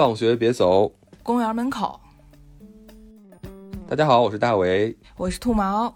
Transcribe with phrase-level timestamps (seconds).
[0.00, 0.90] 放学别走，
[1.22, 2.00] 公园门口。
[3.86, 5.94] 大家好，我是大为，我是兔毛。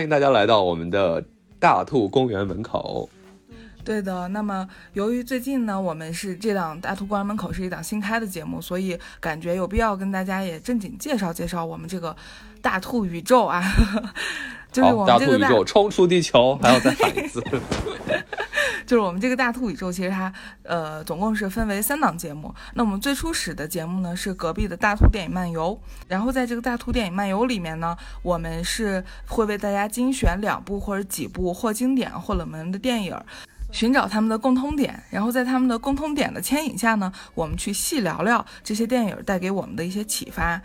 [0.00, 1.22] 欢迎大家来到我们的
[1.58, 3.06] 大兔公园门口。
[3.84, 12.16] 对的，那么由于最近呢，我们是这档大兔公园门口是一档新开的节目，所以感觉有必要跟大家也正经介绍介绍我们这个
[12.62, 13.62] 大兔宇宙啊。
[14.72, 17.44] 就是我们这个大兔宇宙冲出地球，还要再喊一次。
[18.86, 22.54] 就是我们这个大兔宇宙，其实它呃总共是分为三档节目。
[22.74, 33.16] 那我们最初始的节目呢是隔壁的大兔电影漫游，然后在这个大兔电影漫游里面呢，我们是会为大家精选两部或者几部或经典或冷门的电影，
[33.70, 40.60] 寻找他们的共通点，然后在他们的共通点的牵引下呢，我们去细聊聊这些电影带给我们的一些启发。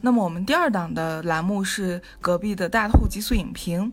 [0.00, 3.90] 那么我们第二档的栏目是隔壁的大兔极速影评。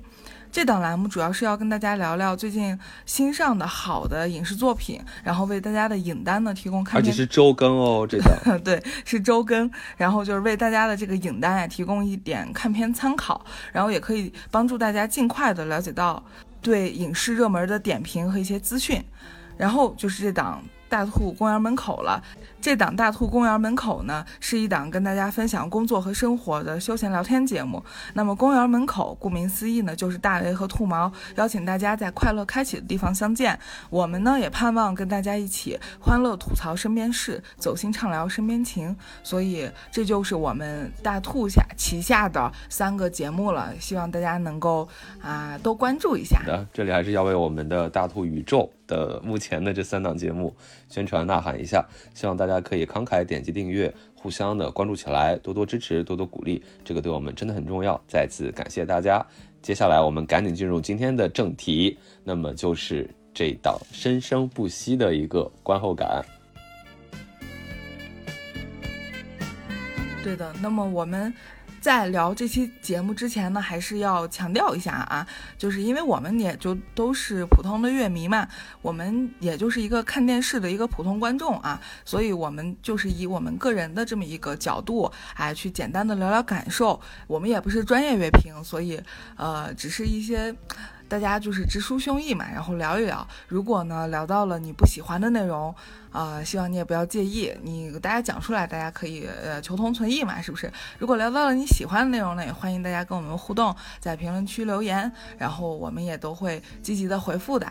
[0.51, 16.21] 这档栏目主要是要跟大家聊聊最近新上的好的影视作品，然后为大家的影单呢提供看片，而且是周更哦，这档 对是周更，然后就是为大家的这个影单啊提供一点看片参考，然后也可以帮助大家尽快的了解到
[16.61, 19.01] 对影视热门的点评和一些资讯，
[19.55, 22.21] 然后就是这档大兔公园门口了。
[22.61, 27.83] 这档大兔公园门口呢，是一档跟大家分享工作和生活的休闲聊天节目。
[28.13, 33.57] 那么公园门口，顾名思义呢，就是大雷和兔毛邀请大家在快乐开启的地方相见。
[33.89, 38.95] 我们呢，也盼望跟大家一起欢乐吐槽身边事，走心畅聊身边情。
[39.23, 44.87] 所以这就是我们大兔下旗下的三个节目了，希望大家能够
[45.19, 46.43] 啊多关注一下。
[46.45, 50.53] 的，这里还是要为我们的大兔宇宙的目前的这三档节目
[50.89, 52.59] 宣传呐喊一下，希望大家。
[52.59, 57.99] 可以慷慨点击订阅，互相的关注起来，多多支持，多多鼓励，这个对我们真的很重要。
[58.07, 59.25] 再次感谢大家。
[59.61, 66.23] 接下来我们赶紧进入今天的正题，那么就是这档生生不息的一个观后感。
[70.23, 71.33] 对的，那么我们。
[71.81, 75.25] 在聊这期节目之前呢，还是要强调一下啊，
[75.57, 78.47] 就是因为我们也就都是普通的乐迷嘛，
[78.83, 87.01] 我们也就是一个看电视的一个普通观众啊，所以我们就是以我们个人的这么一个角度，哎，去简单的聊聊感受。
[87.25, 89.01] 我们也不是专业乐评，所以
[89.35, 90.55] 呃，只是一些。
[91.11, 93.27] 大家就是直抒胸臆嘛，然后聊一聊。
[93.49, 95.75] 如果呢聊到了你不喜欢的内容，
[96.09, 97.51] 啊，希望你也不要介意。
[97.61, 100.71] 你大家讲出来，大家可以呃求同存异嘛，是不是？
[100.97, 107.69] 如果聊到了你喜欢的内容呢，也欢迎大家跟我们互动，在评论区留言，然后我们也都会积极的回复的。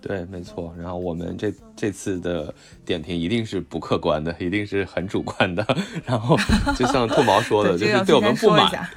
[0.00, 0.74] 对，没错。
[0.78, 2.54] 然后我们这这次的
[2.86, 5.66] 点评一定是不客观的，一定是很主观的。
[6.06, 6.38] 然后
[6.74, 8.88] 就像兔毛说的， 就是对我们不满。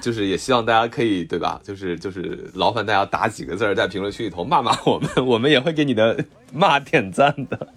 [0.00, 1.60] 就是也希望大家可以对吧？
[1.64, 7.68] 就是就是劳烦大家打几个字在评论区里头骂骂我们， 我们也会给你的骂点赞的。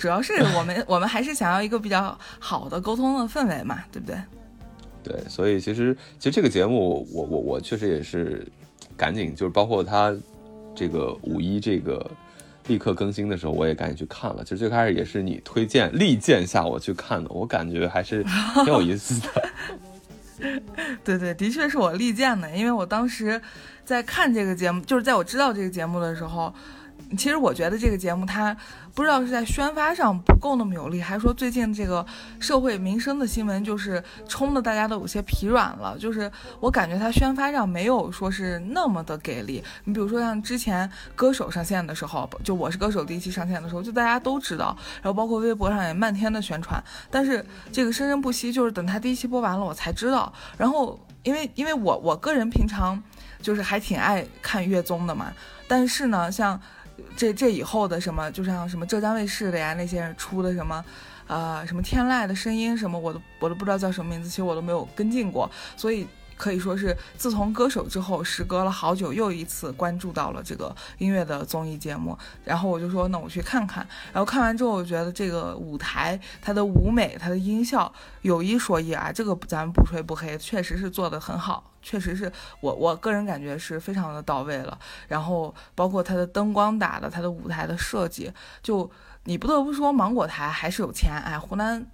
[0.00, 4.16] 主要是我们我们还是想要一个比较好的沟通的氛围嘛，对不对？
[5.02, 8.46] 对，所以其实其实这个节目我我我确实也是
[8.96, 10.14] 赶紧就是包括他
[10.74, 12.08] 这个五一这个。
[12.68, 14.42] 立刻更新的时候，我也赶紧去看了。
[14.42, 19.48] 其实最开始也是你推荐力荐下我去看的，我感觉还是挺有意思的。
[21.02, 23.40] 对对，的确是我力荐的，因为我当时
[23.84, 26.54] 在看这个节目，就是在我知道这个节目的时候。
[27.16, 28.56] 其实我觉得这个节目它
[28.92, 32.04] 不知道是在宣发上不够那么有力，还是说最近这个
[32.40, 35.96] 社会民生的新闻就是冲的大家都有些疲软了。
[35.98, 39.62] 就是我感觉它宣发上没有说是那么的给力。
[39.84, 46.82] 你比如说像之前歌手上线的时候，就我是歌手第一期上线的时候，就大家都知道，然后包括微博上也漫天的宣传。
[47.08, 50.32] 但是这个生生不息，就是等它第一期播完了我才知道。
[50.58, 53.00] 然后因为因为我我个人平常
[53.40, 55.32] 就是还挺爱看乐综的嘛，
[55.68, 56.60] 但是呢像。
[57.16, 60.84] 这这以后的什么，就像什么浙江卫视的呀，那些人出的什么，
[61.26, 66.06] 呃，什么天籁的声音什么，我都我都不知道叫什么名字，其实我都没有跟进过，所以。
[66.36, 72.16] 可以说是自从歌手之后，时隔了好久，又一次关注到了这个音乐的综艺节目。
[72.44, 73.86] 然后我就说，那我去看看。
[74.12, 77.92] 然后看完之后，我觉得这个舞台、它的舞美、它的音效，
[78.22, 82.30] 有一说一啊，这个咱们不吹不黑，确实是做的很好，确实是
[82.60, 84.78] 我我个人感觉是非常的到位了。
[85.08, 88.30] 然后包括它的灯光打的，它的舞台的设计，
[88.62, 88.90] 就
[89.24, 91.12] 你不得不说，芒果台还是有钱。
[91.12, 91.86] 哎，湖南。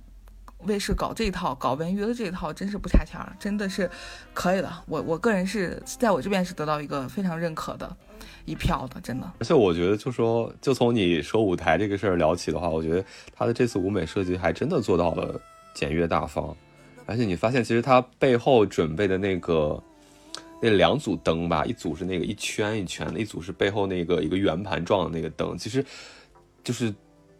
[0.66, 3.90] 卫视搞这一套，搞文娱的这一套，真是不差钱儿，真的是
[4.32, 4.72] 可以的。
[4.86, 7.96] 我我个人是在我这边是得到一个非常认可的
[8.44, 9.30] 一票的，真的。
[9.40, 13.04] 而且我觉得，就说就从你说舞台这个事儿聊起的话，我觉得
[13.34, 15.40] 他的这次舞美设计还真的做到了
[15.74, 16.54] 简约大方。
[17.04, 19.82] 而且你发现，其实他背后准备的那个
[20.62, 25.84] 那两组灯吧，一组是那个一圈一圈的，一组是背后那个一个圆盘状的那个灯，其实
[26.62, 26.94] 就是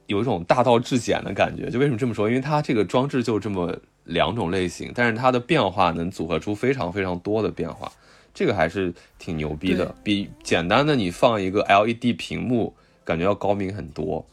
[0.07, 1.71] 有一种大道至简的感觉。
[1.71, 2.29] 就为什么这么说？
[2.29, 7.91] 因为它这个装置就这么两种类型，但是它的变化能组合出非常非常多的变化，
[8.35, 14.25] 这个还是挺牛逼的，比简单的你放一个 LED 屏幕感觉要高明很多。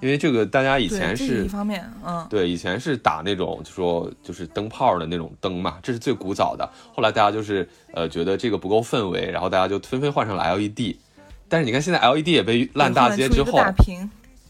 [0.00, 6.70] 因为这个大家以前是一方面，嗯，对，以前是打那种就说就是灯泡的那种灯嘛，这是最古早的。
[6.94, 10.94] 后来大家就是呃觉得这个不够氛围，然后大家就纷纷换上了 LED。
[11.48, 13.58] 但是你看现在 LED 也被烂大街之后，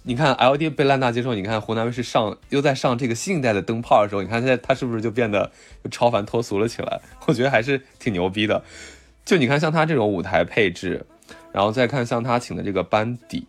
[0.09, 5.53] 你看 L D 被烂大街之后，你看湖南卫视上又在上这个新一代的灯泡的时候，你看现在它是不是就变得
[5.85, 6.99] 就超凡脱俗了起来？
[7.29, 8.65] 我觉得还是挺牛逼的。
[9.27, 11.05] 就你看像他这种舞台配置，
[11.53, 13.47] 然后再看像他请的这个班底。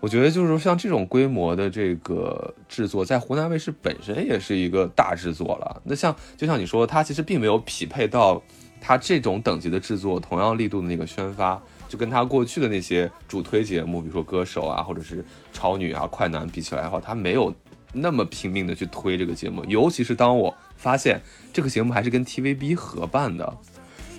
[0.00, 5.80] 我觉得就是说，像这种规模的这个制作，在湖南卫视本身也是一个大制作了。
[5.84, 8.42] 那像就像你说，它其实并没有匹配到
[8.80, 15.22] 它这种等级的制作同样力度的那个宣发，就跟他过去的那些主推节目，比如说歌手啊，或者是
[15.52, 17.54] 超女啊、快男比起来的话，他没有
[17.92, 19.62] 那么拼命的去推这个节目。
[19.66, 21.20] 尤其是当我发现
[21.52, 23.44] 这个节目还是跟 TVB 合办的，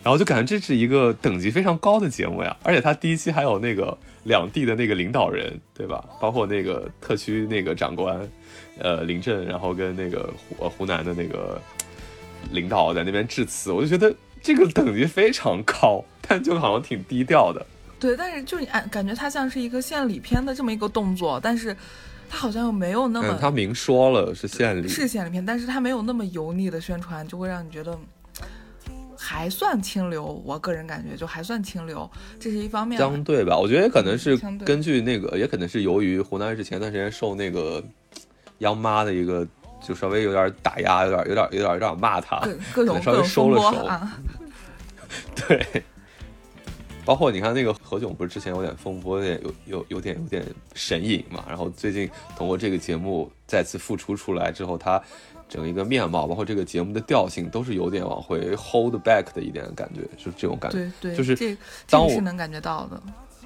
[0.03, 2.55] 然后就感觉这是一个等级非常高的节目呀。
[2.61, 3.97] 而且他第一期还有那个。
[4.25, 6.01] 两地的那个领导人，对吧？
[6.21, 8.17] 包括那个特区那个长官，
[8.79, 11.61] 呃，林震，然后跟那个湖湖南的那个
[12.49, 17.65] 领导在那边致辞，我就觉得这个等级非常高，但就好像挺低调的。
[17.99, 21.75] 对，但是就你感感觉他像是一个献礼片的这么一个动作，但是
[22.29, 27.97] 他好像又没有那么，他明说了是献礼，是献礼片，但是他没有那么油腻的宣传，就会让你觉得。
[29.15, 32.97] 还算清流，我个人感觉就还算清流，这是一方面。
[32.97, 34.35] 相对吧，我觉得也可能是
[34.65, 37.81] 根据那个，也可能是由于湖南卫视前段时间受那个
[38.57, 39.47] 央妈的一个，
[39.83, 42.41] 就稍微有点打压，有点有点有点有点骂他，
[42.73, 43.89] 各种 稍微收了手。
[45.47, 45.83] 对，
[47.05, 50.43] 包括你看那个何炅，不是之前有点风波，有点有有有点有点
[50.73, 55.01] 神隐嘛，然后最近通过这个节目再次复出出来之后，他。
[55.49, 60.79] 整一个面貌，包括这个节目的调性，都是有点往回 hold back 的一点感觉，就是这种感觉。
[60.99, 61.55] 对对，就是这
[61.87, 62.99] 当我是能感觉到的。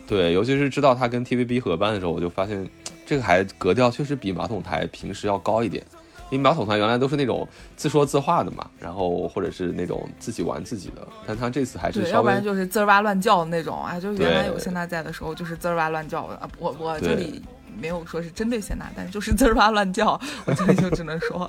[0.08, 2.66] 对，尤其是知道他跟 TVB 合办的时候，我就发现
[3.06, 5.84] 这个还格调确实比马桶台平时要高一点。
[6.30, 16.50] 因为马桶团原来都是那种自说自话的嘛，然后或者是那种自己玩自己的，但他这次还是要不然就是滋儿哇乱叫的那种啊，就是原来有谢娜在的时候就是滋儿哇乱叫的啊。
[16.60, 17.42] 我我这里。
[17.80, 21.48] 没有说是针对谢娜，但是就是滋儿哇乱叫，我这里就只能说，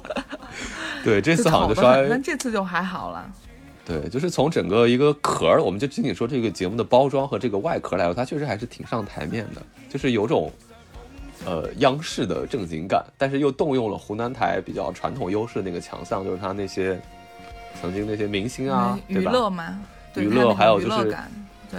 [1.02, 3.32] 对，这次好像就稍微，但这次就还好了。
[3.82, 10.52] 对，就是从整个一个壳儿，我们就仅仅说这个节目的包装和这个外壳来说，它确实还是挺上台面的，就是有种
[11.44, 17.00] 呃央视的正经感，但是又动用了湖南台比较传统优势的那个强项，就是他那些
[17.80, 19.80] 曾经那些明星啊，对吧娱乐嘛，
[20.16, 21.16] 娱乐还有就是。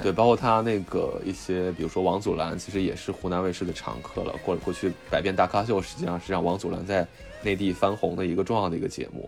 [0.03, 4.35] 对，包括他那个一些，比如说王祖蓝，其实也是湖南卫视的常客了。
[4.45, 7.07] 过过去《百变大咖秀》实际上是让王祖蓝在
[7.41, 9.27] 内地翻红的一个重要的一个节目。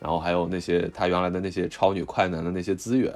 [0.00, 3.14] 然后还有那些他原来的那些超女快男的那些资源，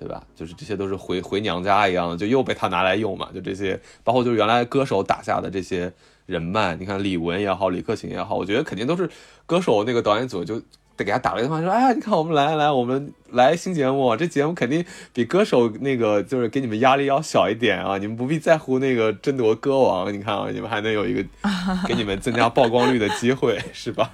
[0.00, 0.24] 对吧？
[0.34, 3.28] 就是这些都是回回娘家一样的，就又被他拿来用嘛。
[3.32, 5.92] 就这些，包括就是原来歌手打下的这些
[6.26, 9.08] 人脉，你看李玟也好，李克勤也好，我觉得肯定都是
[9.44, 10.58] 歌手那个导演组就
[10.96, 11.04] 得。
[11.04, 21.24] 给他打了一电话，说：“哎呀，你看我们来来，我们来新节目，这节目肯定比歌手那个就是给你们压力要小一点啊，你们不必在乎那个争夺歌王，你看啊，你们还能有一个
[21.88, 24.10] 给你们增加曝光率的机会，是吧？”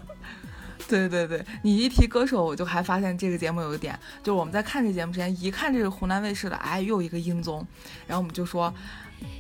[0.89, 7.67] 对对对，你一提歌手，我就还发现这个节目有一点，就是我们在看这节目之前，一看这个湖南卫视的，哎，又一个音综，
[8.07, 8.73] 然后我们就说。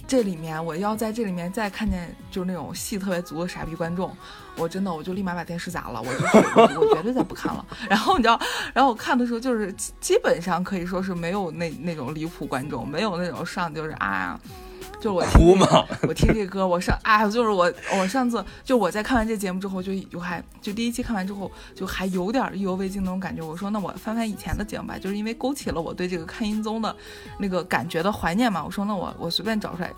[0.09, 4.11] 这里面我要在这里面再看见就是那种戏特别足的傻逼观众，
[4.57, 7.63] 我真的我就立马把电视砸了，我就我绝对再不看了。
[7.87, 8.41] 然后你知道，
[8.73, 14.41] 然后我看的时候就是基本上可以说是没有那那种离谱观众，没有那种上就是啊。
[15.01, 15.67] 就我哭吗？
[16.09, 23.43] 我听这歌，我上啊，就是我我上次就我在看完这节目之后，就就还就第一期看完之后，就还有点意犹未尽那种感觉。
[23.43, 26.95] 我说那我翻翻以前的节目吧，就是因为勾起了我对这个看音综的
[27.39, 28.65] 那个感觉的怀念嘛。
[28.65, 29.93] 我说那我我随便找出来。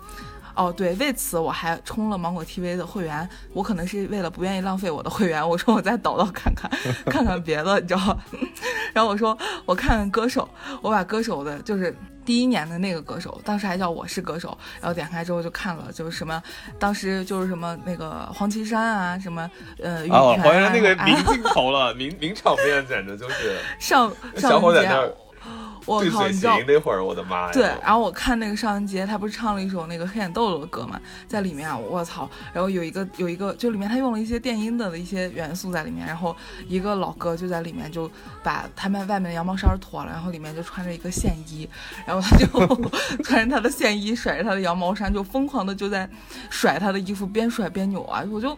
[0.55, 3.27] 哦，对，为此我还充了芒果 TV 的会员。
[3.53, 6.69] 我可能是为了不愿意浪费我的会员，我说我再倒倒看看
[7.05, 8.17] 看看别的，你知道。
[8.93, 10.49] 然后我说我看看歌手，
[10.81, 11.95] 我把歌手的就是。
[12.29, 16.39] 第一年的那个歌手，当时还叫我是歌手，然后点开之后就看了，就是什么，
[16.77, 19.49] 当时就是什么那个黄绮珊啊，什么
[19.81, 21.05] 呃黄绮珊那个啊。
[21.09, 25.09] 名镜头了，名名场面简直就是上小上一节伙在那
[25.85, 27.51] 我靠，你知道型那会儿，我的妈呀！
[27.53, 36.35] 对，然后我看那个尚雯婕，她不是唱了一首那个黑眼豆豆的歌嘛，在里面啊，我操，然后有一个有一个，就里面他用了一些电音的一些元素在里面，然后
[36.67, 38.09] 一个老哥就在里面就
[38.43, 41.67] 把他们外面的羊毛衫脱了，然后里面就穿着一个线衣，
[42.05, 42.45] 然后他就
[43.23, 46.07] 穿着他的线衣，甩着他的羊毛衫，就疯狂的就在
[46.49, 48.57] 甩他的衣服，边甩边扭啊，我就。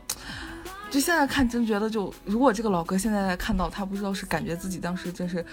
[0.89, 5.45] 就现在看，真觉得就如果这个老哥现在看到他，不知道是感觉自己当时真是，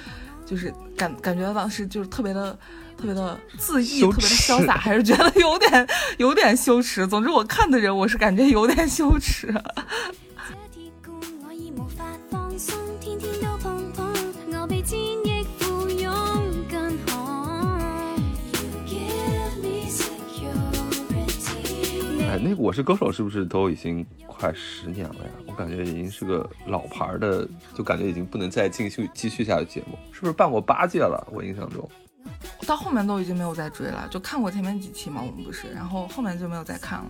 [0.48, 2.58] 就是感感觉当时就是特别的
[2.96, 5.86] 特别的自意，特别的潇洒，还是觉得有点
[6.16, 7.06] 有点羞耻。
[7.06, 9.52] 总之，我看的人我是感觉有点羞耻。
[22.30, 25.47] 哎，那个《我是歌手》是不是都已经快十年了呀？
[25.58, 31.26] 我感觉已经是个老牌儿的，就感觉已经不能再继续继续下去节目，是不是办过八届了？
[31.32, 31.90] 我印象中，
[32.64, 37.06] 到后面都已经没有再追了，就看过前面几期嘛，我们不是，然后后面就没有再看了。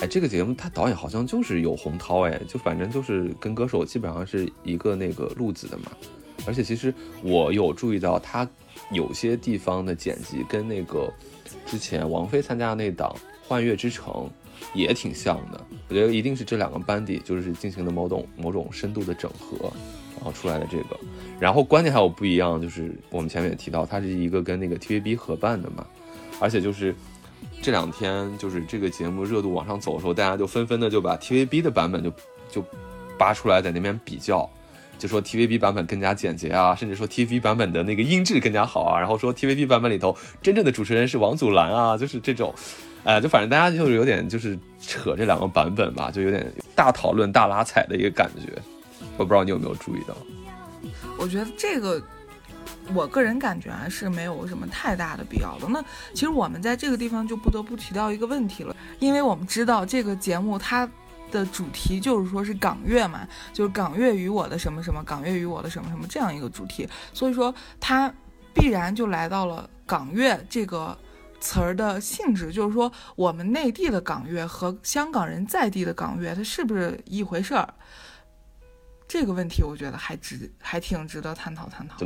[0.00, 5.92] 哎，这个节目他导演好像就是有洪涛，哎，就反正就是跟歌手基本上是一个那个路子的嘛。
[6.46, 8.48] 而且其实我有注意到他
[8.92, 11.12] 有些地方的剪辑跟那个
[11.66, 13.14] 之前王菲参加的那档
[13.46, 14.10] 《幻乐之城》
[14.74, 15.66] 也挺像的。
[15.88, 19.72] 我觉得一定是这两个班底就是进行了某种某种深度的整合，
[20.16, 20.98] 然后出来的这个。
[21.38, 25.86] 然后关键还有不一样，就是我们前面也提到，它是一个跟那个 TVB 合办的嘛，
[26.38, 26.94] 而且就是
[27.62, 32.12] 这两天就是这个节目热度往上走的时候，大家就纷纷的就把 TVB 的版本就
[32.50, 32.64] 就
[33.18, 34.48] 扒出来在那边比较。
[34.98, 42.54] 就说 TVB 版本更加简洁啊，甚至说 TVB 版本的那个音质更加好啊，然后说 TVB 版本里头真正的主持人是王祖蓝啊，就是这种，
[43.02, 48.52] 呃，就反正大家就是有点就是扯这两个版本吧，就有点大讨论、大拉踩的一个感觉。
[49.16, 50.14] 我不知道你有没有注意到？
[51.18, 52.02] 我觉得这个，
[52.94, 55.66] 我个人感觉啊是没有什么太大的必要的。
[55.68, 60.88] 那其实我们在这个地方就不得不提到一个问题了，因为我们知道这个节目它
[61.30, 68.12] 的主题就是说是港乐嘛，就是港乐与我的什么什么，港乐与我的什么什么这样一个主题，所以说它
[68.54, 70.96] 必然就来到了港乐这个。
[71.40, 77.74] 词儿的性质就是说，我们内地的港乐和香港人在地的港乐，它是不是一回事儿？
[79.08, 81.96] 这个问题，我觉得还值，还挺值得探讨探讨。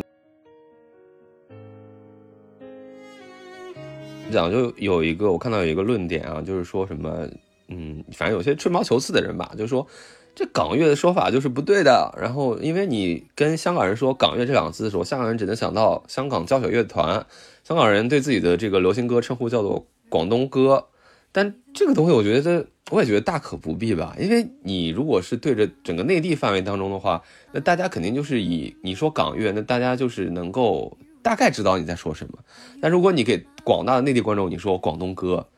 [4.33, 7.29] 讲就有一个我看到有一个论点啊，就是说什么，
[7.69, 9.87] 嗯，反正有些吹毛求疵的人吧，就说
[10.35, 12.15] 这港乐的说法就是不对的。
[12.21, 17.27] 然后因为你跟香港人说港乐这两个字的时候，香港人只能想到香港交响乐团，
[17.63, 20.87] 香港人对自己的这个流行歌称呼叫做广东歌。
[21.33, 32.39] 但这个东西，我觉得我也觉得大可不必吧，因为你如果是对着整个内地范围当中的话，那大家肯定就是以你说港乐，那大家就是能够大概知道你在说什么。
[32.81, 35.49] 但如果你给广大的内地观众你说广东歌，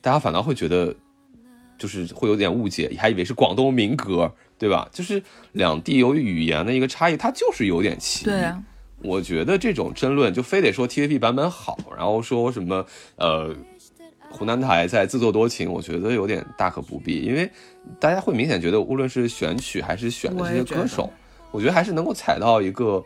[0.00, 0.94] 大家反倒会觉得
[1.78, 4.88] 就是会有点误解，还以为是广东民歌，对吧？
[4.92, 8.24] 就是两地由于语言的一个差异，它就是有点歧义。
[8.26, 8.62] 对啊，
[9.02, 12.84] 我觉得这种争论就非得说 TVB 版本好，然后说什么
[13.16, 13.54] 呃。
[14.30, 17.48] 湖南台在自作多情，我觉得有点大可不必，因为
[18.00, 21.08] 大家会明显觉得，无论是选曲还是选的这些歌手，
[21.52, 23.00] 我觉得还是能够踩到一个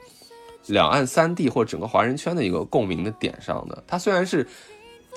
[0.69, 3.85] 两岸三地或者整个华人圈的一个共鸣的点上的。
[3.87, 4.49] 它虽然是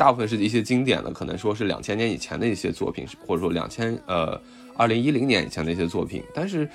[0.01, 4.41] 大部分是一些经典的，可能说是两千年以前的一些作品，或者说两千呃
[4.75, 6.67] 二零一零年以前的一些作品，但是。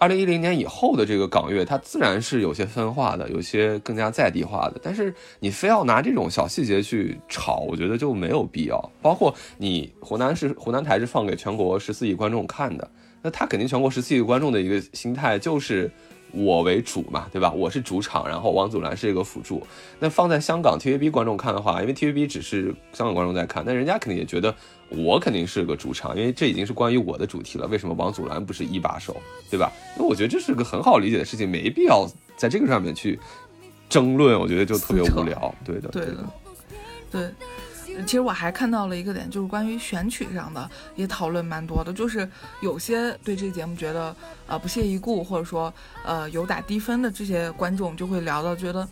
[0.00, 4.78] 二零一零年以后的这个港乐，它自然是有些分化的，有些更加在地化的。
[4.80, 8.80] 但是你非要拿这种小细节去炒，我觉得就没有必要。
[9.02, 12.88] 包括你湖南是湖南台是放给全国十四亿观众看的，
[13.22, 15.90] 那他肯定全国十四亿观众的一个心态就是
[16.32, 17.50] 我为主嘛，对吧？
[17.52, 19.66] 我是主场，然后王祖蓝是一个辅助。
[19.98, 24.54] 那放在香港 TVB 观众看的话，因为 TVB 只是香港观众在看，那人家肯定也觉得。
[24.90, 27.66] 我肯定是个主场，因为这已经是关于我的主题了。
[27.66, 29.14] 为什么王祖蓝不是一把手，
[29.50, 29.70] 对吧？
[29.98, 33.20] 那我觉得这是个很好理解的事情，没必要在这个上面去
[33.86, 34.40] 争论。
[34.40, 35.54] 我觉得就特别无聊。
[35.62, 36.24] 对的，对的，
[37.10, 37.20] 对。
[38.04, 42.28] 其实我还看到了一个点，就是关于选曲上的也讨论蛮多的，就是
[42.60, 44.14] 有些对这个节目觉得
[44.46, 45.72] 呃不屑一顾，或者说
[46.04, 48.88] 呃有打低分的这些观众就会聊到，觉得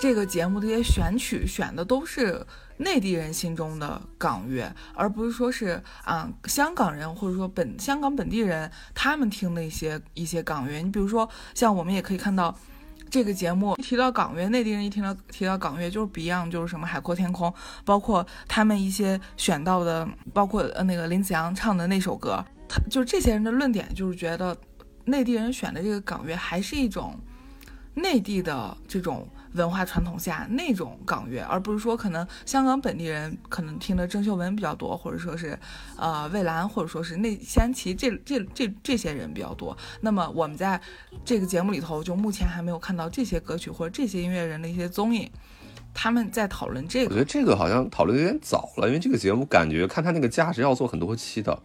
[0.00, 2.46] 这个节目这些选曲选的都是。
[2.82, 10.78] 内地人心中的港乐，而不是说是啊香港人或者说本香港本地人他们听的一些一些港乐。
[10.78, 12.56] 你比如说，像我们也可以看到，
[13.10, 17.52] 这个节目一提到港乐，内地人一听到提到港乐就是 Beyond，就是什么海阔天空，
[17.84, 24.56] 包括他们一些选到的，包括呃那个林子阳唱的那首歌，他就这些人的论点就是觉得
[25.04, 27.18] 内地人选的这个港乐还是一种
[27.94, 35.58] 内地的这种文化传统下那种港乐，而不是说可能香港本地人可能听的郑秀文比较多，或者说是
[35.96, 39.76] 呃蔚蓝，或者说是内西安旗这这这这些人比较多。
[40.00, 40.80] 那么我们在
[41.24, 45.30] 这个节目里头，就目前还没有看到这些歌曲或者这些音乐人的一些踪影，
[45.92, 47.10] 他们在讨论这个。
[47.10, 51.60] 我觉得这个好像讨论有点早了，因为这个节目感觉看他那个价值要做很多期的，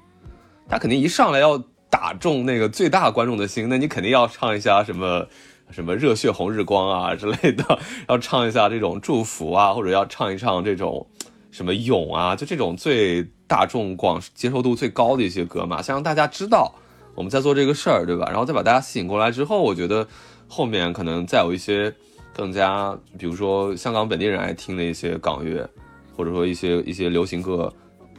[0.68, 1.58] 他肯定一上来要
[1.90, 5.28] 打中那个最大观众的心，那你肯定要唱一下什么
[5.72, 11.06] 什么热血红日光啊之类的，要唱一下这种祝福啊，或者要唱一唱这种
[11.52, 16.74] 什么勇啊，就这种最大众广接受度最高的一些歌嘛，先让大家知道
[17.14, 18.28] 我们在做这个事儿，对吧？
[18.28, 20.08] 然后再把大家吸引过来之后，我觉得
[20.48, 21.94] 后面可能再有一些
[22.34, 25.70] 更加，比如说香港本地人爱听的一些港乐，
[26.16, 27.72] 或者说一些一些流行歌，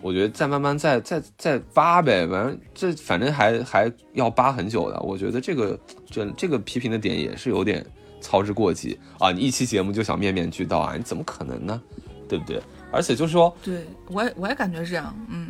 [0.07, 5.01] 我觉得再慢慢再再再扒呗，反正这反正还还要扒很久的。
[5.01, 5.77] 我觉得这个
[6.09, 7.85] 这这个批评的点也是有点
[8.21, 9.33] 操之过急啊！
[9.33, 10.95] 你一期节目就想面面俱到啊？
[10.97, 11.83] 你怎么可能呢？
[12.29, 12.63] 对不对？
[12.93, 15.49] 而且就是说，对我也我也感觉是这样，嗯，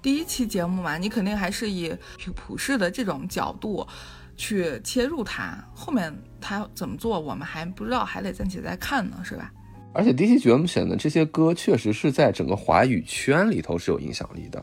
[0.00, 3.86] 第一期节目嘛，你肯定还是以普普世的这种角度
[4.34, 6.10] 去切入它，后面
[6.40, 9.52] 它怎么做，我们还不知道，还得暂且再看呢，是吧？
[9.94, 14.62] 而且第一期节目选的这些歌，确实是在整个华语圈里头是有影响力的。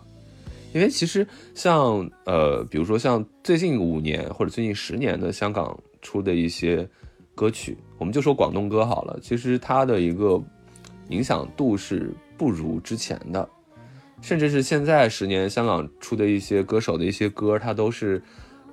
[0.73, 6.87] 因为其实像呃，比如说像最近五年或者最近十年的香港出的一些
[7.33, 10.41] 歌曲，我们就说广东歌好了，其实它的一个
[11.09, 13.47] 影响度是不如之前的，
[14.21, 18.21] 甚至是现在十年香港出的一些歌手的一些歌，它都是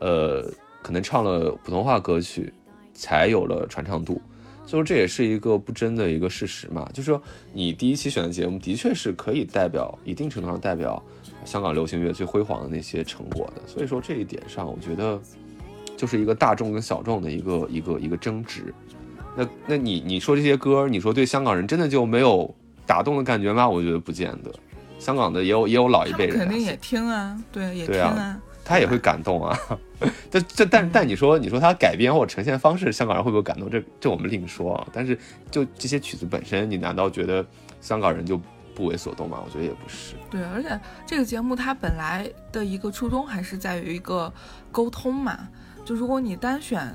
[0.00, 0.43] 呃
[0.83, 2.53] 可能唱了普通话歌曲
[2.95, 4.21] 才有了传唱度。
[4.69, 7.21] 所以说这也是一个不争的一个事实嘛，就是说
[7.55, 11.03] 你第一期选的节目的确是可以代表一定程度上代表
[11.47, 13.63] 香港流行乐最辉煌的那些成果的。
[13.67, 15.19] 所以说这一点上，我觉得
[15.97, 18.75] 就是一个大众跟小众的一个一个一个争执。
[19.35, 23.66] 那那你你说这些歌，你说对香港人真的就没有打动的感觉吗？
[23.66, 24.53] 我觉得不见得。
[24.99, 29.59] 香港的也有也有老一辈人、啊，肯定也听啊，对，也听对啊他也会感动啊。
[30.31, 33.68] 这这但但你说你说他改编或呈现方式，香港人会不会感动？
[33.70, 34.87] 这这我们另说啊。
[34.92, 35.18] 但是
[35.50, 37.44] 就这些曲子本身，你难道觉得
[37.81, 38.38] 香港人就
[38.74, 39.42] 不为所动吗？
[39.42, 40.14] 我觉得也不是。
[40.31, 44.31] 对，而且这个节目它本来的一个初衷还是在于一个
[44.70, 45.48] 沟通嘛。
[45.85, 46.94] 就如果你单选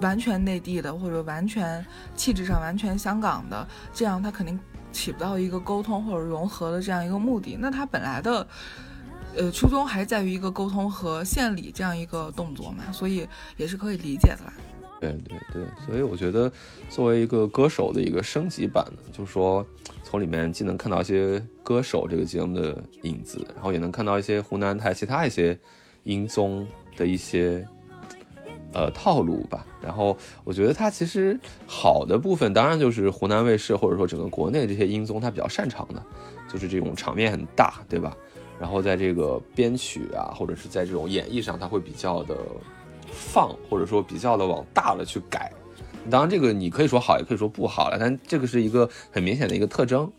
[0.00, 4.58] 完全内地的，或者完全气质上完全香港的，这样它肯定
[4.92, 7.58] 起不到一个沟通或者融合的这样一个目的。
[7.60, 8.46] 那它本来的。
[9.36, 14.52] 呃，初衷还在于一个沟通和献礼这样一个动作嘛，所以也是可以理解的啦。
[15.00, 16.50] 对对对，所以我觉得
[16.88, 19.66] 作为一个歌手的一个升级版呢，就是说
[20.02, 25.58] 从里面既能看到一些歌手这个节目的影子，然后也能看到一些湖南台其他一些
[26.04, 26.66] 音综
[26.96, 27.66] 的一些
[28.72, 29.66] 呃套路吧。
[29.82, 36.02] 然后我觉得它其实好的部分，当然就是湖南卫视或者说整个国内这些音综它比较擅长的，
[36.50, 38.16] 就是这种场面很大，对吧？
[38.60, 42.36] 然后在这个编曲啊，或者是在这种演绎上，它会比较的
[43.12, 45.52] 放，或者说比较的往大了去改。
[46.10, 50.10] 当然，这个你可以说好，也可以说不好了，但这个是一个很明显的一个特征。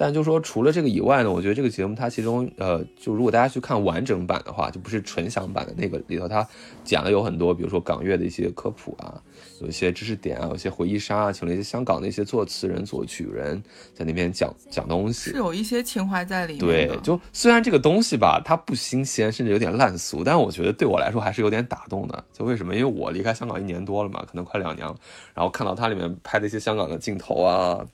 [0.00, 6.46] 但就说除了这个以外呢，我觉得这个节目它其中呃，就如果大家去看完整版的话，就不是纯享版的那个里头，它
[6.84, 9.20] 讲的有很多，比如说港乐的一些科普啊，
[9.60, 13.62] 有一些知识点啊，有一些回忆杀啊，请了一些香港的一些作词人、作曲人
[13.94, 16.60] 在那边讲讲东西，是有一些情怀在里面。
[16.60, 22.24] 对，就虽然这个东西吧，它不新鲜，甚至有点烂俗，但我觉得对我来说还是有点打动的。
[22.32, 22.74] 就为什么？
[22.74, 24.94] 因为我离开香港一年多了嘛，可能快两年了，
[25.34, 27.86] 然后看到它里面拍的一些香港的镜头啊。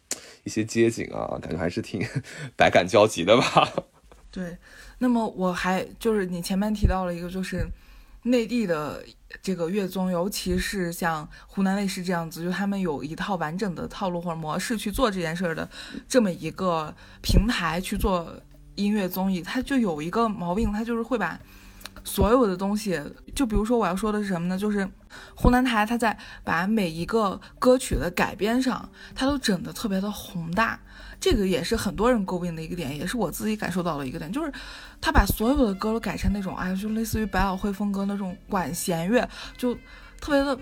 [0.45, 2.07] 一些街景啊，感觉还是挺
[2.55, 3.67] 百感交集的吧。
[4.31, 4.59] 对，
[4.99, 7.67] 那么我还就是你前面提到了一个，就是
[8.25, 9.05] 内地的
[9.43, 15.69] 这个乐综，尤其是像湖南卫视这样子，就他们有一套完整的套路或者模式去做这件事儿的
[16.09, 18.35] 这么一个平台去做
[18.75, 21.39] 音乐综艺，它就有一个毛病，它就是会把
[22.03, 23.01] 所有的东西，
[23.35, 24.59] 就比如说我要说的是什么呢？
[24.59, 24.89] 就是
[25.35, 30.81] 湖南台它在把每一个歌曲的改编上，它都整得特别的宏大，
[31.25, 34.53] 这个也是很多人诟病的一个点，也是我自己感受到的一个点，就是
[35.01, 39.75] 他把所有的歌都改成那种，哎，就类似于百老汇风格那种管弦乐，就
[40.21, 40.59] 特别的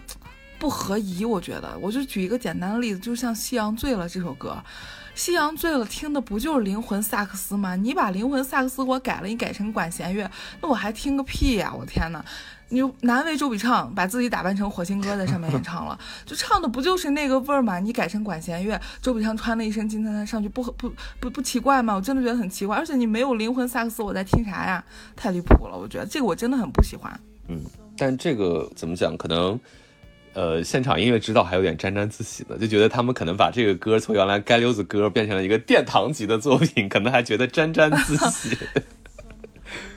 [0.61, 1.25] 不合宜。
[1.25, 4.57] 我觉得，我就举一个简单的例子，就像《夕阳醉了》这首歌，
[5.17, 7.75] 《夕阳醉了》听的不就是灵魂萨克斯吗？
[7.75, 11.75] 你把灵魂萨克斯给我改了，你改成管弦乐，那我还听个屁呀！
[11.77, 12.25] 我天呐！
[12.73, 17.79] 你难为周笔畅把自己打扮成火星哥在上面演唱了， 就唱的不就是那个味儿吗？
[17.79, 21.95] 你改成管弦乐，周笔畅穿了一身金灿灿上去，不不不不奇怪吗？
[21.95, 24.83] 我真的觉得很奇怪，而且你没有灵魂萨克斯，我在听啥呀？
[25.15, 27.13] 太离谱了，我觉得这个我真的很不喜欢。
[27.49, 27.61] 嗯，
[27.99, 29.15] 但这个怎么讲？
[29.19, 29.61] 可能，
[30.33, 38.57] 呃，现场音乐指导还有点沾沾自喜的，就觉得他们可能把这个歌从原来街溜子歌变成了一个殿堂级的作品，可能还觉得沾沾自喜。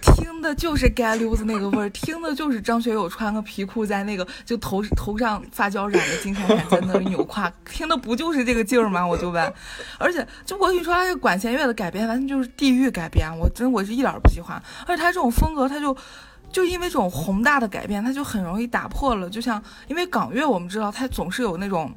[0.02, 9.06] 听的就是街溜子那个味儿，听的就是张学友穿个皮裤在那个就头头上发胶染的金闪闪在那儿扭胯，听的不就是这个劲儿吗？
[9.06, 9.54] 我就问，
[9.98, 15.96] 而且就我跟你说，他这管弦乐的改编完全就是地狱改编，我真我是一点儿不喜欢，而且他这种风格他就。
[16.52, 19.30] 就因为这种宏大的改变，它就很容易打破了。
[19.30, 21.94] 就像因为港乐，我们知道它总是有那种，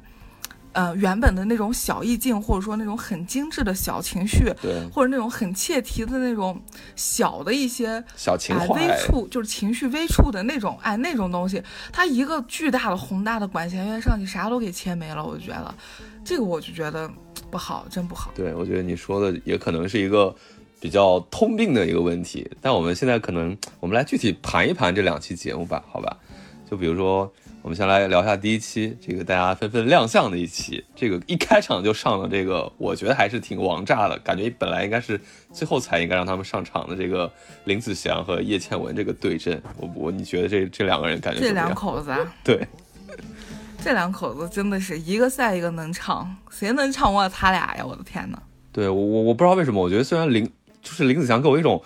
[0.79, 6.57] 呃，原本的那种小意境，或者说那种很精致的小情绪，对，或者那种很切题的那种
[6.95, 11.61] 小的一些哎小情怀，微处，就是情绪微处的那种，哎，那种东西，
[11.91, 15.21] 它一个巨大的宏大的管弦乐上去，啥都给切没了。
[15.21, 15.75] 我就觉得，
[16.23, 17.11] 这个我就觉得
[17.51, 18.31] 不好，真不好。
[18.33, 20.33] 对，我觉得你说的也可能是一个
[20.79, 22.49] 比较通病的一个问题。
[22.61, 26.17] 但我们现在可能，我们来具体盘一盘这两期节目吧，好吧？
[26.71, 27.29] 就比如说，
[27.61, 35.19] 我们先来聊一下第一期，这个大家纷纷亮相的一期，这个一开场就上了这个，我觉得还是挺王炸的，感觉本来应该是
[35.51, 37.31] 最后才应该让他们上场的这个
[37.65, 41.75] 林子祥和叶倩文这个对阵，我我你觉得这这两个人感觉这两？
[41.75, 42.65] 口子啊，对，
[43.83, 47.85] 这两口子真的是一个赛一个能唱，谁能唱过他俩呀？
[47.85, 48.41] 我的天呐！
[48.71, 50.49] 对我我我不知道为什么，我觉得虽然林
[50.81, 51.81] 就是林子祥给我一种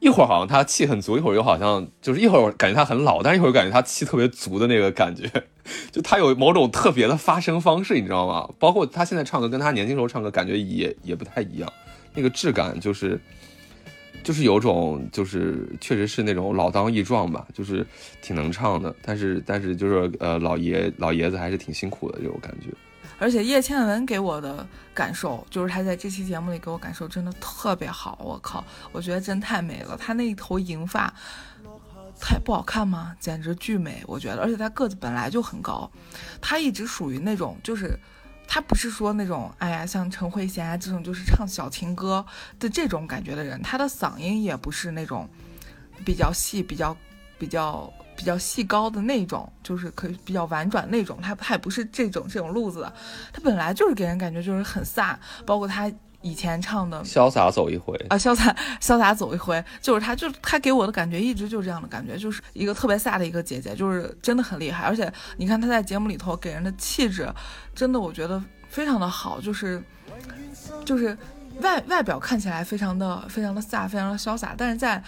[0.00, 5.30] 一会儿好像他气很足，一会儿又好像就是一会儿感觉他很老，但是一会儿感觉他气特别足的那个感觉，
[5.90, 8.48] 就他有某种特别的发声方式，你知道吗？
[8.58, 11.72] 包括他现在唱歌跟他年轻时候唱歌感觉也也不太一样，
[12.14, 13.18] 那个质感就是
[14.22, 17.86] 就是有种就是确实是那种老当益壮吧，就是
[18.20, 22.68] 挺能唱的，但是但是就是呃老爷老爷子还是挺辛苦的这种感觉。
[23.18, 28.18] 而且叶倩文给我的感受，就是她在这期节目里给我感受真的特别好。
[28.22, 31.12] 我靠，我觉得真太美了，她那一头银发，
[32.20, 33.14] 太不好看吗？
[33.18, 34.42] 简直巨美，我觉得。
[34.42, 35.90] 而且她个子本来就很高，
[36.40, 37.98] 她一直属于那种就是。
[38.48, 42.24] 她不是说那种，哎呀，像陈慧娴啊这种，就是唱小情歌
[42.60, 43.60] 的这种感觉的人。
[43.60, 45.28] 她的嗓音也不是那种
[46.04, 46.96] 比较细、比较、
[47.40, 51.18] 比较、比较细高的那种，就是可以比较婉转那种。
[51.22, 52.92] 他他也不是这种这种路子的。
[53.32, 58.50] 她本来就是给人感觉就是很飒，包括他以前唱的潇洒走一回，啊，潇洒
[58.80, 64.84] 潇洒走一回，就是她，就是她给我的感觉一直就是这样的感觉，就是一个特别飒的一个姐姐，就是真的很厉害。
[64.84, 67.32] 而且你看她在节目里头给人的气质，
[67.74, 69.80] 真的我觉得非常的好，就是
[70.84, 71.16] 就是
[71.60, 75.00] 外外表看起来非常的非常的飒，非常的潇洒，但是在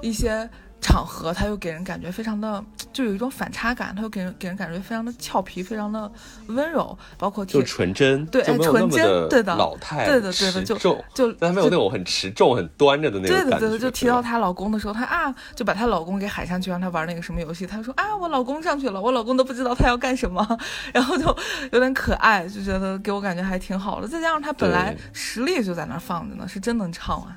[0.00, 0.48] 一些
[0.82, 6.10] 场合，他又给人感觉非常的，就有一种反差感，他又给人给人感觉非常的俏皮，非常的
[6.48, 10.76] 温柔，包括就纯真，对纯真对的老态，对的对的就
[11.14, 13.50] 就但她没有那种很持重、很端着的那种感觉。
[13.50, 17.64] 对的对的，就提到她老公的时候，她啊就把她老公给喊上去，让她玩那个什么游戏。
[17.66, 20.44] 她说啊，我老公上去了，我老公都不知道他要干什么，
[20.92, 21.24] 然后就
[21.70, 24.08] 有点可爱，就觉得给我感觉还挺好的。
[24.08, 27.36] 再加上她本来实力就在那儿放着呢，是真能唱啊。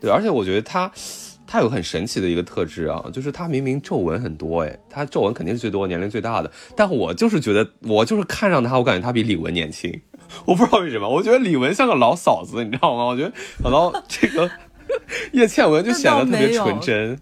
[0.00, 0.90] 对，而且我觉得她，
[1.48, 9.90] 她有很神奇的一个特质啊，就是她明明皱纹很多，哎，她皱纹肯定是最多、年龄最大的，但我就是觉得，我就是看上她，我感觉她比李玟年轻，
[10.44, 13.06] 我不知道为什么，我觉得李玟像个老嫂子，你知道吗？
[13.06, 13.32] 我觉得
[13.62, 14.48] 反倒这个
[15.32, 17.18] 叶倩文就显得特别纯真。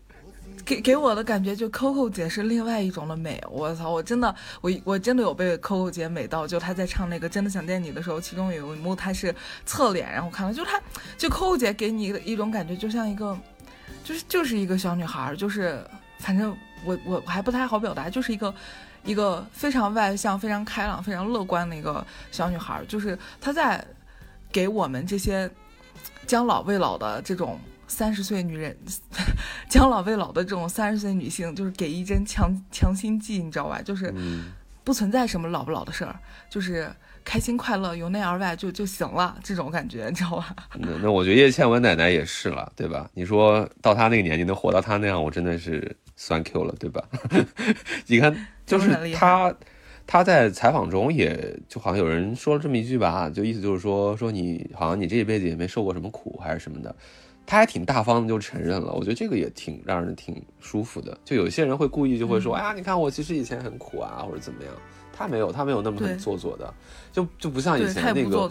[0.65, 3.41] 给给我的感觉，就 Coco 姐是另外一种的美。
[3.49, 6.45] 我操，我真的，我我真的有被 Coco 姐美到。
[6.45, 9.33] 就她在唱那个《真的想见你》的时候，其中有一幕她是
[9.65, 10.83] 侧脸，然后看到，就她，
[11.17, 13.39] 就 Coco 姐给你的一种感觉，就像一个，
[14.07, 15.85] 就是就是一个小女孩儿，就是
[16.19, 18.55] 反正我我我还不太好表达，就是一个
[19.05, 22.87] 一个非常外向、非常开朗、非常乐观的一个小女孩儿。
[22.87, 23.85] 就是她在
[24.53, 25.51] 给我们这些
[26.25, 27.59] 将老未老的这种。
[27.89, 28.77] 三十岁女人，
[29.71, 33.81] 将老未老的这种三十岁女性，就是给一针强强心剂，你知道吧？
[33.81, 34.47] 就是嗯，
[34.83, 36.19] 不存在什么老不老的事儿，
[36.51, 36.91] 就是
[37.27, 40.55] 开心快乐由内而外就就行了，这种感觉，你知道吧？
[40.79, 43.11] 那那我觉得叶倩文奶奶也是了，对吧？
[43.15, 47.03] 你说到她那个年纪能活到她那样，我真的是酸 Q 了，对吧？
[48.07, 48.33] 你看，
[48.65, 49.53] 就是她，
[50.07, 56.95] 她在采访中也就好像有人说了这么一句吧，就意思就是说，说你好像你这一辈子也没受过什么苦，还是什么的。
[57.49, 61.17] 他还挺大方的就承认了，我觉得这个也挺让人挺舒服的。
[61.25, 64.73] 就有些人会故意就会说，嗯哎呀，你看我其实以前很苦啊，或者怎么样。
[65.17, 66.75] 他没有，他没有那么很做作的，
[67.11, 68.47] 就就不像以，前那个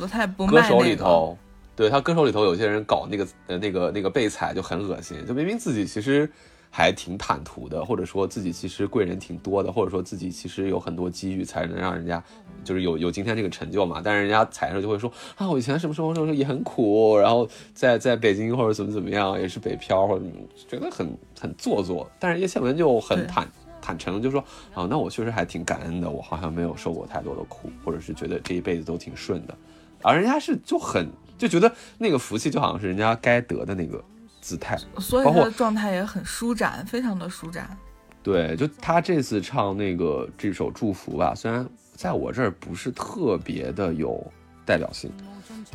[0.48, 0.82] 歌手。
[0.82, 1.38] 里头，
[1.76, 6.30] 对他歌手里头有些人搞那个呃那个那个被踩就很恶心，就明明自己其实
[6.72, 12.24] 还挺坦途的，或者说自己其实贵人挺多的，或者说自己其实有很多机遇才能让人家
[12.64, 14.02] 就是有有今天这个成就嘛。
[14.04, 20.26] 但是人家踩上就会说啊，我以前什么什么时候也很苦，然后在在北京或者怎么怎么样也是北漂或者
[20.68, 21.08] 觉得很
[21.40, 22.10] 很做作。
[22.20, 23.48] 但是叶倩文就很坦。
[23.86, 24.44] 坦诚就说
[24.74, 29.56] 啊，那我确实还挺感恩的，我好像没有受过太多的苦，或者是觉得这一辈子都挺顺的。
[30.02, 34.04] 而人家是就很就觉得那个福气就好像是人家该得的那个
[34.42, 34.76] 姿态。
[34.98, 37.78] 所以他的状态也很舒展，非常的舒展。
[38.24, 44.20] 对，就他这次唱那个这首《祝福》吧，虽然在我这儿不是特别的有
[44.66, 45.12] 代表性，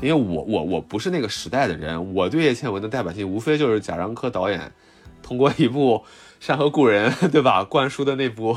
[0.02, 4.60] 因为我我我不是那个时代的人，我对叶倩文的代表性无非就是贾樟柯导演
[5.22, 5.96] 通过一部
[6.40, 8.56] 《山河故人》 对吧，灌输的那部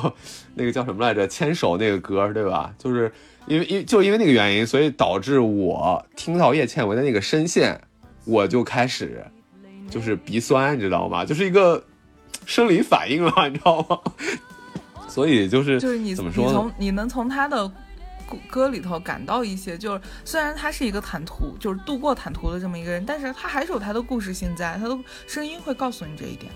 [0.56, 2.74] 那个叫什么来着，《牵手》那个歌对吧？
[2.80, 3.12] 就是
[3.46, 7.80] 因为因就因为那个原因，所以导致我听到叶倩文的那个声线，
[8.24, 9.24] 我就开始
[9.90, 11.26] 就是鼻酸，你知道吗？
[11.26, 11.84] 就是一个
[12.46, 14.00] 生理反应了，你知道吗？
[15.10, 16.50] 所以就是就是你怎么说呢？
[16.50, 26.50] 你从你能从他的歌歌里头感到一些，就是虽然他是一个坦途，就是度过坦途的这么一个人，但是他还是有他的故事性在，他的声音会告诉你这一点。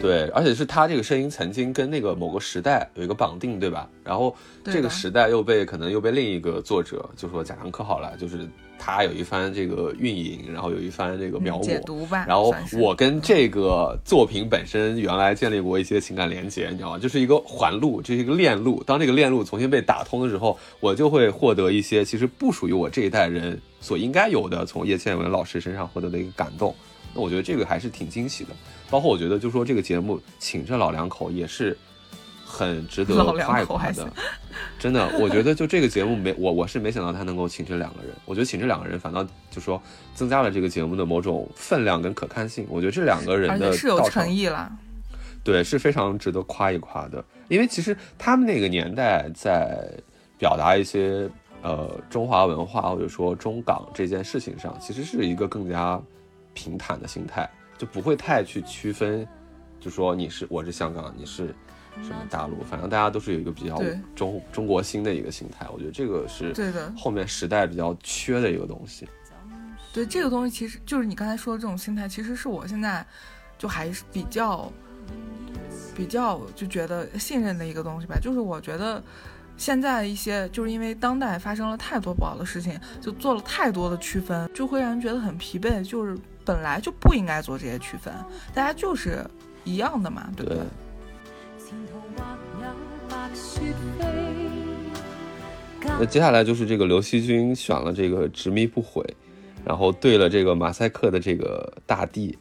[0.00, 3.86] 对，而且是他这个声音曾经跟那个某个时代有一个绑定，对吧？
[4.02, 4.34] 然后
[4.64, 11.82] 这个时代又被可能又被另一个作者，就说贾樟柯好了，就是他有一番这个运营，然后有一番这个描摹。
[11.84, 16.98] 读吧，然后我跟这个作品本身原来建立过一些情感连接，你知道吗？
[16.98, 18.82] 就是一个环路，这是一个链路。
[18.84, 26.74] 当这个链路重新被打通的时候，我就会获得一些其实不属于我这一代人所应该有的从叶倩文老师身上获得的一个感动。
[27.14, 28.50] 那我觉得这个还是挺惊喜的。
[28.90, 31.76] 包括我觉得，就说这个节目请这老两口也是
[32.48, 34.10] 很值得夸一夸的。
[34.78, 39.80] 真的，我觉得就这个节目没我我是没想到他能够请这两个人，我觉得请这两个人反倒就说
[40.14, 42.66] 增加了这个节目的某种分量跟可看性。
[42.70, 44.70] 我觉得这两个人的是有诚意啦。
[45.44, 47.22] 对，是非常值得夸一夸的。
[47.48, 49.90] 因为其实他们那个年代在
[50.38, 51.28] 表达一些
[51.62, 56.00] 呃中华文化或者说中港这件事情上，其实是一个更加
[56.52, 59.26] 平坦的心态，就不会太去区分，
[59.80, 61.54] 就说你是我是香港，你是
[62.02, 63.82] 什么大陆，反正大家都是有一个比较
[64.14, 65.66] 中中国心的一个心态。
[65.72, 69.06] 我觉得这个是对的后面时代比较缺的一个东西。
[69.92, 73.04] 对这个东西，其实就是你刚才说的这种心态，其实是我现在
[73.56, 74.70] 就还是比较
[75.96, 78.16] 比较就觉得信任的一个东西吧。
[78.20, 79.02] 就是我觉得
[79.56, 85.82] 现在一些就是因为当代发生了太多不好的事情，就做了太多的区分，就会让人觉得很疲惫。
[85.82, 88.14] 就是本来就不应该做这些区分，
[88.54, 89.26] 大家就是
[89.64, 90.66] 一样的嘛，对不对对？
[96.00, 99.04] 那接下来就是这个刘惜君选了这个执迷不悔，
[99.64, 102.38] 然后对了这个马赛克的这个大地，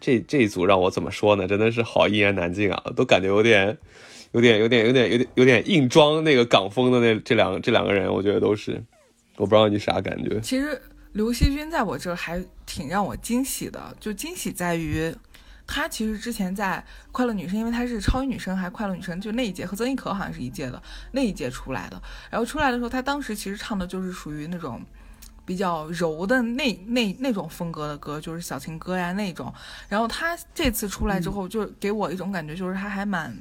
[0.00, 1.48] 这这一组让我怎么说呢？
[1.48, 3.76] 真的是好一言难尽啊，都感觉有点，
[4.30, 8.80] 有点，有点，有点，有点，有点硬装那个港风的那这两这两个人，我觉得都是，
[9.36, 10.38] 我不知道你啥感觉。
[10.40, 10.80] 其实
[11.12, 15.12] 刘惜君在我这儿还挺让我惊喜的，就惊喜在于，
[15.70, 22.02] 她其实之前在《快乐女生》，因为她是超级女生还是快乐女生，就那一届和曾轶可好像是一届的那一届出来的。
[22.28, 24.82] 然后出来的时候，她当时其实唱的就是属于那种。
[25.46, 29.52] 比较柔的那那那种风格的歌，就是小情歌呀那种。
[29.88, 33.36] 然后她这次出来之后，就给我一种感觉，就是她还蛮，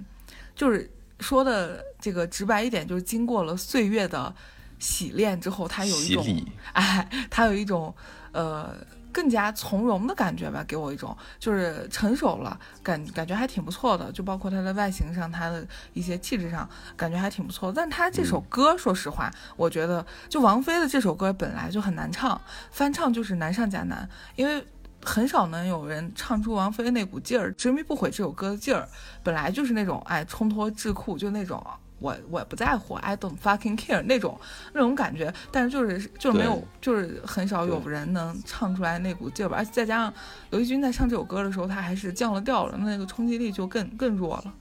[0.55, 0.89] 就是
[1.19, 4.33] 说的这个直白一点，就是经过了岁月的
[4.79, 7.93] 洗练之后，她有一种 哎，他有一种
[8.31, 8.75] 呃
[9.11, 17.71] 更加从容的感觉吧，给我一种就是成熟了，感感觉还挺不错的，就包括他的外形上，他的一些气质上，感觉还挺不错。
[17.71, 22.39] 但他这首歌，说实话，我觉得就王菲的这首歌本来就很难唱，
[22.71, 24.65] 翻唱就是难上加难，因为。
[25.01, 28.85] 很少能有人唱出王菲那股劲儿，《执迷不悔》这首歌的劲儿，
[29.23, 31.65] 本来就是那种哎冲脱智库，就那种
[31.99, 34.39] 我我不在乎，I don't fucking care 那种
[34.73, 39.57] 那种感觉，但是就是就是没有，就是很少有人能唱出来那股劲儿吧。
[39.57, 40.13] 而且再加上
[40.49, 44.53] 刘惜君在唱这首歌的时候，他还是降了调了，那个冲击力就更更弱了。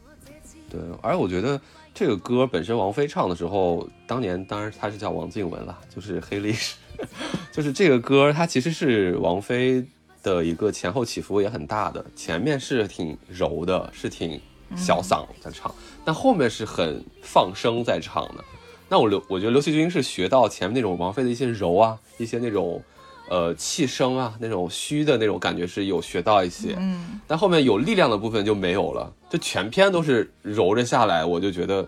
[0.70, 1.58] 对，而我觉得
[1.94, 6.76] 这个歌本身王菲唱的时候，当年当然她是叫王静雯了，就是黑历史，
[7.50, 9.82] 就是这个歌它其实是王菲
[10.22, 14.38] 的一个前后起伏也很大的，前面是挺柔的，是挺
[14.76, 18.44] 小嗓在唱，但后面是很放声在唱的。
[18.88, 22.82] 那我刘我觉得刘惜君是学到前面那种王菲的一些柔啊，一些那种
[23.28, 31.86] 呃气声啊，那种虚的那种感觉是有学到一些，嗯，但后面有力量的部分就没有了，就全篇都是柔着下来，我就觉得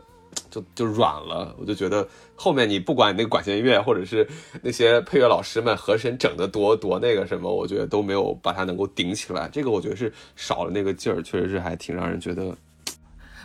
[0.51, 4.29] 就就软了，我就觉得后面你不管那个管弦乐或者是
[4.61, 12.55] 那些配乐老师们和声整的多多那个什么，我觉得都没有把它能够顶起来，这个我觉得是少了那个劲儿，确实是还挺让人觉得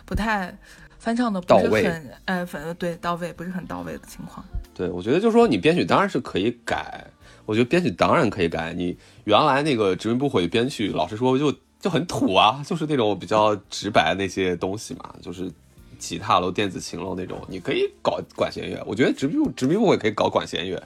[0.06, 0.56] 不太
[0.98, 4.42] 翻唱的不到位是很呃反对到位，不是很到位的情况。
[4.72, 7.04] 对，我觉得就是说你编曲当然是可以改，
[7.44, 8.72] 我觉得编曲当然可以改。
[8.72, 15.50] 你原来那个执迷不悔的编曲，老实说就就很土啊，就是那种比较直白的那些东西嘛，就是
[15.98, 18.82] 吉他喽、电子琴喽那种，你可以搞管弦乐。
[18.86, 20.82] 我觉得执迷不执迷不悔可以搞管弦乐，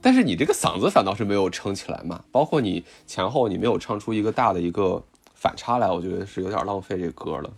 [0.00, 5.02] 但是你这个嗓子反倒是没有撑起来嘛，包括你前后你没有唱出一个大的一个
[5.34, 7.50] 反差来，我觉得是有点浪费这歌了。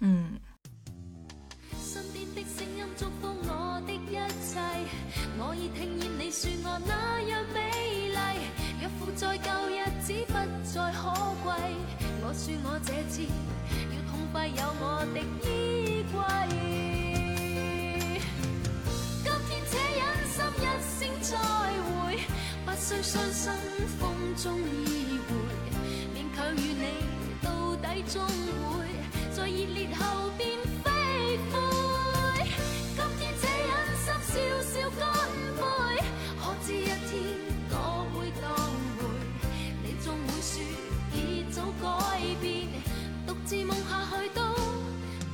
[0.00, 0.30] 嗯，
[10.78, 11.10] 再可
[11.42, 11.50] 贵，
[12.22, 13.22] 我说我这次
[13.90, 16.16] 要痛快有我的衣柜。
[19.24, 20.64] 今天且忍心一
[20.94, 21.34] 声再
[21.82, 22.22] 会，
[22.64, 23.50] 不需伤心
[23.98, 24.00] 风
[24.36, 25.28] 中意會，
[26.14, 26.84] 勉强与你
[27.42, 28.14] 到底终
[28.62, 28.70] 会
[29.34, 30.48] 在热烈後變
[30.84, 30.86] 飛
[31.50, 31.77] 灰。
[43.48, 44.42] 獨自夢下去都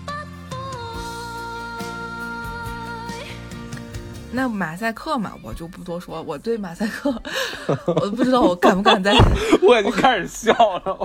[0.07, 0.13] 不
[3.19, 3.27] 悔。
[4.31, 6.23] 那马赛克嘛，我就不多说。
[6.23, 7.13] 我对马赛克，
[7.93, 9.13] 我不知道我敢不敢在，
[9.63, 10.97] 我已经开始笑了。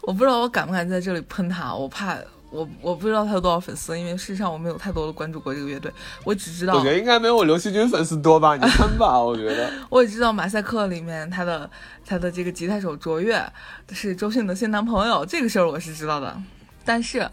[0.00, 2.16] 我不知道我敢不敢在这里喷他，我怕
[2.50, 5.92] 我我不知道他有多少粉丝，因为事实上我没有太多的关注过这个乐队，
[6.24, 8.56] 我只知道我觉得应该没有刘惜君粉丝多吧？
[8.56, 9.70] 你看吧，我觉得。
[9.90, 11.70] 我也知道马赛克里面他的
[12.04, 13.44] 他的这个吉他手卓越
[13.92, 16.36] 是周迅的新男朋友，这个事儿我是知道的，
[16.84, 17.28] 但是。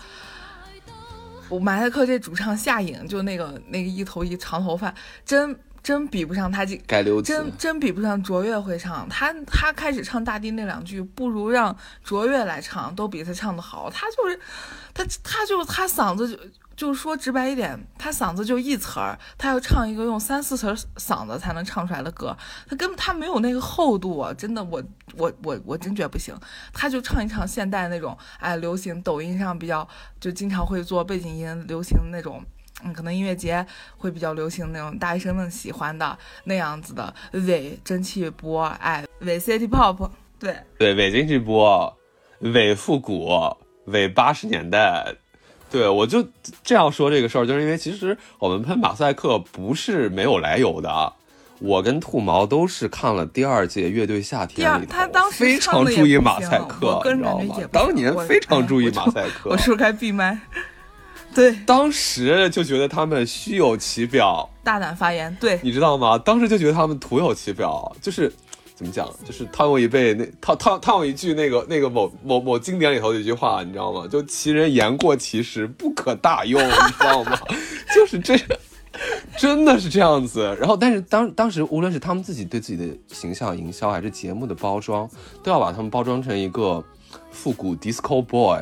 [1.48, 4.92] 我马赛克这主唱夏颖，就那个那个一头一长头发，
[5.24, 9.08] 真真比不上他这改溜子真真比不上卓越会唱。
[9.08, 13.88] 他他开始唱大地那两句，不如让卓越来唱，都比他唱的好。
[13.92, 14.40] 他就是
[14.96, 16.40] 他他就他嗓子就
[16.76, 22.36] 就是說直白一点，他嗓子就一词儿，他要唱一个用三四词嗓子才能唱出来的歌，
[22.68, 24.34] 他根本他没有那个厚度啊！
[24.34, 24.84] 真的，我
[25.16, 26.36] 我我我真觉得不行。
[26.74, 29.88] 他就唱一唱现代那种，哎，流行抖音上比较
[30.20, 32.44] 就经常会做背景音，流行那種，
[32.86, 33.66] 嗯，可能音乐节
[33.98, 41.98] 会比较流行那种大学生们喜欢的那样子的伪蒸汽波，哎，伪 City Pop，对对，伪蒸汽波，
[42.40, 43.32] 伪复古，
[43.86, 45.14] 伪八十年代。
[45.72, 46.26] 对，我就
[46.64, 51.12] 这样说这个事儿，就是因为其实我们喷马赛克不是没有来由的。
[51.60, 57.68] 我跟兔毛都是看了第二届乐队夏天里头，他当时非常注意马赛克你知道吗感覺也？
[57.68, 60.38] 不當行我年非常注意哎马赛克，我是不是該閉麥？
[61.36, 66.18] 對，当时就觉得他们虚有其表，大胆发言，对，你知道吗？
[66.18, 68.32] 当时就觉得他们徒有其表，就是
[68.74, 74.08] 怎么讲，就是套用一辈那套套套用一句那个那个某某某经典里头的一句话，你知道吗？
[74.08, 77.38] 就其人言过其实，不可大用，你知道吗？
[77.94, 78.40] 就是这。
[79.38, 85.10] 真的是这样子，然后但是当当时无论是他们自己对自己的形象营销，还是节目的包装，
[85.44, 86.82] 都要把他们包装成一个
[87.30, 88.58] 复古 disco boy。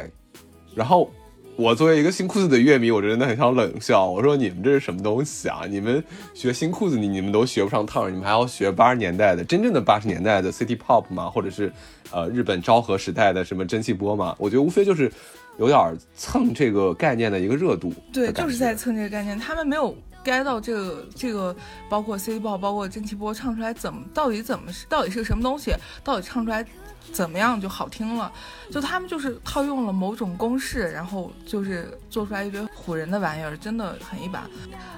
[0.73, 1.11] 然后
[1.55, 5.61] 我作为一个新裤子的乐迷，我真的很想冷笑，我说你们这是什么东西啊？
[5.69, 11.29] 你们学新裤子你你们都学不上趟，你们还要学八十年代的真正的八十年代的 city pop 吗？
[11.29, 11.71] 或者是
[12.11, 14.35] 呃日本昭和时代的什么蒸汽波吗？
[14.39, 15.11] 我觉得无非就是
[15.59, 21.55] 有点蹭这个概念的一个热度对，就是在蹭这个概念，他们没有 get 到这个这个，
[21.87, 25.71] 包括 C 爆，包括蒸汽波唱出来怎么，到底怎么是，到底是个什么东西，
[26.03, 26.65] 到底唱出来
[27.11, 28.31] 怎么样就好听了，
[28.71, 34.43] 就他们就是套用了某种公式，然后就是做出来一堆唬人的玩意儿，真的很一般。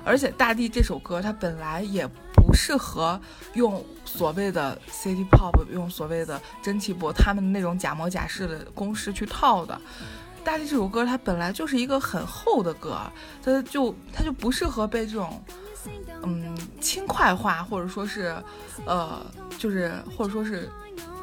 [0.03, 3.19] 而且《大地》这首歌，它本来也不适合
[3.53, 9.79] 用所谓的 City Pop，用所谓的蒸汽波他们那种假模假式的公式去套的。
[10.43, 12.99] 大地这首歌，它本来就是一个很厚的歌，
[13.43, 15.43] 它就它就不适合被这种
[16.21, 18.35] 嗯轻快化，或者说是
[18.85, 19.25] 呃
[19.57, 20.69] 就是或者说是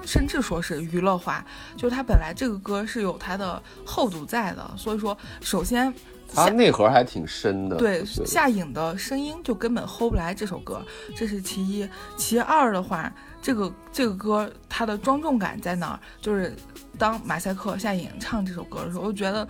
[0.04, 1.44] 甚至说是娱乐化，
[1.76, 5.92] 就是它本来这个歌是有它的厚度在的，所以说首先
[6.34, 7.76] 他内核还挺深的。
[7.76, 10.82] 对夏颖的声音就根本 hold 不来这首歌，
[11.16, 11.88] 这是其一。
[12.16, 16.00] 其二的话，这个这个歌它的庄重感在哪儿？
[16.20, 16.54] 就是
[16.98, 19.46] 当马赛克夏颖唱这首歌的时候，我就觉得。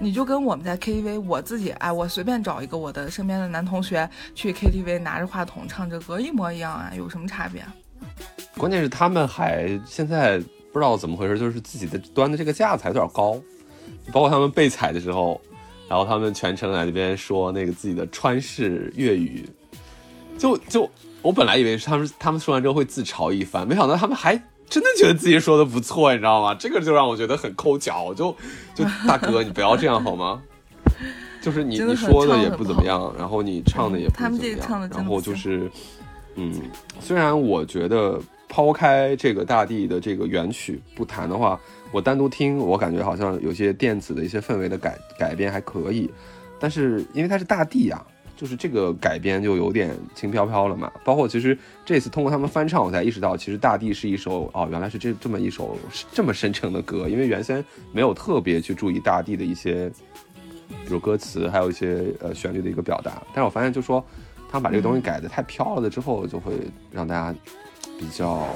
[0.00, 7.64] 你就跟我们在 KTV，我自己哎，我随便找一个我的身边的男同学去 KTV 拿着话筒唱这歌一模一样啊，有什么差别？
[8.56, 10.38] 关键是他们还现在
[10.72, 13.40] 不知道怎么回事，就是自己的端的这个架子还有点高，
[14.12, 15.40] 包括他们被踩的时候，
[15.88, 19.48] 然后他们全程在那边说那个自己的川式粤语，
[20.38, 20.88] 就就
[21.22, 24.34] 我本来以为是他们他们说完之后会自嘲一番，没想到他们还
[24.68, 26.54] 真的觉得自己说的不错，你知道吗？
[26.54, 28.34] 这个就让我觉得很抠脚，就
[28.74, 30.42] 就大哥你不要这样好吗？
[31.42, 35.70] 就是你你说的也不不怎么样，然后你唱的也不怎么样然后就是，
[36.36, 36.52] 嗯，
[37.00, 41.58] 虽然我觉得抛开这个大地的这个原曲不谈的话，
[41.92, 46.10] 我单独听，我感觉好像有些电子的一些氛围的改改编还可以，
[46.58, 48.04] 但是因为它是大地呀、
[48.36, 50.90] 就是这个改编就有点轻飘飘了嘛。
[51.04, 55.76] 包括其实这次通过他们翻唱，我才意识到，其实《大地》是一首哦，原来是这这么一首
[56.12, 59.88] 这么深沉的歌，因为原先没有特别去注意大地的一些，
[60.68, 63.22] 比如歌词，还有一些呃旋律的一个表达。
[63.28, 64.04] 但是我发现，就说
[64.54, 66.52] 他把这个东西改的太飘了的之后，就会
[66.92, 67.36] 让大家
[67.98, 68.46] 比较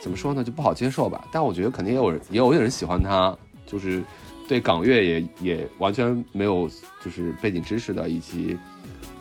[0.00, 1.28] 怎么说呢，就不好接受吧。
[1.30, 3.36] 但我觉得肯定也有人也有人喜欢他，
[3.66, 4.02] 就是
[4.48, 6.66] 对港乐也也完全没有
[7.04, 8.56] 就是背景知识的，以及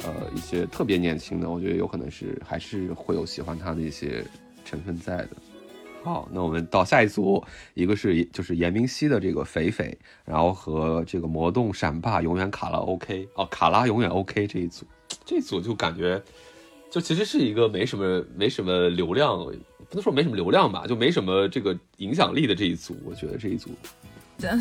[0.05, 4.23] 呃一些特别年轻的，我觉得有可能是还是会有喜欢他的一些
[4.63, 5.31] 成分在的。
[6.05, 14.85] 好，那我们到下一组，一个是就是严明熙的这个肥肥，然后和这个魔动闪霸永远卡拉 OK 哦，卡拉永远 OK 这一组，
[15.25, 16.21] 这组就感觉
[16.89, 23.69] 就其实是一个没什么没什么流量，不能说没什么流量吧，就没什么这个影响力的这一组，我觉得这一组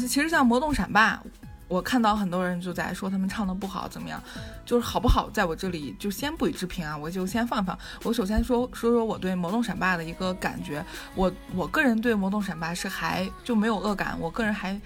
[0.06, 1.20] 其实像《魔动闪霸》，
[1.66, 4.22] 我看到很多人就在说他们唱的不好，怎么样？
[4.64, 7.76] 就是好不好，在我这里就先不予置评啊，我就先放放。
[8.04, 10.84] 我首先说说说我对《魔动闪霸》的一个感觉，
[11.14, 14.80] 我我个人对《魔动闪霸》是还就没有恶感，我个人还。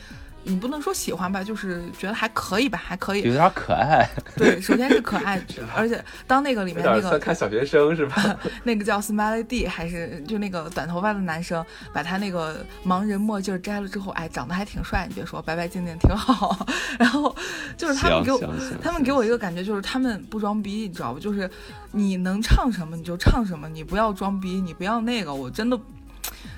[0.44, 3.22] 你不能说喜欢吧，就是觉得还可以吧，还可以。
[3.22, 5.42] 有点可爱， 对，首先是可爱，
[5.74, 8.36] 而且当那个里面那个看小学生是吧？
[8.64, 16.66] 那个叫 Smiley D，还是就那个短头发的男生，把他那个盲人墨镜摘了之后，哎，长得还挺帅，你别说，白白净净挺好。
[16.98, 17.34] 然后
[17.76, 18.40] 就是他们给我
[18.82, 21.18] 他们给我一个感觉，就是他们不装逼，你知道不？
[21.18, 21.50] 就是
[21.92, 25.78] 你能唱什么你就唱什么，你不要装逼，你不要那个，我真的。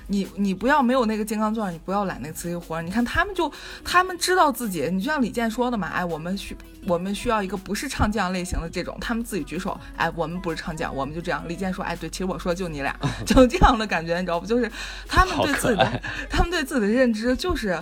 [0.07, 2.81] 你你不要没有那个金刚钻，你不要揽那个瓷器活儿。
[2.81, 3.51] 你看他们就
[3.83, 6.55] 他们知道自己，你就像李健说的嘛，哎，我们需
[6.87, 11.43] 我们需要一个不是唱将类型的这种，他们自己举手，哎，我们不是唱将，我们就这样。
[11.47, 12.95] 李健说，哎，对，其实我说就你俩，
[13.25, 14.45] 就这样的感觉，你知道不？
[14.45, 14.71] 就是
[15.07, 17.81] 他们对自己的，他们对自己的认知就是。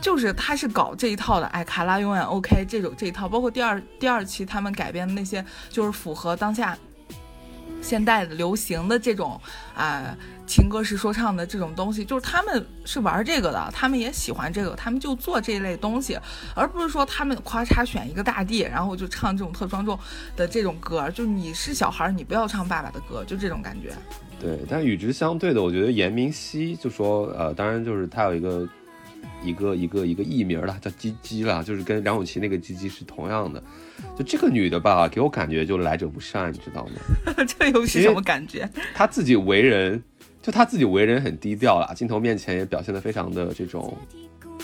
[0.00, 6.78] 就是他是搞这一套的，哎，卡拉永远 OK 这种这一套，包括第二第二期他们改编的那些，就是符合当下
[7.82, 9.38] 现代的流行的这种
[9.74, 10.16] 啊、
[10.50, 16.18] 情歌式说唱的这种东西，就是他们是玩这个的，他们也喜欢这个，他们就做这一类东西，
[16.56, 19.96] 而不是说他们咔嚓选一个大地，然后就唱这种特庄重
[20.36, 23.92] 的这种歌，就你是小孩儿，你不要唱爸爸的歌，就这种感觉。
[24.40, 28.68] 对，但与之相对的，我觉得严明熙就说，呃，当然就是他有一个
[29.44, 33.62] 一个一个一个艺名了，叫鸡鸡啦，就是跟梁咏琪那个鸡鸡是同样的。
[34.16, 37.34] 就这个女的吧，给我感觉就来者不善，你知道吗？
[37.46, 38.68] 这又是什么感觉？
[38.94, 40.02] 她自己为人，
[40.42, 43.96] 就他自己为人很低调啦，镜头面前也表现的非常的这种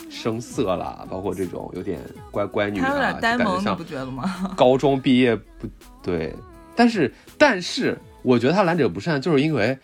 [0.08, 2.00] 生涩啦，包括这种有点
[2.30, 4.52] 乖乖女啊，有点呆萌，你感觉像不觉得吗？
[4.56, 5.68] 高中毕业不
[6.02, 6.34] 对，
[6.74, 9.76] 但是但是我觉得他来者不善，就是因为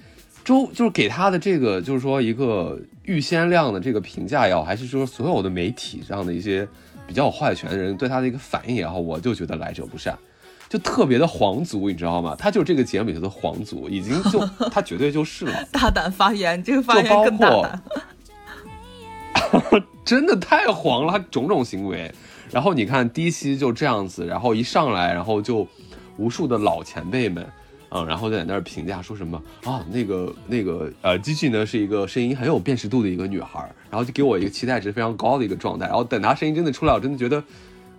[0.45, 6.67] 周就是给他的这个就是说一个预先量的这个评价也好，还是说所有的媒体上的一些
[7.07, 10.19] 比较有话语权的人对他的一个反应也好，我就觉得来者不善。
[10.73, 12.35] 就特别的皇族，你知道吗？
[12.39, 14.41] 他就是这个节目里头的皇族，已经就
[14.73, 15.69] 他绝对就是了。
[15.71, 17.83] 大胆发言，这个发言更大括胆。
[20.03, 22.11] 真的太黄了，他种种行为。
[22.51, 25.69] 然后你看第一期就这样子，然后一上来，然后就
[26.17, 27.47] 无数的老前辈们，
[27.91, 35.85] 嗯，然后就在那儿评价说什么啊，那个那个呃，Gigi 呢是一个声音很有辨识度的一个女孩儿，然后就给我一个期待值非常高的一个状态。
[35.85, 37.45] 然后等她声音真的出来，我真的觉得，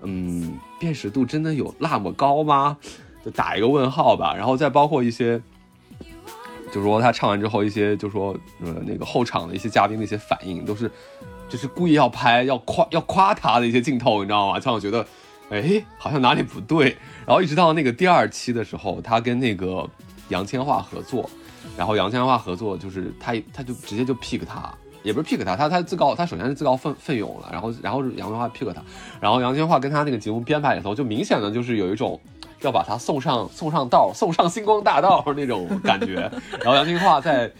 [0.04, 2.78] 嗯，辨识度真的有那么高吗？
[3.24, 4.36] 就打一个问号吧。
[4.36, 5.41] 然后再包括一些。
[6.72, 10.89] 就是说他唱完之后，一些就说呃那个后场的一些嘉宾的一些反应，都是
[11.47, 14.60] 就是故意要拍要夸要夸他的一些镜头，你知道吗？
[14.60, 15.06] 让我觉得，
[15.51, 16.97] 哎，好像哪里不对。
[17.28, 19.88] 然后一直到那个第二期的时候，他跟那个
[20.30, 21.30] 杨千嬅合作，
[21.78, 24.74] 然后杨千嬅合作就是他他就直接就 pick 他，
[25.04, 28.82] 也不是 pick 他，他他自告，他首先是自告奋奋勇了，然后然后杨千嬅 pick 他，
[29.22, 32.20] 然后杨千嬅跟他那个节目编排里头，就明显的就是有一种
[32.62, 36.32] 要把他送上送上道，送上星光大道那种感觉。
[36.62, 37.51] 然后杨千嬅在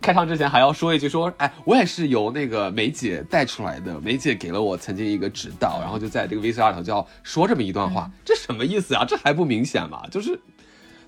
[0.00, 9.04] 开场之前还要说一句说，哎，我也是由那个梅姐带出来的，梅姐给了我曾经一个指导，然后就在这个 VCR 里头就要说这么一段话，这什么意思啊？
[9.04, 10.02] 这还不明显吗？
[10.10, 10.38] 就是。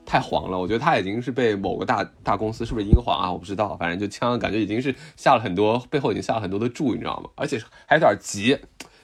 [0.07, 3.31] 太黄了，我觉得他已经是被某个大大公司，是不是英皇啊？
[3.31, 7.29] 我不知道，反正就枪感觉已经是下了很多，背后已经下了很多的注，你知道吗？
[7.35, 8.59] 而且还有点急，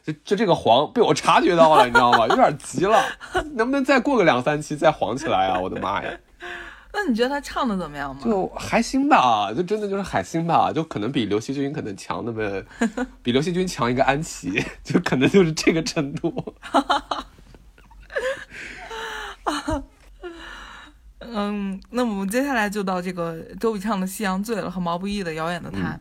[0.05, 2.27] 就就这个黄被我察觉到了，你知道吗？
[2.29, 3.05] 有点急了，
[3.55, 5.61] 能不能再过个两三期再黄起来啊？
[5.61, 6.11] 我的妈呀！
[6.95, 8.21] 那你觉得他唱的怎么样吗？
[8.23, 12.63] 就还行吧，就真的就是还行吧，就可能比刘惜君可能强那么，
[13.23, 16.55] 比刘惜君强一个安琪，就可能就是这个程度。
[21.33, 25.79] 嗯，那我们接下来就到这个周笔畅的《夕阳醉了》和毛不易的《遥远的他》。
[25.83, 26.01] 嗯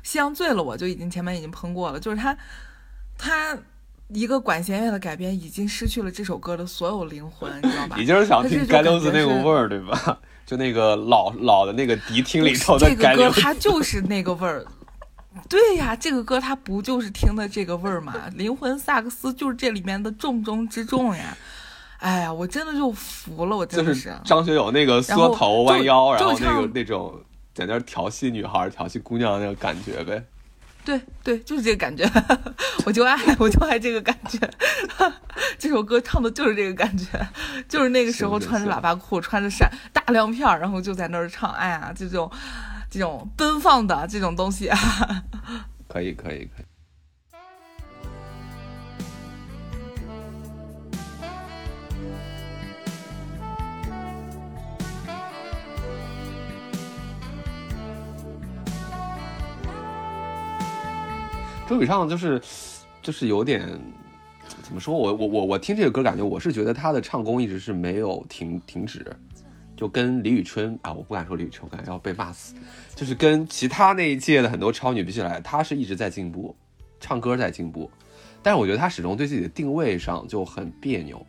[0.00, 2.34] 夕阳醉了》我就已经前面已经喷过了，就是他，
[3.18, 3.54] 他
[4.08, 7.96] 一个管弦乐的改编已经失去了这首歌的所有灵魂，你知道吧？
[7.98, 9.68] 你就是想听街溜子那个味儿。
[9.68, 10.18] 对吧？
[10.46, 13.30] 就那个老老的那个迪厅里头的这个歌。
[13.38, 14.64] 它就是那个味儿。
[15.46, 18.14] 对呀，这个歌它不就是听的这个味儿吗？
[18.34, 21.36] 灵魂萨克斯就是这里面的重中之重呀！
[21.98, 27.20] 哎呀，我真的就服了，我真就的是张学友那个缩头弯腰，然就后那个那种
[27.54, 30.24] 在那儿调戏女孩、调戏姑娘那个感觉呗。
[30.84, 32.08] 对对，就是这个感觉，
[32.86, 34.38] 我就爱， 我就爱这个感觉。
[35.58, 37.04] 这首歌唱的就是这个感觉，
[37.68, 42.30] 就是那个时候穿着喇叭裤，穿着闪大亮片儿，然后就在那儿唱，哎呀，这种
[42.88, 44.78] 这种奔放的这种东西啊，
[45.88, 46.67] 可以，可以，可以。
[61.68, 62.40] 周笔畅就是，
[63.02, 63.68] 就是有点
[64.62, 64.96] 怎么说？
[64.96, 69.04] 我我我我听这个歌，感觉我是觉得他的唱功一直是没有停停止，
[69.76, 72.54] 就跟李宇春啊，我不敢说李宇春，我感觉要被骂死。
[72.94, 76.56] 就是跟其他那一届的很多超女比起来，她是一直在进步，
[76.98, 77.90] 唱歌在进步，
[78.42, 81.26] 但是我觉得她始终对自己的定位上就很别扭。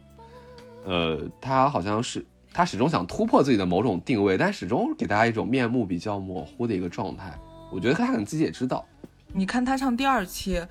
[0.86, 7.38] 呃，她好像是她始终想突破自己的某种定位，但始终给大家一种面目比较模糊的一个状态。
[7.74, 8.86] 我觉得她可能自己也知道，
[9.34, 10.62] 你看他唱第二期，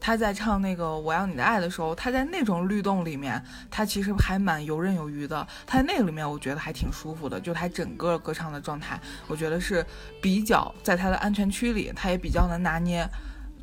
[0.00, 5.46] 他在唱那个《我要你的爱》的时候，他在那种律动里面，他其实还蛮游刃有余的。
[5.66, 9.84] 他在那个里面，我觉得还挺舒服的，就他整个歌唱的状态，我觉得是
[10.20, 13.08] 比较在他的安全区里，他也比较能拿捏，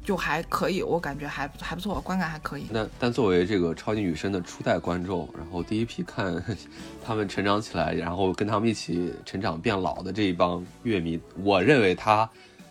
[0.03, 2.67] 就还可以，我感觉还还不错，观感还可以。
[2.71, 6.41] 那但作为这个超级女声的初代观众，然后第一批看
[7.05, 12.29] 他们成长起来，然后跟他们一起成长变老的这一帮乐迷，我认为他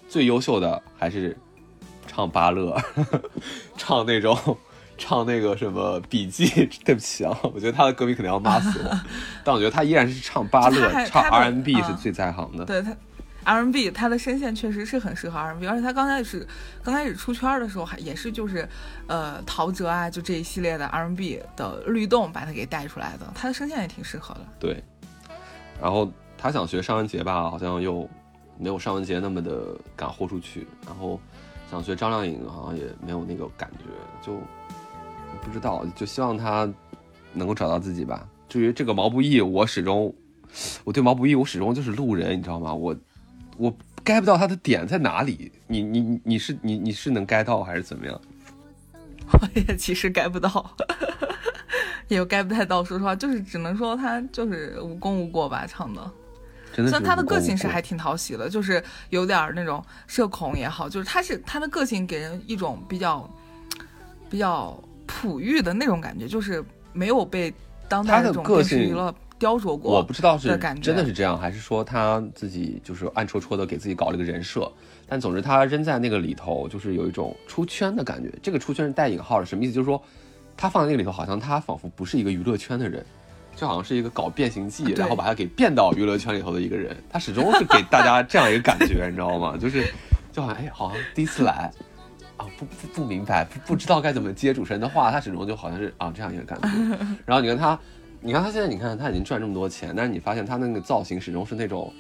[0.09, 1.37] 最优秀的还是
[2.07, 2.76] 唱芭乐，
[3.76, 4.36] 唱那种
[4.96, 6.46] 唱那个什么笔记。
[6.84, 9.00] 对不起啊，我觉得他的歌迷肯定要骂死我，
[9.44, 12.64] 但我觉得他依然是唱芭乐唱他的 R&B 啊是最在行的。
[12.64, 12.94] 对他
[13.44, 16.46] R&B，他的声线确实是很适合 R&B，而且他刚开始
[16.82, 18.66] 刚开始出圈的时候还也是就是，
[19.07, 24.40] 呃，陶喆啊，就这一系列的 R&B 的律动把他给带出来的，他的声线也挺适合的。
[24.59, 24.82] 对，
[25.82, 28.09] 然后他想学尚雯婕吧，好像又
[28.59, 31.20] 没有尚雯婕那么的敢豁出去，然后
[31.75, 33.85] 想学张靓颖，好像也没有那个感觉，
[34.25, 34.39] 就
[35.43, 36.72] 不知道，就希望她
[37.33, 38.29] 能够找到自己吧。
[38.49, 40.14] 至于这个毛不易，我始终，
[40.85, 42.72] 我对毛不易，我始终就是路人，你知道吗？
[42.72, 42.95] 我
[43.57, 48.20] 我 get 不到他的点在哪里，你你你你是你你是能 get 到还是怎么样？
[49.33, 50.77] 我也其实 get 不到，
[52.07, 52.85] 也 get 不太到。
[52.85, 56.12] 说实话，就是只能说他就是无功无过吧，唱的。
[56.75, 63.31] 真的是虽然他的个性是还挺讨喜的，就是有点儿那种社恐也好，就是他是他的个性给人一种比较
[64.29, 66.62] 比较璞玉的那种感觉，就是
[66.93, 67.55] 没有被
[67.89, 69.93] 当代他的个这种电视娱乐雕琢过。
[69.93, 74.70] 我不知道是的真的是这样，还是说他自己就是暗戳戳的给自己搞了个人设。
[75.07, 78.33] 但总之，他扔在那个里头，就是有一种出圈的感觉。
[78.43, 79.72] 这个出圈是带引号的，什么意思？
[79.75, 80.03] 就是说，
[80.57, 83.05] 他放在那个里头，好像他仿佛不是一个娱乐圈的人，
[83.57, 86.96] 就好像是一个搞变形计，然后把他给变到娱乐圈里头的一个人。
[87.11, 89.57] 他始终是给大家这样一个感觉，你知道吗？
[89.61, 89.86] 就是，
[90.32, 91.70] 就好像哎，好像第一次来。
[92.36, 96.68] 啊，不不不明白，不不知道该怎么接主持人的话，他始终就好像是啊这样一个感觉。
[97.24, 97.78] 然后你看他，
[98.20, 101.92] 你看他现在，你看他已经赚这么多钱，但是你发现他那个造型始终是那种，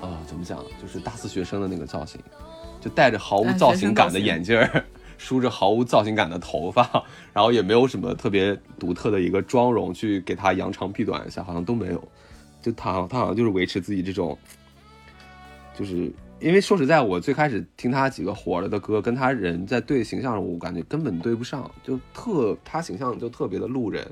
[0.00, 2.18] 呃，怎么讲，就是大四学生的那个造型，
[2.80, 4.84] 就戴着毫无哎造型感的眼镜儿，
[5.18, 6.88] 梳着毫无造型感的头发，
[7.34, 12.02] 然后也没有什么特别独特的一个妆容去给他扬长避短一下，好像都没有。
[12.62, 14.36] 就他他好像就是维持自己这种，
[15.76, 16.10] 就是
[16.40, 24.06] 因为说实在，我最开始听他几个火了的歌，跟他人在对形象上，我感觉根本对不上，就特他形象就特别的路人。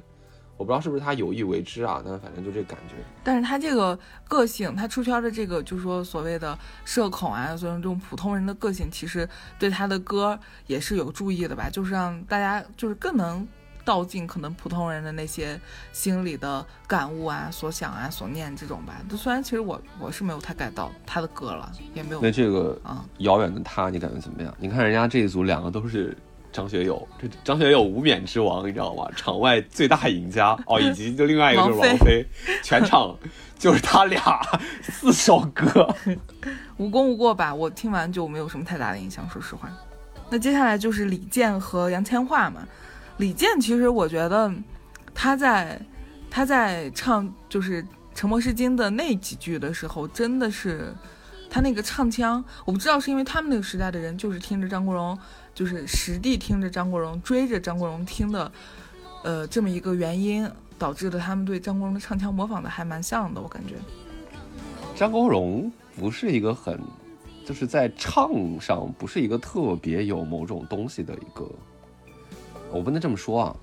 [0.57, 2.95] 我不知道是不是他有意为之啊，但反正就这感觉。
[3.23, 9.29] 但是他这个个性，他出圈的这个，就是说所谓的社恐啊，所以这种普通人的个性，其实
[9.59, 13.47] 对他的歌也是有注意的吧，就是让大家就是更能
[13.85, 15.61] 道尽可能普通人的那些
[15.93, 18.95] 心里的感悟啊、所想啊、所念这种吧。
[19.11, 22.21] 就虽然其实我我是没有太 get 到他的歌了，也没有。
[22.23, 24.55] 那这个啊，遥远的他，你感觉怎么样？
[24.59, 26.17] 你看人家这一组两个都是。
[26.57, 29.07] 张学友，这张学友无冕之王，你知道吗？
[29.15, 32.27] 场外最大赢家哦， 以及就另外一个就是王菲，
[32.63, 33.15] 全场
[33.59, 34.41] 就是他俩
[34.83, 35.95] 四首歌，
[36.79, 37.55] 无功无过吧？
[37.55, 39.71] 我听完就没有什么太大的印象，说实话。
[40.31, 42.67] 那接下来就是李健和杨千嬅嘛。
[43.19, 44.51] 李健其实我觉得
[45.15, 45.79] 他在
[46.31, 47.83] 他在唱就是
[48.15, 50.95] 《沉默是金》的那几句的时候，真的是
[51.51, 55.17] 他那个唱腔，我不知道是因为他们那个时代的人就是听着张国荣。
[55.57, 58.53] 就是实地听着张国荣，追着张国荣听的，
[59.25, 60.47] 呃，这么一个原因，
[60.79, 63.75] 导致的他们对张国荣的唱腔模仿的还蛮像的，我感觉。
[64.95, 66.79] 张国荣不是一个很，
[67.47, 71.51] 就是在唱上不是一个特别有某种东西的一个，
[72.71, 73.57] 我不能这么说啊，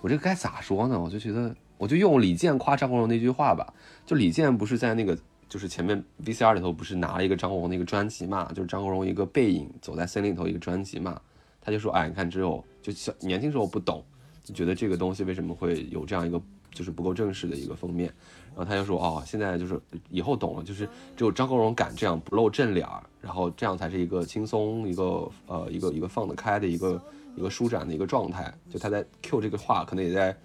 [0.00, 0.96] 我这个该咋说呢？
[1.00, 3.74] 我就觉得，我就用李健夸张国荣那句话吧，
[4.06, 5.18] 就李健不是在那个。
[5.48, 11.20] 就是前面 VCR 里头不是拿了一个张国荣的一个专辑嘛，就是张国荣一个背影走在森林里头一个专辑嘛，
[11.60, 14.04] 他就说，哎，你看只有就小年轻时候不懂，
[14.44, 16.40] 就觉得这个东西为什么会有这样一个
[16.70, 18.12] 就是不够正式的一个封面，
[18.54, 19.80] 然后他就说，哦，现在就是
[20.10, 20.86] 以后懂了，就是
[21.16, 27.02] 只有张国荣敢这样不露正脸儿，然后这样才是一个轻松一个呃一个一个放得开的一个
[27.36, 30.36] 一个舒展的一个状态，就他在 Q 这个话可能也在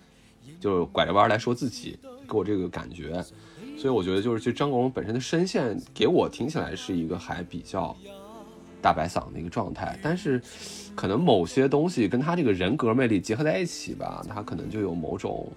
[0.62, 3.22] 就是拐着弯来说自己，给我这个感觉。
[3.84, 7.94] 所以我觉得，就是其实张国荣本身的声线给我听起来是一个还比较
[8.82, 10.42] 大白嗓的一个状态，但是
[10.96, 15.52] 可能某些东西跟他这个人格魅力结合在一起吧，他可能就有某种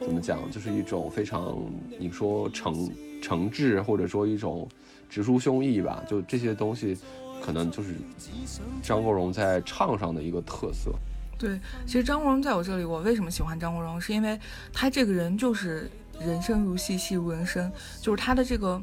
[0.00, 1.56] 怎么讲，就是一种非常
[1.96, 2.90] 你说诚
[3.22, 4.68] 诚挚，或者说一种
[5.08, 6.98] 直抒胸臆吧，就这些东西
[7.40, 7.94] 可能就是
[8.82, 10.90] 张国荣在唱上的一个特色。
[11.38, 14.36] 对，其实张国荣在我这里，我为什么喜欢张国荣，是因为
[14.72, 15.88] 他这个人就是。
[16.20, 18.80] 人生如戏，戏如人生，就是他的这个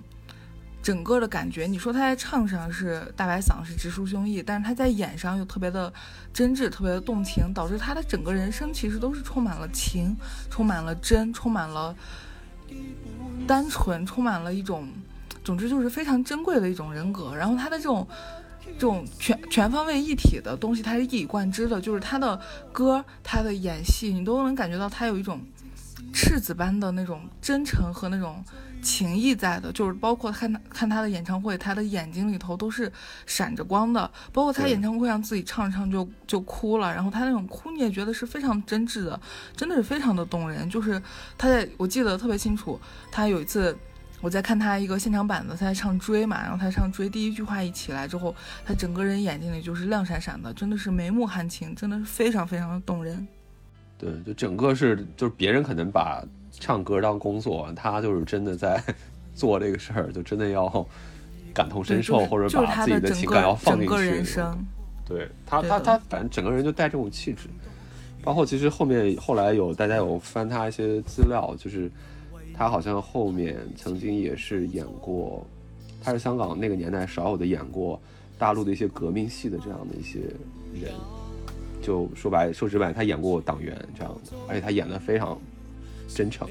[0.81, 1.65] 整个的感觉。
[1.65, 5.91] 你说他在唱上是大白嗓，是直抒胸臆，但是他在演上又特别的
[6.34, 10.15] 真挚，特别的动情，导致他的整个人生其实都是充满了情，
[10.49, 11.95] 充满了真，充满了
[13.47, 14.88] 单纯，充满了一种，
[15.43, 17.36] 总之就是非常珍贵的一种人格。
[17.36, 18.07] 然后他的这种
[18.65, 22.39] 这种全全方位一体的东西，他是一以贯之的，就是他的
[22.71, 25.41] 歌，他的演戏，你都能感觉到他有一种。
[26.14, 28.43] 赤子般的那种真诚和那种
[28.82, 32.91] 情谊在的，就是包括看他看他的演唱会，他的眼睛里头都是
[33.26, 34.09] 闪着光的。
[34.32, 39.20] 包括他演唱会上自己唱唱就就哭了，然后他那种哭你也觉得是非常真挚的，
[39.55, 40.70] 真的是非常的动人。
[40.70, 41.01] 就是
[41.38, 42.80] 他在我记得特别清楚，
[43.11, 43.76] 他有一次
[44.22, 48.36] 我在看他一个现场版的，他在唱追嘛，然后他唱追第一句话一起来之后，
[48.66, 53.28] 他整个人眼睛里就是亮闪闪的，真的是眉目含情，真的是非常非常的动人。
[54.04, 58.82] 对，就整个是，就是别人可能把唱歌当工作，他就是真的在
[59.34, 60.86] 做这个事儿，就真的要
[61.54, 64.24] 感同身受，或者把自己的情感要放进去。
[65.06, 67.47] 对他，他他反正整个人就带这种气质。
[68.24, 71.91] 包括其实后面后来有大家有翻他一些资料，就是
[72.54, 75.45] 他好像后面曾经也是演过，
[76.01, 78.01] 他是香港那个年代少有的演过
[78.38, 80.20] 大陆的一些革命戏的这样的一些
[80.74, 80.93] 人。
[81.84, 85.38] 就说白说直白，他演过党员这样的，而且他演的非常
[86.07, 86.47] 真诚。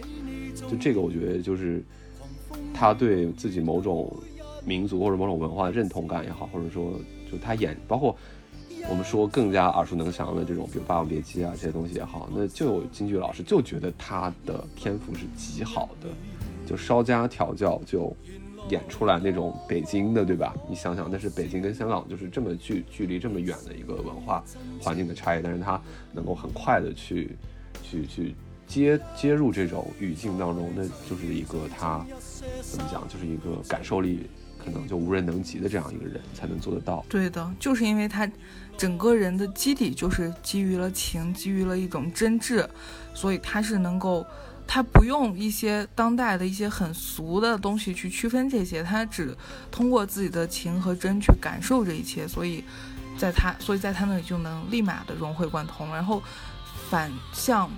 [0.71, 1.83] 就这个，我觉得就是
[2.73, 4.15] 他对自己某种
[4.65, 6.93] 民族或者某种文化的认同感也好，或者说
[7.31, 8.15] 就他演，包括
[8.89, 16.09] 我们说更加耳熟能详的这种，比如《霸王别姬》啊这些东西也好，那就有京剧老师就觉得他的天赋是极好的，
[16.67, 18.15] 就稍加调教就。
[18.69, 20.55] 演出来那种北京的，对吧？
[20.69, 24.43] 你想想，那是北京跟香港就是这么距距离这么远的一个文化
[24.81, 25.81] 环境的差异，但是他
[26.13, 27.37] 能够很快的去
[27.83, 28.35] 去去
[28.67, 32.07] 接接入这种语境当中，那就是一个他
[32.63, 34.27] 怎么讲，就是一个感受力
[34.65, 37.05] 可能就无人能及的这样一个人才能做得到。
[37.09, 38.31] 对的，就是因为他
[38.77, 42.67] 整个人的基底就是基于了情，基于了一种真挚，
[43.13, 44.25] 所以他是能够。
[44.67, 49.37] 他不用一些当代的一些很俗的东西去区分这些，他只
[49.71, 52.65] 通过自己的情和真去感受这一切，所以
[53.19, 55.93] 在他，所以在他那里就能立马的融会贯通。
[55.95, 56.23] 然后
[56.89, 57.71] 反向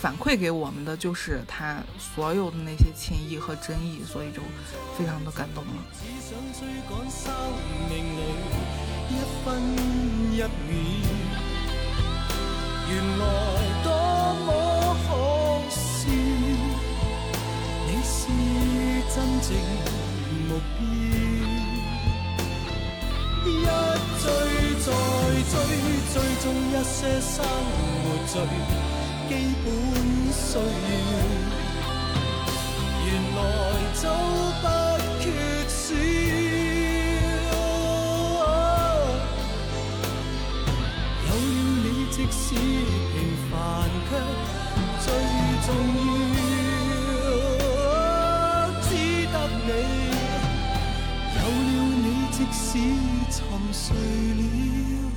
[0.00, 4.40] 反馈给我们的就是他所有的那些情谊和真意，所以就
[4.96, 5.72] 非常的感动了。
[5.92, 7.30] 只想追趕生
[7.88, 8.20] 命裏
[9.10, 9.14] 一
[9.44, 9.60] 分
[10.32, 10.48] 一秒。
[12.88, 13.22] 原來
[13.84, 13.90] 當
[14.46, 14.48] 我
[15.06, 15.70] 可
[19.12, 19.48] 真正
[20.48, 20.80] 目标。
[23.44, 23.48] 一
[24.20, 24.24] 追
[24.78, 24.86] 再
[25.50, 25.52] 追，
[26.12, 27.34] 追踪一些生
[28.02, 28.32] 活最
[29.28, 29.30] 基
[29.64, 29.66] 本
[30.32, 30.60] 需要。
[33.06, 33.38] 原来
[33.94, 34.02] 早
[34.60, 34.64] 不
[35.20, 35.24] 缺
[35.66, 35.74] 少。
[41.26, 41.30] 有了
[41.82, 43.14] 你，即使平
[43.50, 43.52] 凡
[44.08, 44.10] 却
[45.00, 45.04] 最
[45.66, 45.68] 重
[46.06, 46.09] 要。
[52.72, 52.78] 使
[53.32, 53.42] 沉
[53.72, 55.10] 睡了。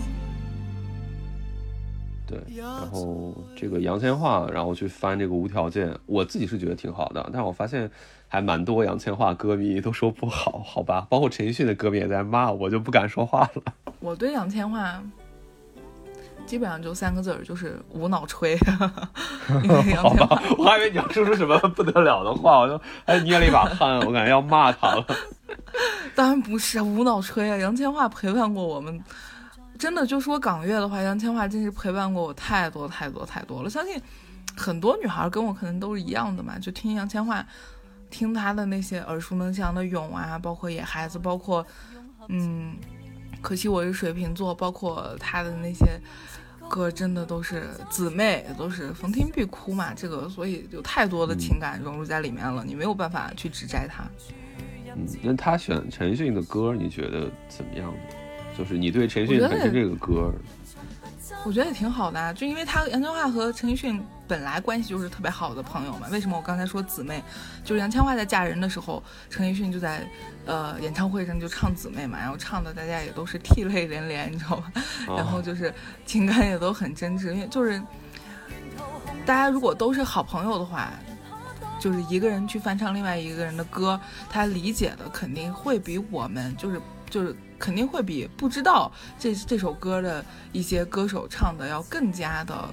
[2.25, 7.91] 对，然后这个杨千嬅，然后去翻这个无条件，我自己是觉得挺好的，但是我发现
[8.27, 13.61] 还蛮多杨千嬅歌迷都说不好，好吧，包括陈奕迅的歌迷也在骂，我就不敢说话了。
[13.99, 14.99] 我对杨千嬅
[16.53, 18.55] 基本上就三个字儿，就是无脑吹。
[18.61, 25.03] 好千吧嬅，，我还以为你要说出什么不得了的话，我就还捏了一把汗，我感觉要骂他了。
[26.13, 27.57] 当然不是无脑吹啊！
[27.57, 29.03] 杨千嬅陪伴过我们，
[29.79, 33.69] 真的就说港乐的话，杨千嬅真是陪伴过我太多太多太多了。
[33.69, 33.99] 相信
[34.55, 37.43] 很多女孩跟我可能都是一样的嘛，就听杨千嬅，
[38.11, 41.65] 听她的那些耳熟能详的《勇》啊，包括《野孩子》，包括
[42.27, 42.75] 嗯，
[43.41, 45.99] 可惜我是水瓶座，包括她的那些。
[46.69, 54.03] 歌真的都是姊妹，都是逢听必哭嘛，这个所以有太多的情感融入在里面了，你没有办法去指摘它。
[54.95, 57.99] 嗯，那他选陈奕迅的歌，你觉得怎么样呢？
[58.57, 60.31] 就是你对陈奕迅本身这个歌，
[61.45, 66.07] 我觉得也挺好的啊，就因为他杨千嬅和陈奕迅本来关系就是特别好的朋友嘛。
[66.11, 67.23] 为什么我刚才说姊妹？
[67.63, 70.07] 就是杨千嬅在嫁人的时候，陈奕迅就在
[70.45, 74.71] 呃演唱会上就唱姊妹嘛，然后唱的大家也都是涕泪连连，你知道吧？
[75.17, 75.73] 然后就是
[76.05, 77.81] 情感也都很真挚，因为就是
[79.25, 80.91] 大家如果都是好朋友的话。
[81.79, 83.99] 就是一个人去翻唱另外一个人的歌，
[84.29, 92.67] 他理解的肯定会比我们就是就是肯定会比不知道这这首歌的一些歌手唱的要更加的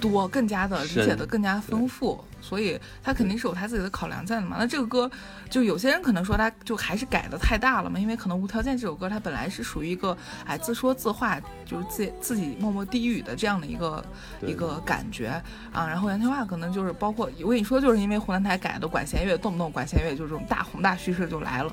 [0.00, 4.56] 多，更加的理解的更加丰富，所以他肯定是有他自己的考量在的嘛。
[4.58, 5.08] 那这个歌，
[5.48, 14.04] 就有些人可能说他就还是改的太大了嘛，因为可能无条件这首歌它本来是属于一个哎自说自话，就是自自己默默低语的这样的一个
[14.44, 15.40] 一个感觉
[15.72, 15.86] 啊。
[15.86, 21.72] 然后杨千嬅可能就是包括我跟你说，就是因为湖南台改的管弦乐，动不动管弦乐就这种大宏大叙事就来了。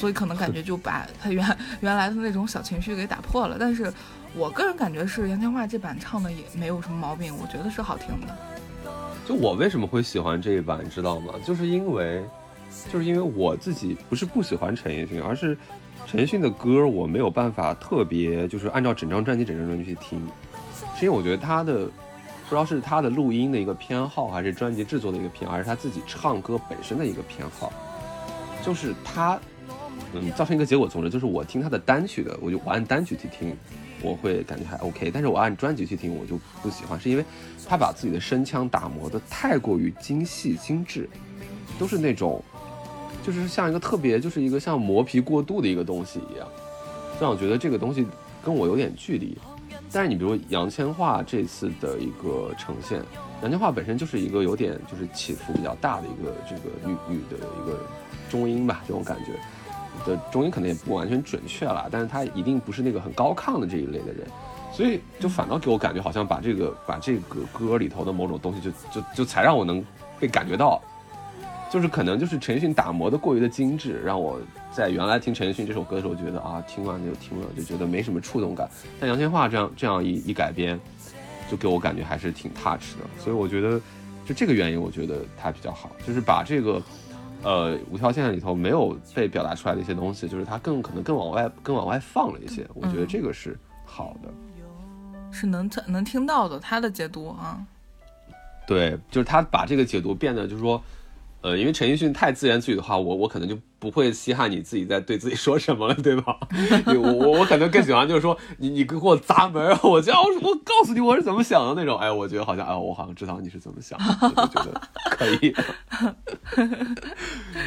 [0.00, 1.46] 所以可能感觉就把他原
[1.80, 3.92] 原来的那种小情绪给打破了，但是
[4.34, 8.34] 我个人感觉是杨千嬅这版唱的也没有什么毛病，我觉得是好听的。
[9.28, 11.34] 就我为什么会喜欢这一版，你知道吗？
[11.44, 12.24] 就是因为，
[12.90, 15.54] 就是因为我自己不是不喜欢陈奕迅，而是
[16.06, 20.26] 陈奕迅的歌我没有办法特别就是按照整张专辑整张专辑去听，
[20.96, 27.70] 是因为我觉得他的不知道是他的录音的一个偏好，还是专辑制作的一个偏好，还是他自己唱歌本身的一个偏好，
[28.64, 29.38] 就是他
[30.14, 33.56] 嗯造成一个结果，总之就是我听他的单曲的，我就我按单曲去听。
[34.02, 37.24] 我会感觉还 OK，但是我按专辑去听我就不喜欢，是因为
[37.68, 41.06] 他把自己的声腔打磨的太过于精细精致，
[41.78, 42.42] 都是那种，
[43.22, 46.48] 就是像一个特别，就是一个像磨皮过度的一个东西一样，
[47.20, 48.06] 让我觉得这个东西
[48.42, 49.36] 跟我有点距离。
[49.92, 53.02] 但是你比如杨千嬅这次的一个呈现，
[53.42, 57.78] 杨千嬅本身就是一个有点就是起伏比较大的一个这个女女的一个
[58.30, 59.38] 中音吧，这种感觉。
[60.06, 64.26] 的中音可能也不完全准确了，但是他一定不是那个很高亢的这一类的人，
[64.72, 69.84] 所以就反倒给我感觉好像把这个把这个歌里头的某种东西就就就才让我能
[70.18, 70.80] 被感觉到，
[71.70, 74.40] 就是可能就是陈奕迅打磨的过于的精致，让我
[74.72, 80.78] 在原来听陈奕迅这首歌的时候觉得啊听完就听了就觉得没什么触动感，但杨千嬅这样这样一一改编，
[81.50, 83.80] 就给我感觉还是挺 touch 的，所以我觉得
[84.24, 86.82] 就这个原因我觉得他比较好，就是把这个。
[87.42, 92.66] 呃，无条件里头没有被表达出来的一些东西，就是它更可能更往外、更往外放了一些。
[92.74, 94.28] 我觉得这个是好的，
[95.32, 97.64] 是能能听到的他的解读啊。
[98.66, 100.80] 对，就是他把这个解读变得就是说，
[101.42, 106.36] 呃，因为陈奕迅太自言自语的话，我我可能就不会稀罕你自己在对自己说什么了，对吧？
[106.86, 111.98] 我我我可能更喜欢就是说，你你给我砸门，我就要我告诉你我是怎么想的那种。
[111.98, 114.04] 哎，我觉得好像哎，我好像知道你是怎么想的，
[114.36, 115.54] 我就觉得可以。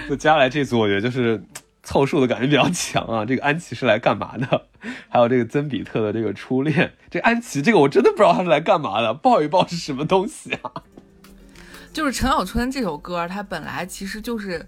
[0.08, 1.44] 就接下来这组，我觉得就是
[1.82, 3.26] 凑数的感觉比较强啊。
[3.26, 4.68] 这个安琪是来干嘛的？
[5.10, 10.72] 还有这个曾比特的这个初恋，这安琪这个我真的不知道他是来干嘛的，抱一抱是什么东西啊？
[11.94, 14.66] 就是陈小春这首歌，它本来其实就是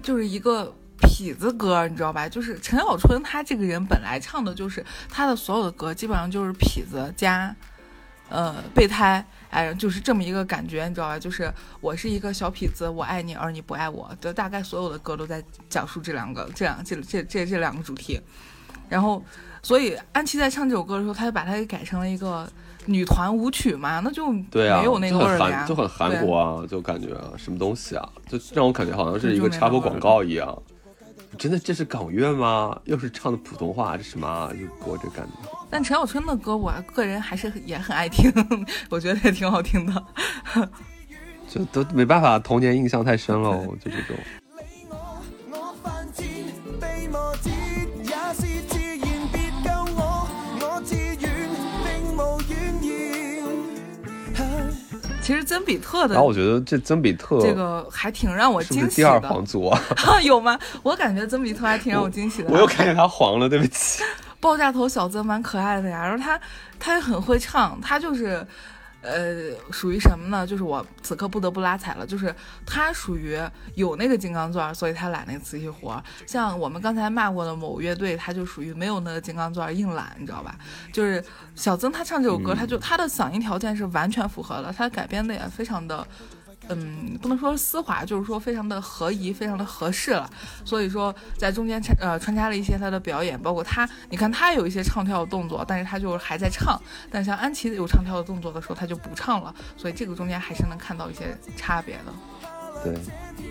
[0.00, 2.28] 就是一个痞子歌，你知道吧？
[2.28, 7.54] 就是陈小春他这个人本来唱的就是他的所有的歌基本上就是痞子加
[8.28, 11.18] 呃备胎，哎，就是这么一个感觉，你知道吧？
[11.18, 18.20] 就是我是一个小痞子，我爱你而你不爱我，就大概所有的歌都在讲述这两个这两这这这这两个主题。
[18.88, 19.24] 然后，
[19.62, 22.48] 所以安琪在唱这首歌的时候，他就把它给改成了一个
[22.86, 30.60] 女团舞曲嘛，那就对啊，没有那个味儿了呀，就很韩，国啊，就感觉啊，什么东西啊，就让我感觉好像是一个插播广告一样。
[31.38, 32.78] 真的这是港乐吗？
[32.84, 34.50] 又是唱的普通话，这什么啊？
[34.52, 35.48] 就给我这感觉。
[35.70, 38.30] 但陈小春的歌，我个人还是也很爱听，
[38.90, 40.04] 我觉得也挺好听的。
[41.48, 43.50] 就都没办法，童年印象太深了，
[43.82, 44.16] 就这种。
[55.22, 58.90] 其实曾比特的，然后我觉得这曾比特这个还挺让我惊喜的。
[58.96, 59.80] 第二皇族 啊？
[60.24, 60.58] 有吗？
[60.82, 62.50] 我感觉曾比特还挺让我惊喜的。
[62.50, 64.02] 我又看见他黄了，对不起。
[64.40, 66.38] 爆炸头小曾蛮可爱的呀，然后他
[66.80, 68.44] 他也很会唱，他就是。
[69.02, 70.46] 呃，属于什么呢？
[70.46, 72.06] 就是我此刻不得不拉踩了。
[72.06, 72.34] 就是
[72.64, 73.38] 他属于
[73.74, 76.02] 有那个金刚钻，所以他揽那个瓷器活。
[76.26, 80.56] 像我们刚才骂过的某乐队，他就属于没有那个金刚钻硬揽，你知道吧？
[80.92, 81.22] 就是
[81.54, 86.06] 小曾他唱这首歌，他就他的嗓音条件是完全符合的，他改编的也非常的。
[86.68, 90.30] 嗯，不能说丝滑，就是说非常的合宜，非常的合适了。
[90.64, 96.80] 所以说，在中间穿呃穿插了一些他的表演，包括他，你看他有一些唱跳的动作，但是他就是还在唱。
[97.10, 99.52] 但像安琪有唱跳的动作的时候，他就不唱了。
[99.76, 102.12] 所以这个中间还是能看到一些差别的。
[102.84, 102.96] 对，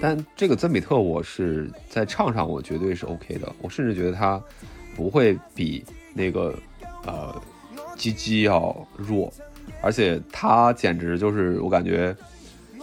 [0.01, 3.53] 但这个曾比特，我是在唱上我绝对是 OK 的。
[3.59, 4.41] 我甚至觉得他
[4.95, 6.57] 不会比那个
[7.05, 7.41] 呃
[7.97, 9.31] 鸡鸡要弱，
[9.81, 12.15] 而且他简直就是我感觉。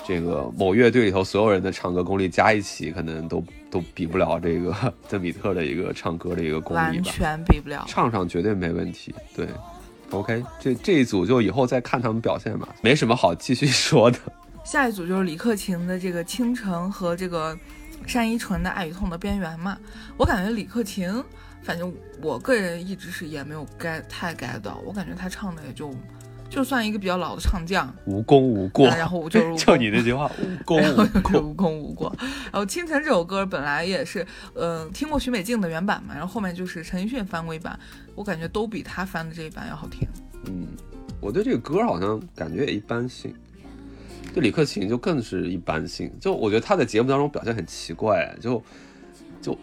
[0.09, 4.74] 这个某乐队里头所有人的唱歌功力加一起，可能都都比不了这个
[5.06, 7.84] 邓比特的一个唱歌的一个功力吧，完全比不了。
[7.86, 9.14] 唱上绝对没问题。
[9.36, 9.46] 对
[10.09, 14.18] ，OK，这这一组就以后再看他们表现吧，没什么好继续说的。
[14.64, 17.54] 下一组就是李克勤的这个《倾城》和这个
[18.11, 19.78] 单依纯的《爱与痛的边缘》嘛。
[20.16, 21.22] 我感觉李克勤，
[21.62, 21.92] 反正
[22.22, 25.94] 我个人一直是也没有 get 太 get 到，我感觉他唱的也就。
[26.51, 28.86] 就算一个比较老的唱将，无功无过。
[28.86, 32.12] 然后我就 就你那句话，无功无过，无功无过。
[32.18, 37.78] 然后《清晨》这首歌本来也是，呃，听过许美静的原版嘛，然后后面就是陈奕迅翻过一版，
[38.14, 40.09] 我感觉都比他翻的这一版要好听。
[40.46, 40.66] 嗯，
[41.20, 43.34] 我对这个歌好像感觉也一般性，
[44.34, 46.11] 就李克勤就更是一般性。
[46.18, 48.62] 就我觉得他在节目当中表现很奇怪，就
[49.42, 49.57] 就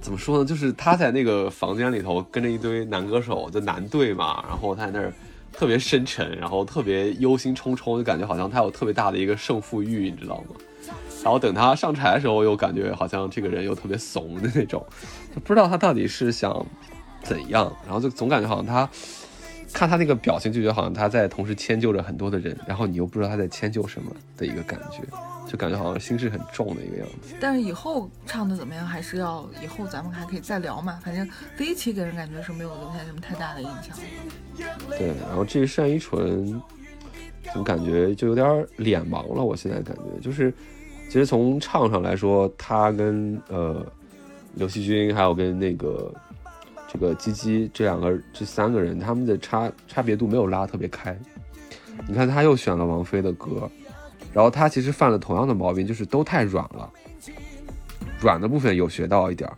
[0.00, 0.44] 怎么说呢？
[0.44, 5.12] 就是他在那个房间里头跟着一堆男歌手就男队嘛，然后他在那儿。
[5.52, 10.56] 特别深沉，然后特别忧心忡忡，就感觉好像他有特别大的一个胜负欲，你知道吗？
[11.22, 14.84] 然后等他上台的时候，又感觉好像这个人又特别怂的那种，
[15.34, 16.64] 就不知道他到底是想
[17.22, 17.70] 怎样。
[17.84, 18.88] 然后就总感觉好像他
[19.72, 25.02] 看他那个表情，就觉得好像他在同时迁就着很多的人，然后你又不知道他在迁就什么的一个感觉。
[25.48, 31.00] 就感觉好像心事很重的一个样子，但是以后唱的怎么样，还是要以后咱们还可以再聊嘛。
[31.02, 33.96] 反正第一期给人感觉是没有留下什么太大的印象。
[34.90, 36.46] 对，然后至于单依纯，
[37.52, 39.42] 怎么感觉就有点脸盲了？
[39.42, 40.54] 我现在感觉就是，
[41.08, 43.84] 其实从唱上来说，他跟呃
[44.54, 46.14] 刘惜君还有跟那个
[46.92, 51.16] 这个鸡鸡这两个这三个人，他们的差差别度没有拉特别开。
[52.08, 53.70] 你看他又选了王菲的歌。
[54.32, 56.88] 然后他其实犯了同样的毛病，就是都太软了，
[58.20, 59.56] 软的部分有学到一点儿，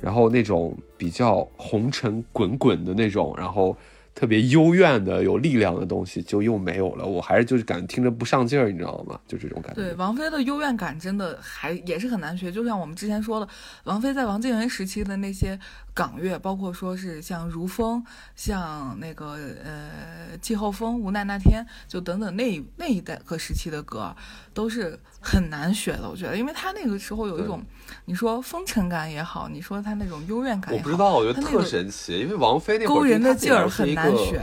[0.00, 3.76] 然后那种比较红尘滚滚的那种，然后。
[4.18, 9.16] 特别幽怨的、有力量的东西就又没有了，我还是就是感觉听着不上劲儿，你知道吗？
[9.28, 9.80] 就这种感觉。
[9.80, 12.50] 对，王菲的幽怨感真的还也是很难学。
[12.50, 13.48] 就像我们之前说的，
[13.84, 15.56] 王菲在王靖雯时期的那些
[15.94, 18.02] 港乐，包括说是像《如风》、
[18.34, 24.12] 像那个呃《季候风》、《无奈那天》，就等等那那一代个时期的歌，
[24.52, 24.98] 都是
[25.28, 26.08] 很难学的。
[26.08, 27.62] 我觉得，因为他那个时候有一种。
[28.04, 34.40] 你说风尘感也好，你说他那种幽怨感也好，我不知道，我觉得特神奇，因为王菲那勾人的劲儿很难学。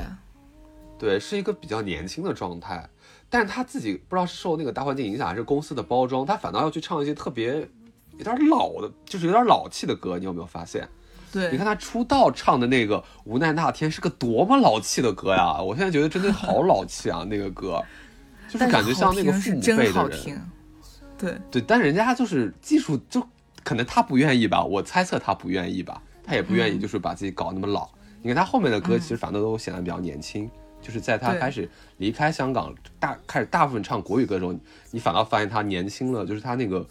[1.00, 2.88] 对，是一个比较年轻的状态，
[3.30, 7.68] 但是他自己不知道是受那个大环境影响，还是公司的包装，他反倒要去唱一些特别
[8.18, 10.18] 有点老的，就是有点老气的歌。
[10.20, 10.88] 你有没有发现？
[11.32, 15.60] 对，你看他出道唱的那个《无奈那天》是个多么老气的歌呀！
[15.60, 17.84] 我现在觉得真的好老气啊，那个歌，
[18.48, 20.52] 就是感觉像那个父母辈的人。
[21.26, 23.26] 对对，但人家就是技术就。
[23.64, 27.90] 可能他不愿意吧，我猜测他不愿意吧，他也不愿意，就是把自己搞那么老。
[28.22, 30.48] 你看他后面的歌，其实反倒都显得比较年轻，
[30.84, 31.68] 就是在他开始
[31.98, 34.54] 离开香港，大开始大部分唱国语歌的时候，
[34.92, 36.88] 你反倒发现他年轻了，就是他那个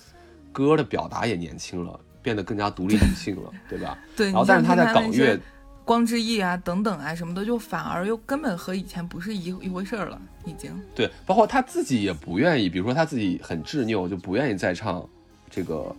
[0.50, 3.96] 歌的表达也年轻了，变得更加独立女性了， 对吧？
[4.16, 5.38] 对，然后但是他在港乐，
[5.84, 10.70] 光之翼啊等等啊什么的，就反而又根本和以前不是一一回事儿了，已经。
[10.94, 15.08] 对，包括他自己也不愿意，比如说他自己很执拗，就不愿意再唱
[15.50, 15.94] 这个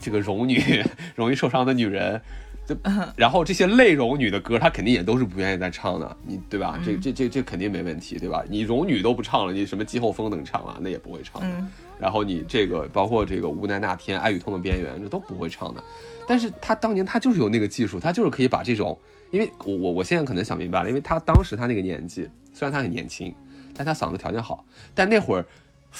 [0.00, 0.60] 这个 rom 女
[1.14, 2.20] 容易受伤的女人。
[2.66, 2.74] 就
[3.14, 6.80] 然后这些类 rom 女的歌，他肯定也都是不愿意再唱的，你对吧？
[6.82, 8.42] 这这这这肯定没问题，对吧？
[8.48, 10.78] 你 rom 女都不唱了，你什么季后风能唱啊？
[10.80, 11.42] 那也不会唱。
[11.44, 11.68] 嗯，
[12.00, 15.84] 然后你这个包括这个无奈那天、爱与痛的边缘，这都不会唱的。
[16.26, 18.98] 但是他当年他就是有那个技术，他就是可以把这种，
[19.30, 23.34] 因为我我我现在可能想明白了，因为他当时他那个年纪，虽然他很年轻，
[23.76, 24.64] 但他嗓子条件好，
[24.94, 25.44] 但那会儿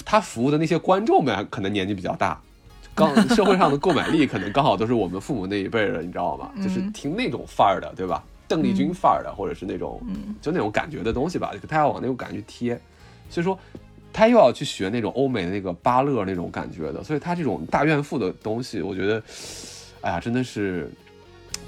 [0.04, 2.40] 他服务的那些观众们可能年纪比较大。
[2.94, 6.50] 刚 社会上的购买力可能刚好都是我们父母那一辈的，你知道吗？
[6.62, 8.22] 就是听那种范儿的，对吧？
[8.46, 10.00] 邓丽君范儿的，或者是那种
[10.40, 12.80] 就那种感觉的东西吧，他要往那种感觉去贴。
[13.28, 13.58] 所以说，
[14.12, 19.20] 他又要去学那种欧美的那个芭乐那种感觉的，所以他这种大怨妇的东西，我觉得，
[20.02, 20.88] 哎呀，真的是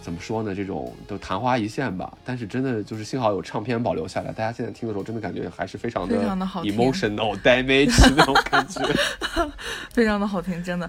[0.07, 0.55] 怎么说呢？
[0.55, 2.17] 这种都昙花一现吧。
[2.25, 6.17] 但是真的就是幸好有唱片保留下来，大家现在听的时候，真的感觉还是非常的
[6.63, 8.81] emotional damage 那种感觉。
[9.91, 10.89] 非常的好听，真的。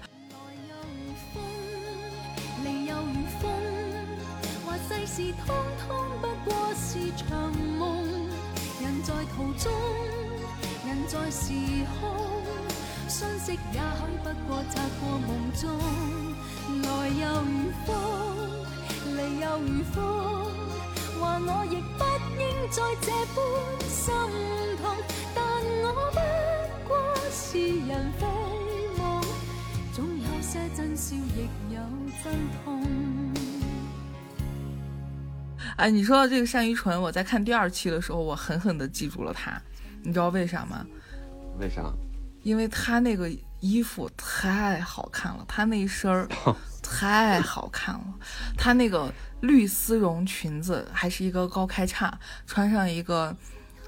[2.64, 3.10] 來又如又如
[3.42, 3.50] 風，
[4.68, 7.82] 話世事通通不過是場夢。
[8.84, 9.74] 人在途中，
[10.86, 11.54] 人在時
[12.00, 12.14] 空，
[13.08, 15.28] 相識也許不過擦過夢
[15.60, 15.66] 中。
[16.84, 17.90] 來又如風，
[19.18, 19.96] 離又如风，
[21.20, 22.04] 话我亦不
[22.40, 23.40] 应再这般
[23.90, 24.14] 心
[24.78, 24.96] 痛，
[25.34, 25.44] 但
[25.82, 26.20] 我不
[26.88, 26.96] 过
[27.32, 28.28] 是人非
[28.98, 29.24] 梦，
[29.92, 31.82] 总有些真笑，亦有
[32.24, 32.32] 真
[32.64, 32.86] 痛。
[35.78, 39.60] 哎，你说到这个单依纯，我在看第二期的时候，我狠狠的记住了她，
[40.04, 40.86] 你知道为啥吗？
[41.60, 41.92] 为啥？
[42.44, 43.28] 因为她那个
[43.62, 46.28] 衣服太好看了，她那一身儿
[46.90, 48.14] 太好看了，
[48.58, 49.12] 她那个
[49.42, 53.36] 绿丝绒裙子还是一个高开叉，穿上一个。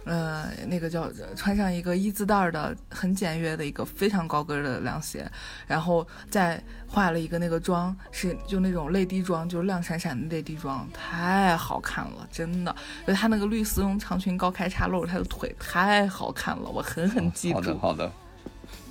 [0.06, 5.30] 呃，那个叫穿上一个一字带儿的很简约的一个非常高跟的凉鞋，
[5.68, 12.76] 然后再化了一个那个妆，是就那种泪滴妆，就是亮闪闪的泪滴妆，太好看了，真的。
[13.06, 18.12] 就她那个绿丝绒长裙高开叉露着她的腿，太好看了，我狠狠记住好的，，好的。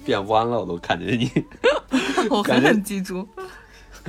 [0.05, 1.33] 变弯了，我都看见你。
[2.31, 3.27] 我狠狠记住。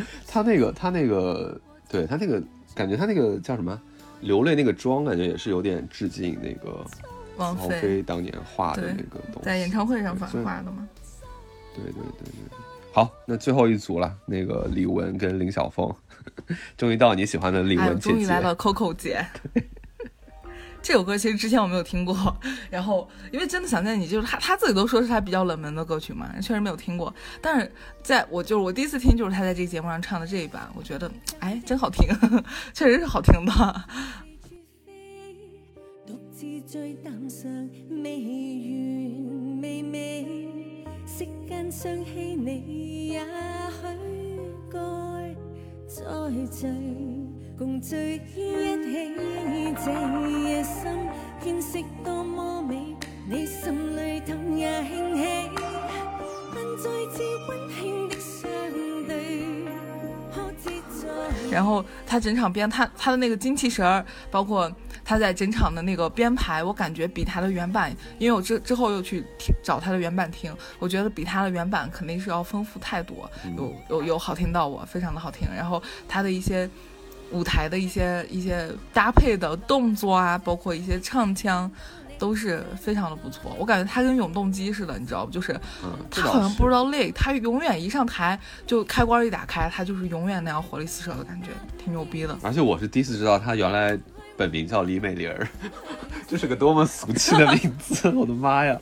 [0.28, 2.41] 他那个，他那个，对他那个
[2.76, 3.80] 感觉，他那个叫什么？
[4.22, 6.86] 流泪那个妆，感觉也是有点致敬那个
[7.38, 9.45] 王王菲菲当年画的那个东西。
[9.45, 10.28] 在演唱会上画
[10.58, 10.88] 的吗？
[11.74, 12.58] 对对对对对。
[12.91, 15.93] 好，那最后一组了，那个李玟跟林晓峰，
[16.76, 18.10] 终于到你喜欢的李哎，玟姐姐。
[18.12, 19.26] 终于来了 Coco 姐。
[20.82, 22.16] 这首歌其实之前我没有听过，
[22.72, 27.14] 然后因为真的想见你，就是他他自己都说是他比较冷门的歌曲嘛，确实没有听过。
[27.42, 27.72] 但是
[28.02, 32.08] 在我就是我第一次听，就是他在这个节目上唱的这一版，我觉得哎真好听，
[32.74, 33.84] 确实是好听的。
[47.60, 49.76] 共聚一起。
[49.86, 49.91] 這
[50.30, 50.97] 夜深，
[51.43, 52.95] 天色多麼美，
[53.30, 55.22] 你心裏燈也興起，
[61.51, 64.72] 然後他整場編他他的那個精氣神儿，包括
[65.03, 75.45] 他在整場的那個編排，我感覺比他的原版，因為我之之後又去聽找他的原版聽，我覺得比他的原版肯定是要豐富太多，有有有好聽到我，非常的好聽。
[75.53, 76.70] 然後他的一些
[77.32, 81.70] 舞台的一些一些搭配的动作啊，包括一些唱腔。
[82.20, 85.32] 都是非常的不错，我感觉他跟永动机似的，你知道不？
[85.32, 85.58] 就是
[86.12, 91.48] 他好像不知道累，他永远一上台就开关一打开，他就是永远那样活力四射的感觉，
[91.82, 92.38] 挺牛逼的。
[92.42, 93.98] 而且我是第一次知道他原来
[94.36, 95.48] 本名叫李美玲儿，
[96.28, 98.78] 这是个多么俗气的名字，我的妈呀！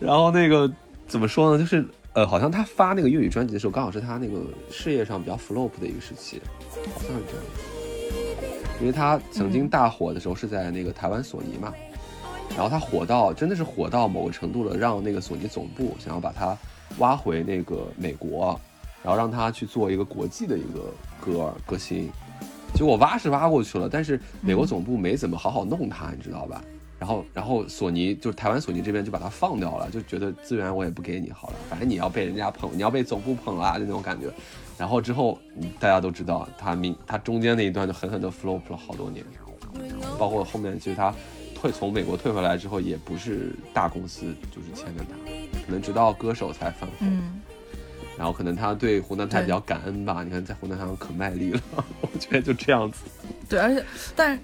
[0.00, 0.72] 然后那个
[1.06, 1.58] 怎么说呢？
[1.58, 4.40] 就是呃，好像他发那个粤语专辑的时候，刚好是他那个
[4.70, 6.40] 事业上比较 flop 的一个时期，
[6.94, 7.44] 好像是这样。
[8.80, 11.74] 因为他曾经大火的时候是在那个台湾索尼嘛，
[12.50, 16.56] 然后他火到真的是火到某个程度了，让那个索尼总部想要把他
[16.98, 18.58] 挖回那个美国，
[19.02, 22.08] 然后让他去做一个国际的一个歌歌星。
[22.74, 26.62] 结果挖是挖过去了，但是美国总部没怎么好好弄他，你知道吧？
[27.04, 34.32] 然后，然后索尼就是台湾索尼这边就把它放掉了，就觉得资源我也不给你好了，反正你要被人家捧，你要被总部捧啦，就那种感觉。
[34.78, 39.22] 然后之后，嗯大家都知道他明他中间那一段就狠狠的 flop 了好多年，
[40.18, 41.14] 包括后面其实他
[41.54, 47.06] 退从美国退回来之后，也不是大公司就是签的他，可能直到歌手才翻红。
[47.06, 47.42] 嗯，
[48.16, 51.60] 然后可能他对湖南台比较感恩吧，你看在湖南台上可卖力了，
[52.00, 53.02] 我觉得就这样子。
[53.46, 53.84] 对，而且
[54.16, 54.40] 但是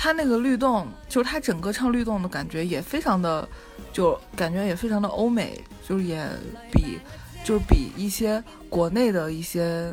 [0.00, 3.46] 他那个律动，就是他整个唱律动的感觉也非常的，
[3.92, 6.24] 就感觉也非常的欧美，就是也
[6.72, 7.00] 比
[7.44, 9.92] 就是比一些国内的一些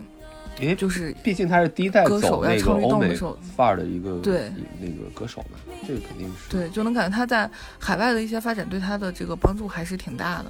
[0.78, 6.51] 就是毕竟他是第一代歌手走那个要唱律欧美动的时候范儿的一个对那个歌手嘛，这个肯定是。
[6.51, 7.49] 对，就能感觉他在
[7.80, 10.45] 海外的一些发展对他的这个帮助还是挺大的，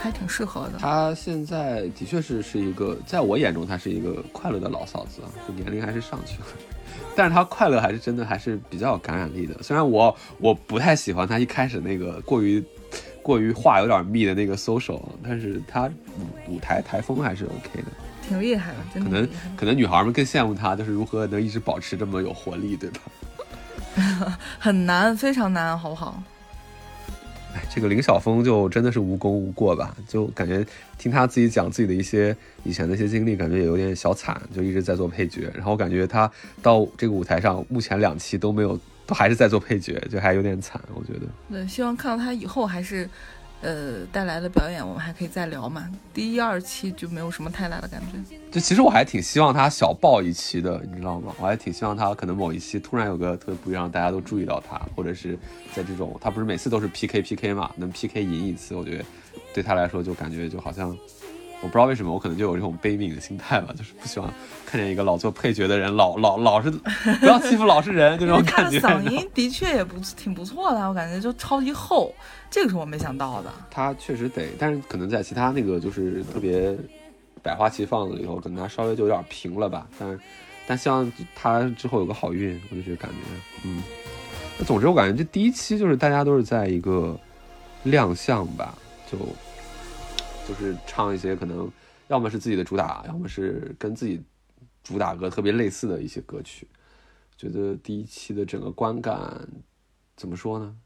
[0.00, 0.78] 还挺适合的。
[0.78, 6.46] 他现在的确是是一个，在我眼中，他是一个快乐的老嫂子啊，就年龄还是上去了，
[7.16, 9.54] 但是他快乐还是真的还是比较有感染力的。
[9.62, 12.62] 虽然我我不太喜欢他一开始那个过于
[13.22, 15.86] 过于话有点密的那个 social，但是他
[16.48, 17.88] 舞舞台台风还是 OK 的。
[18.26, 24.38] 挺厉害的，真可能的挺厉害的可能女孩们更羡慕他，就是如何能一直保持这么有活力，对吧？
[24.58, 26.22] 很难，非常难，好不好？
[27.70, 29.96] 这个林晓峰就真的是无功无过吧？
[30.08, 30.64] 就感觉
[30.98, 35.50] 听他自己讲自己的一些以前的一些经历，感觉也有点小惨，就一直在做配角。
[35.54, 36.30] 然后感觉他
[36.62, 41.26] 到这个舞台上，目前两期都没有，都还是在做配角，就还有点惨，我觉得。
[41.50, 43.08] 对，希望看到他以后还是，
[43.64, 45.88] 呃，带来的表演，我们还可以再聊嘛。
[46.12, 48.36] 第一、二期就没有什么太大的感觉。
[48.52, 51.32] 就其实我还挺希望他小爆一期的，你知道吗？
[51.40, 55.38] 我还挺希望他可能某一期突然有个特别不一样，大家都注意到他，或者是
[55.74, 59.04] 在这种他不是每次都是 PK PK 嘛，能 PK 赢一次，我觉得
[59.54, 60.94] 对他来说就感觉就好像。
[61.60, 64.30] 我不知道为什么，我可能就有这种悲悯的心态吧， 就是不希望
[64.66, 66.70] 看见一个老做配角的人，老老老是
[67.20, 68.78] 不要欺负老实人，就这种他感觉。
[68.78, 72.14] 的嗓音的确也不挺不错的，我感觉就超级厚，
[72.54, 73.52] 这个是我没想到的。
[73.68, 76.78] 他确实得，但是可能在其他那个就是特别
[77.42, 79.88] 百花齐放的里头，可能他稍微就有点平了吧。
[79.98, 80.20] 但
[80.64, 83.16] 但希望他之后有个好运，我就觉得感觉，
[83.64, 83.82] 嗯。
[84.56, 87.18] 那总之我感觉这第一期就是大家都是在一个
[87.82, 88.78] 亮相吧，
[89.10, 89.18] 就
[90.46, 91.68] 就是唱一些可能
[92.06, 94.22] 要么是自己的主打，要么是跟自己
[94.84, 96.68] 主打歌特别类似的一些歌曲。
[97.36, 99.44] 觉得第一期的整个观感
[100.14, 100.76] 怎么说呢？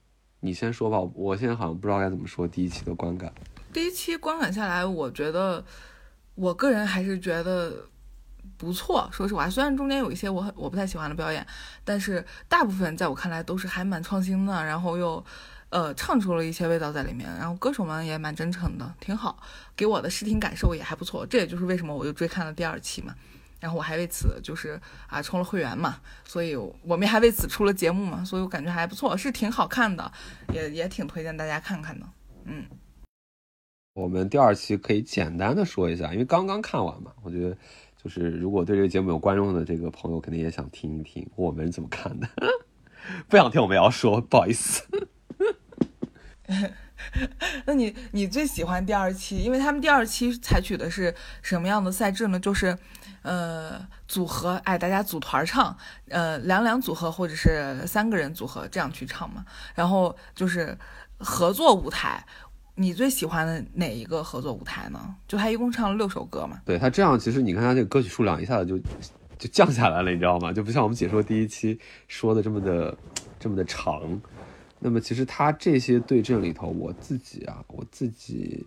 [0.41, 3.32] 你先说吧，我现在好像不知道该怎么说第一期的观感。
[3.72, 5.64] 第一期观感下来，我觉得
[6.34, 7.84] 我个人还是觉得
[8.57, 9.09] 不错。
[9.12, 11.47] 说实话，虽然中间有一些我很我不太喜欢的表演，
[11.84, 15.24] 但是大部分在我看来都是还蛮创新的，然后又
[15.70, 19.43] 呃唱出了一些味道在里面，然后歌手们也蛮真诚的，挺好，
[19.76, 21.26] 给我的视听感受也还不错。
[21.26, 23.14] 这也就是为什么我又追看了第二期嘛。
[23.61, 30.13] 然后我还为此就是啊充了会员嘛，所以我们还为此出了节目嘛，所以我感觉还不错，是挺好看的，
[30.53, 32.07] 也也挺推荐大家看看的。
[32.45, 32.65] 嗯，
[33.95, 37.57] 我们第二期可以简单的说一下，因为刚刚看完嘛，我觉得
[38.03, 42.29] 就是如果对这个节目有观众的这个朋友，肯定也想听一听我们怎么看的。
[43.29, 44.87] 不想听我们也要说，不好意思。
[47.65, 49.39] 那你你最喜欢第二期？
[49.39, 52.39] 因为他们第二期采取的是什么样的赛制呢？
[52.39, 52.77] 就是，
[53.29, 55.76] 呃，组合，哎，大家组团唱，
[56.09, 59.45] 呃，两两组合或者是三个人组合这样去唱嘛。
[59.74, 60.74] 然后就是
[61.18, 62.24] 合作舞台，
[62.74, 65.14] 你最喜欢的哪一个合作舞台呢？
[65.26, 66.59] 就他一共唱了六首歌嘛。
[66.64, 68.79] 对他这样，其实你看他这个歌曲数量一下子就
[69.37, 70.51] 就降下来了，你知道吗？
[70.51, 72.97] 就不像我们解说第一期说的这么的
[73.39, 74.18] 这么的长。
[74.81, 78.64] 那么其实他这些对阵里头，我自己啊，我自己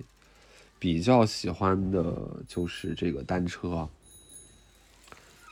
[0.77, 2.15] 比较喜欢的
[2.47, 3.89] 就是这个单车，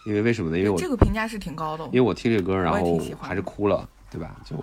[0.05, 0.57] 因为为什么呢？
[0.57, 4.41] 因为我这个评价是挺高的，因为我听这歌，然后还是哭了，对吧？
[4.45, 4.55] 就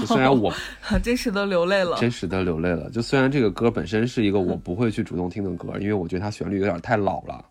[0.00, 0.52] 就虽然我
[1.02, 1.96] 真实的流泪了。
[1.98, 7.44] 真实的流泪了，就虽然这个歌本身是一个我不会去主动听的歌，因为我觉得它旋律有点太老了，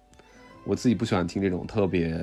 [0.65, 2.19] 我自己不喜欢听这种特别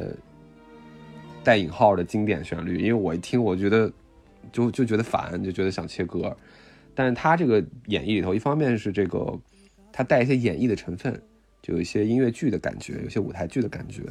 [1.45, 3.90] 带引号的经典旋律，因为我一听我觉得
[4.53, 6.36] 就就觉得烦，就觉得想切歌。
[6.95, 9.38] 但是它这个演绎里头，一方面是这个
[9.93, 11.12] 它带一些演绎的成分，
[11.62, 14.03] 就有一些音乐剧的感觉，有些舞台剧的感觉，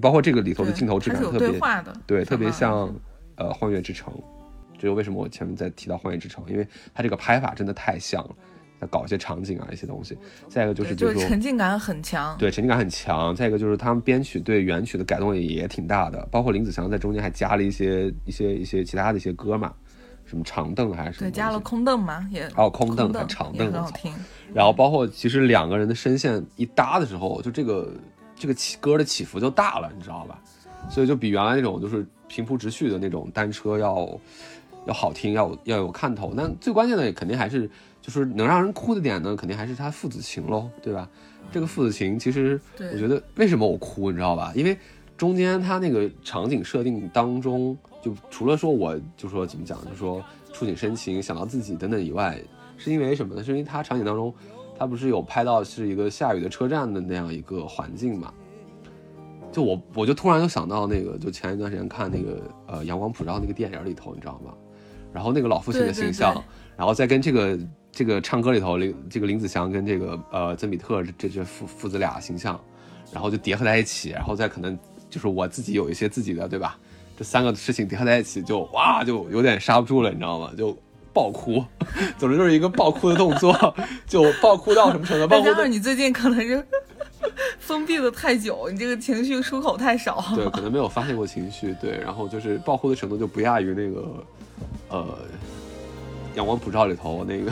[0.00, 2.92] 包括这个里头的镜头质感特别对话的，对，特别像
[3.36, 4.12] 呃《幻乐之城》，
[4.76, 8.30] 这就为什么我前面在提到《幻乐之城》，因为它这个拍法真的太像了，
[8.80, 10.18] 在搞一些场景啊一些东西。
[10.48, 12.36] 再一个就是对就是沉浸感很强。
[12.36, 19.72] 对沉浸感很强，再一个就是他们编曲对原曲的改动也也挺大的，包括林子祥在中间还加了一些一些一些其他的一些歌嘛，
[20.24, 24.12] 什么长凳还是什么对，加了空凳嘛，也哦空凳和长凳很好听。
[24.52, 27.92] 然后包括其实两个人的声线一搭的时候，就这个
[28.36, 30.38] 这个起歌的起伏就大了，你知道吧？
[30.88, 34.20] 所以就比原来那种就是平铺直叙的那种单车要
[34.86, 36.32] 要好听，要有要有看头。
[36.36, 37.68] 那最关键的肯定还是
[38.00, 41.08] 就是能让人哭的点呢，肯定还是他父子情喽，对吧？
[41.50, 44.52] 这个父子情其实我觉得为什么我哭，你知道吧？
[44.54, 44.76] 因为
[45.16, 50.22] 中间他那个场景设定当中，就除了说我就说怎么讲，就说
[50.52, 52.38] 触景生情，想到自己等等以外，
[52.76, 53.42] 是因为什么呢？
[53.42, 54.32] 是因为他场景当中，
[54.78, 58.32] 它不是有拍到是一个下雨的车站的那样一个环境嘛？
[59.52, 64.52] 就我我就突然就想到那个，就前一段时间看那个呃《阳光普照》那个电影里头，你知道吗？
[65.12, 66.42] 然后那个老父亲的对对形象，对
[66.76, 67.58] 然后再跟这个
[67.90, 72.60] 这个唱歌里头林这个林子祥跟这个呃曾比特这这父父子俩形象，
[73.10, 74.78] 然后就叠合在一起，然后再可能
[75.08, 76.78] 就是我自己有一些自己的对吧？
[77.16, 80.50] 这三个事情叠合在一起就哇就有点刹不住了，你知道吗？
[80.54, 80.76] 就
[81.16, 81.64] 爆哭，
[82.18, 83.74] 总之就是一个爆哭的动作，
[84.06, 85.26] 就爆哭到什么程度？
[85.26, 86.62] 爆哭到再加上你最近可能是
[87.58, 90.22] 封闭的太久，你这个情绪出口太少。
[90.36, 94.24] 对，可能没有发泄过情绪，对，然后就是爆哭的程度就不亚于那个，
[94.90, 95.18] 呃，
[96.36, 97.50] 《阳光普照》里头那个，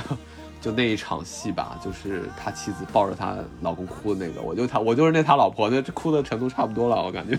[0.61, 7.39] 就那一场戏吧，就是他妻子抱着他老公哭的那个，我就他我就是那他老婆，那哭的程度差不多了，我感觉。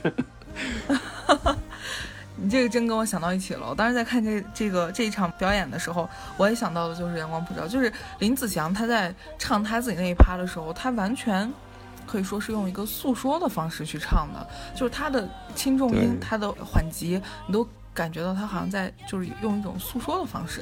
[2.38, 3.70] 你这个真跟我想到一起了。
[3.70, 6.08] 我当时在看这这个这一场表演的时候，
[6.38, 11.52] 我也想到的就是《阳光普照》，就是林子祥他在唱他自己那一趴的时候，他完全
[12.06, 14.46] 可以说是用一个诉说的方式去唱的，
[14.76, 20.62] 就是他的轻重音、他的缓急，你都感觉到他好像在就是用一种诉说的方式，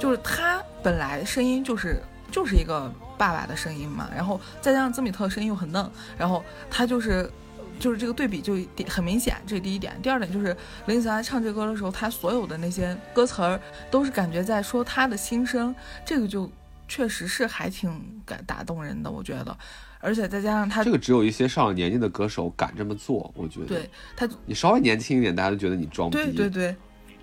[0.00, 5.88] 就是他本来声音就是就是一个爸爸的声音嘛，然后再加上曾比特声音又很嫩，
[6.18, 7.30] 然后他就是。
[7.78, 8.56] 就是这个对比就
[8.88, 9.94] 很明显，这是第一点。
[10.02, 10.56] 第二点就是
[10.86, 13.60] 林子祥在唱这歌的时候，他所有的那些歌词儿
[13.90, 15.74] 都是感觉在说他的心声，
[16.04, 16.50] 这个就
[16.88, 17.90] 确实是还挺
[18.24, 19.56] 感打动人的，我觉得。
[20.00, 23.66] 而且再加上他这个只有一些上了年纪的歌手敢这么做，我觉得。
[23.66, 26.18] 对他，你稍微年轻一点，大家都觉得你装逼。
[26.18, 26.76] 对对对，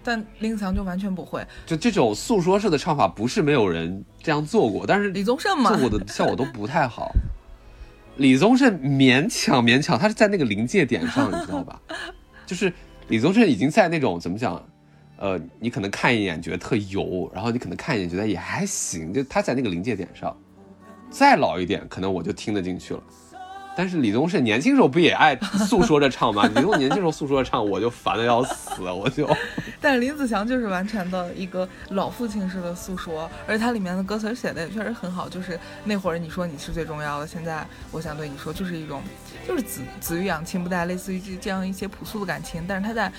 [0.03, 1.45] 但林子祥就完全不会。
[1.63, 7.11] 就这种诉说式的唱法，不是没有人这样做过，但是李宗盛嘛做过的效果都不太好。
[8.17, 11.81] 李宗盛勉强勉强，他是在那个临界点上，你知道吧？
[12.45, 12.71] 就是
[13.07, 14.63] 李宗盛已经在那种怎么讲，
[15.17, 20.35] 呃，你可能看一眼觉得特油，然后你可能看一眼觉得也还行，就他在那个临界点上。
[21.09, 23.03] 再老一点，可能我就听得进去了。
[23.75, 25.35] 但是李宗盛年轻时候不也爱
[25.67, 26.45] 诉说着唱吗？
[26.53, 29.27] 李宗盛年轻时候诉说着唱，我就烦的要死， 我就。
[29.79, 35.29] 但是林子祥就是完全的一个老父亲式的诉说，而且他里面的歌词写的也确实很好。
[35.29, 39.01] 就是那会儿你说你是最重要的，现在我想对你说，就是一种
[39.47, 42.65] 就是子子欲养亲不待，类似于这这样一些朴素的感情。
[42.67, 43.11] 但是他在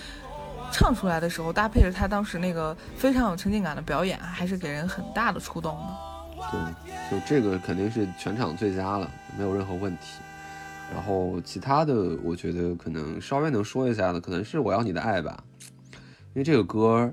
[0.70, 6.42] 唱出来的时候，搭配着他当时那个非常有沉浸感的表演，还是给人很大的触动的。
[6.50, 10.18] 对，就这个肯定是全场最佳了，没有任何问题。
[10.92, 15.42] 然后其他的，我觉得可能稍微能说一下的，可能是《我要你的爱》吧，
[15.90, 17.12] 因为这个歌，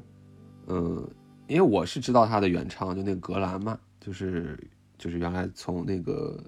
[0.67, 1.09] 嗯，
[1.47, 4.59] 因为我是知道他的原唱，就那个格兰嘛，就是
[4.97, 6.43] 就是原来从那个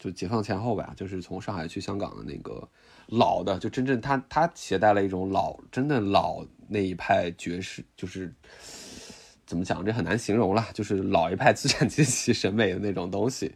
[0.00, 2.68] 就解放前后吧，就是从上海去香港的那个
[3.06, 8.34] 老的，就真正他他携带了一种老真的老那一派爵士，就是
[9.46, 13.54] 怎么讲，这很难形容啦，就是老一派资产阶级审美的那种东西。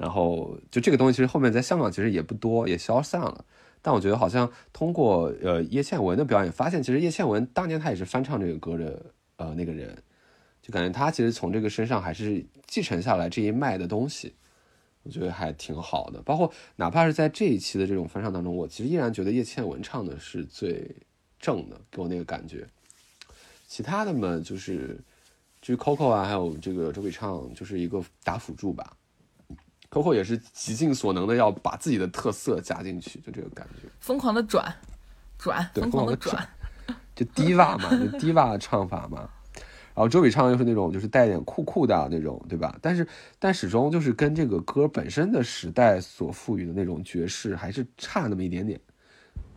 [0.00, 3.44] 然后就这个东西，其实后面在香港其实也不多，也消散了。
[3.82, 9.04] 但我觉得好像通过呃叶倩文的表演，发现其实叶倩文当年她也是翻唱这个歌的
[9.36, 9.94] 呃那个人，
[10.62, 14.32] 就感觉她其实从这个身上还是继承下来这一脉的东西，
[15.02, 16.22] 我觉得还挺好的。
[16.22, 20.96] 包括哪怕是在这一期的这种翻唱当中，我其实依然觉得叶倩文唱的是最
[21.38, 22.66] 正的，给我那个感觉。
[23.68, 24.98] 其他的嘛，就是
[25.60, 28.96] 至于 Coco 啊，还有这个周笔畅，就是一个打辅助吧。
[29.90, 33.88] Coco 也是极尽所能的要把自己的特色加进去，就这个感觉。
[33.98, 34.72] 疯狂的转，
[35.36, 36.48] 转，疯狂的转。
[37.14, 39.28] 就 diva 嘛，就 diva 唱法嘛。
[39.92, 42.78] 然后周笔畅又是那种就是带点酷酷的啊那种，对吧？
[42.80, 43.06] 但是
[43.38, 48.80] 但始终就是跟这个歌本身的时代所赋予的那种爵士还是差那么一点点。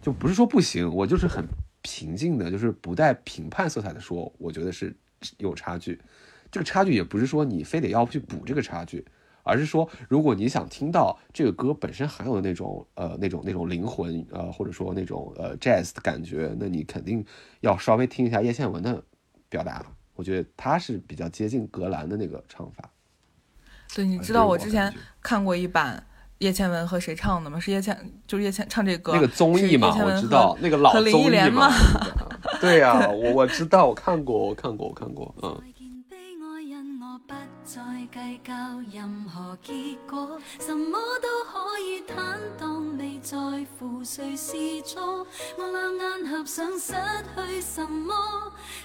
[0.02, 1.46] 就不是说不行，我就是很
[1.84, 4.94] 平静的，就是不带评判色彩的说，我觉得是
[5.38, 6.02] 有差距。
[6.52, 9.06] 这个差距也不是说你非得要去补这个差距，
[9.44, 17.24] 而是说如果你想听到这个歌本身含有的那种呃那种那种灵魂呃或者说那种呃 jazz 的感觉，那你肯定
[17.62, 19.04] 要稍微听一下叶倩文的
[19.50, 19.86] 表达。
[20.16, 22.90] 我觉得他是比较接近格兰的那个唱法。
[23.96, 26.06] 对，你啊知道我我之前看过一版
[26.38, 27.60] 叶倩文和谁唱的吗？
[27.60, 27.98] 是叶倩，
[28.28, 31.72] 就是叶倩唱这歌那个综艺嘛，我知道那个老综艺莲嘛。
[32.62, 35.73] 对呀、我我知道，我看过，我看过，我看过，嗯。
[37.34, 37.82] 不再
[38.14, 38.54] 計較
[38.92, 43.38] 任何結果，什麼都可以坦蕩，未在
[43.80, 45.26] 乎誰是錯。
[45.58, 48.14] 我兩眼合上，失去什麼，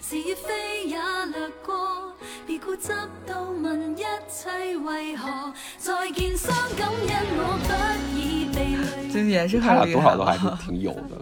[0.00, 2.14] 是非也掠過，
[2.46, 2.94] 別固執
[3.26, 5.52] 到問一切為何。
[5.76, 6.48] 再見傷
[6.78, 9.12] 感，因我不已被累。
[9.12, 10.64] 真的也是他俩很厉害多少都還是。
[10.64, 11.20] 挺有的。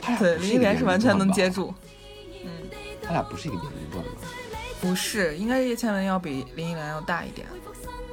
[0.00, 1.72] 他俩对，林忆不是一个年莲是完全能接住。
[2.44, 2.50] 嗯
[3.00, 4.10] 他俩不是一个年龄段吧？
[4.80, 7.46] 不是，应该是叶倩文要比林忆莲要大一点。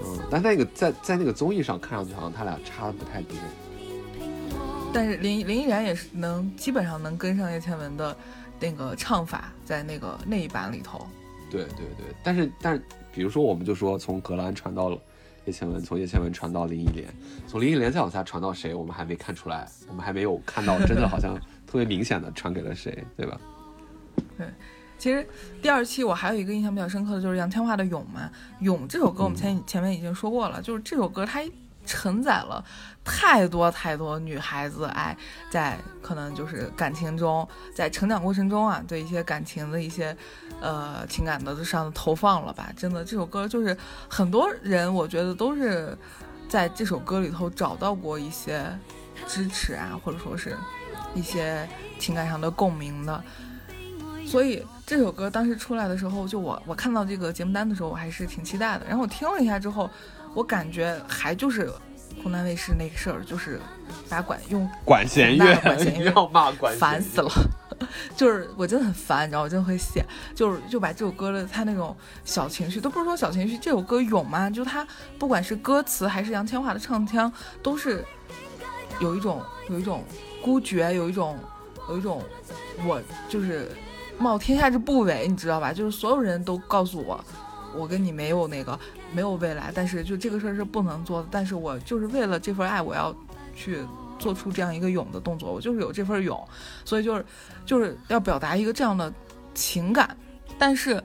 [0.03, 3.37] 嗯，但那个在在那个综艺上看上去好像他俩差的不太多。
[4.93, 8.15] 但是林林忆莲也是能基本上能跟上叶倩文的
[8.59, 11.05] 那个唱法，在那个那一版里头。
[11.51, 12.81] 对对对，但是但是，
[13.13, 14.97] 比如说我们就说从格兰传到了
[15.45, 17.07] 叶倩文，从叶倩文传到林忆莲，
[17.47, 21.35] 从林忆莲再往下传到谁，我们还没看出来，我们还没有看到真的好像
[21.67, 23.39] 特别明显的传给了谁，对吧？
[24.97, 25.27] 其实
[25.61, 28.29] 第二期我还有一个印象比较深刻的就是杨千嬅的《勇》嘛，
[28.63, 31.41] 《勇》这首歌我们前、前面已经说过了，就是这首歌它
[31.85, 32.65] 承载了
[33.03, 35.15] 太多太多女孩子哎，
[35.51, 40.15] 在可能就是感情中，在成长过程中啊，对一些感情的一些
[40.59, 42.71] 呃情感的上的投放了吧。
[42.75, 43.77] 真的，这首歌就是
[44.09, 45.95] 很多人我觉得都是
[46.49, 48.65] 在这首歌里头找到过一些
[49.27, 50.57] 支持啊，或者说是
[51.13, 51.69] 一些
[51.99, 53.23] 情感上的共鸣的。
[54.25, 58.85] 所以这首歌当时出来的时候，就我我看到这个节目单的时候，我还是挺期待的。
[58.87, 59.89] 然后我听了一下之后，
[60.35, 61.71] 我感觉还就是
[62.21, 63.59] 湖南卫视那个事儿，就是
[64.07, 67.31] 把管用管弦乐管弦，乐 要骂管乐烦死了。
[68.15, 74.87] 就是我真的很烦，你知道，我真的会写，就是就把这首歌的它那种小情绪，都不是说小情绪，这首歌咏嘛，就它
[75.17, 77.31] 不管是歌词还是杨千嬅的唱腔，
[77.61, 78.05] 都是
[78.99, 80.05] 有一种有一种
[80.41, 81.37] 孤绝，有一种
[81.89, 82.23] 有一种
[82.87, 83.69] 我就是
[84.17, 85.73] 冒天下之不韪，你知道吧？
[85.73, 87.23] 就是所有人都告诉我，
[87.75, 88.79] 我跟你没有那个
[89.13, 93.13] 没有未来，但是就这个事儿是不能做的，但是我就是为了这份爱，我要
[93.55, 93.79] 去
[94.17, 96.41] 做出这样一个勇的动作，我就是有这份勇，
[96.85, 97.25] 所以就是
[97.65, 99.13] 就是要表达一个这样的
[99.53, 100.15] 情感，
[100.57, 101.03] 但是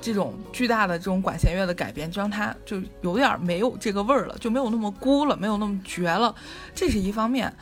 [0.00, 6.34] 这种巨大的这种管弦乐的改编，就让它就有点没有这个味儿了，就没有那么孤了，没有那么绝了，
[6.74, 7.52] 这是一方面，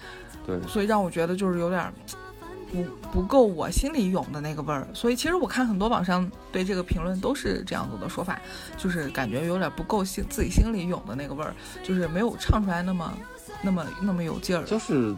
[0.47, 1.93] 对，所以让我觉得就是有点
[2.73, 4.87] 不不够我心里涌的那个味儿。
[4.93, 8.41] 所以其实我看很多网上对这个评论都是这样子的说法，
[8.77, 13.13] 就是感觉有点不够心自己心里涌的那个味儿，就是没有唱出来那么
[13.63, 14.63] 那么那么有劲儿。
[14.65, 15.15] 就是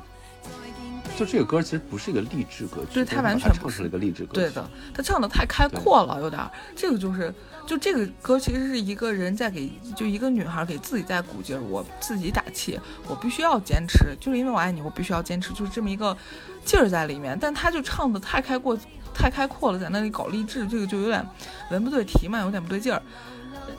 [1.21, 4.41] 就这个歌其实不是一个励志歌曲，对他完全不是一个励志歌曲。
[4.41, 6.51] 对的，他唱的太开阔了，有点儿。
[6.75, 7.31] 这个就是，
[7.67, 16.17] 就这个歌其实是一个人在给，就一个女孩给自己在鼓劲儿，我自己打气，我必须要坚持，就是因为我爱你，我必须要坚持，就是这么一个
[16.65, 17.37] 劲儿在里面。
[17.39, 18.79] 但他就唱的太开阔，
[19.13, 21.23] 太开阔了，在那里搞励志，这个就有点
[21.71, 23.03] 文不对题嘛，有点不对劲儿。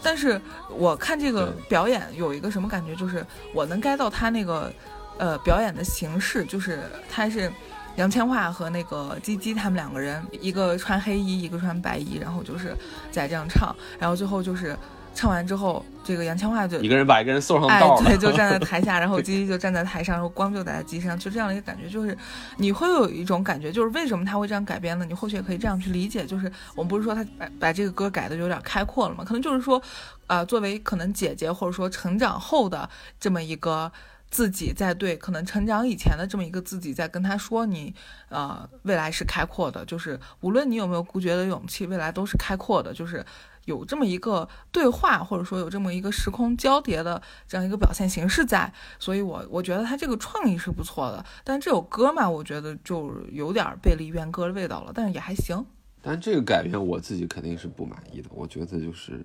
[0.04, 0.40] 但是
[0.70, 4.72] 我看这个表演有一个什么感觉，就是我能 get 到他那个
[5.18, 7.52] 呃表演的形式，就是他是
[7.98, 12.76] 杨千嬅和那个鸡鸡他们两个人，一个穿黑衣，一个穿白衣，然后就是
[13.12, 14.76] 在这样唱，然后最后就是
[15.14, 22.18] 唱完之后，这个杨千嬅就一个人把一个人送上哎道，了，对，就站在台下， 然后鸡鸡就站在台上，然后光就打在鸡上，就这样的一个感觉，就是
[22.56, 25.06] 你会有一种感觉，就是为什么他会这样改编呢？
[25.06, 29.26] 你或许也可以这样去理解，就是我们不是说他把把这个歌改的有点开阔了吗？
[29.26, 29.82] 可能就是说，
[30.28, 32.90] 啊，作为可能姐姐或者说成长后的
[33.20, 33.92] 这么一个。
[34.32, 37.94] 自己在对可能成长以前的这么一个自己在跟他说你，
[38.30, 43.24] 呃，未来是开阔的，就是无论你有没有孤绝的勇气，未来都是开阔的，就是
[43.66, 55.64] 有这么一个对话，或者说有这么一个时空交叠的这样一个表现形式在，所以我我觉得他这个创意是不错的，但这首歌嘛，我觉得就有点背离原歌的味道了，但是也还行。
[56.02, 59.24] 但这个改编我自己肯定是不满意的，我觉得就是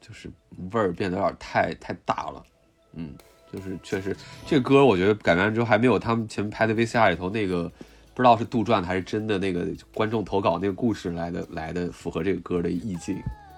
[0.00, 0.30] 就是
[0.72, 2.42] 味儿变得有点太太大了，
[2.92, 3.14] 嗯，
[3.52, 4.16] 就是确实
[4.46, 7.70] 这个歌我觉得改编完之后还没有他们前面拍的 VCR 里头那个
[8.14, 13.16] 不知道是杜撰的还是真的那个观众投稿那个故事来的来的符合这个歌的意境，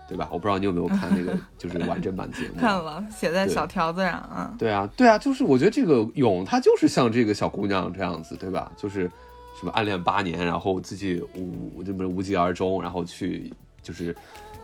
[0.09, 0.29] 对吧？
[0.31, 4.55] 我不知道你有没有看那个 就是完整版节目，看了，写在小条子上啊。
[4.59, 8.71] 对啊，对啊，就是我觉得这个勇，他就是像这个小姑娘这样子，对吧？
[8.77, 9.11] 就是
[9.59, 13.53] 什么暗恋八年，然后自己无这么无疾而终，然后去
[13.83, 14.15] 就是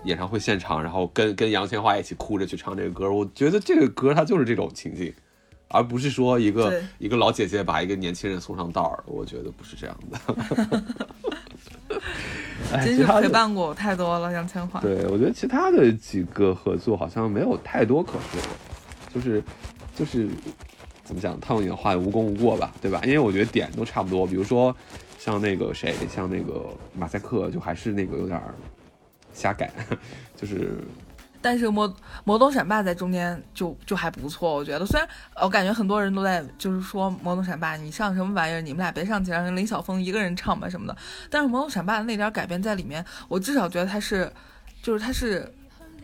[0.04, 3.10] 演唱会现场，然后跟跟杨千嬅一起哭着去唱这个歌。
[3.10, 5.12] 我觉得这个歌它就是这种情境，
[5.68, 9.02] 而不是说一个一个老姐姐把一个年轻人送上道儿。
[9.06, 10.18] 我觉得不是这样的。
[12.72, 14.80] 哎真是其他的陪伴过我太多了，杨千嬅。
[14.80, 18.48] 对，我觉得其他的几个合作好像没有太多可说的，
[19.12, 19.42] 就是
[19.96, 20.28] 就是
[21.02, 23.00] 怎么讲，套用你的话，无功无过吧，对吧？
[23.04, 24.74] 因为我觉得点都差不多，比如说
[25.18, 26.64] 像那个谁，像那个
[26.96, 28.54] 马赛克，就还是那个有点儿
[29.40, 29.70] 瞎改，
[30.36, 30.76] 就是
[31.42, 31.90] 但是魔
[32.24, 34.84] 魔动闪霸在中间就就还不错，我觉得。
[34.84, 35.08] 虽然
[35.42, 40.94] 我感觉很多人都在就是说魔动闪霸你上什么玩意儿，你们俩别上去，让林晓峰一个人唱吧什么的。
[41.30, 44.30] 但是魔动闪霸的那点改变在里面，我至少觉得他是，
[44.82, 45.50] 就是他是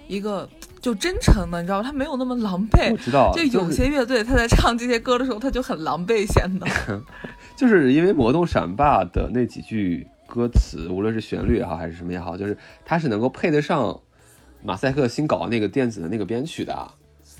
[0.08, 0.48] 一个
[0.80, 1.86] 就真诚的，你知道吧？
[1.86, 2.96] 他没有那么狼狈我。
[2.96, 6.66] 知道，就有些乐队他在唱这些歌的时候，他就很狼狈显得。
[7.54, 14.00] 就是因为《魔动闪霸》的那几句歌词，无论是旋律也好，还是什么也好，就是它是能够配得上
[14.62, 16.90] 马赛克新搞的那个电子的那个编曲的。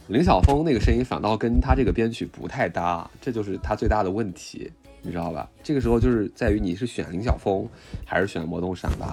[0.09, 4.71] 林晓峰那个声音反倒跟他这个编曲不太搭，这就是他最大的问题，
[5.03, 5.51] 你知道吧？
[5.65, 7.69] 这个时候就是在于你是选林晓峰
[8.05, 9.07] 还是选《魔动闪霸》。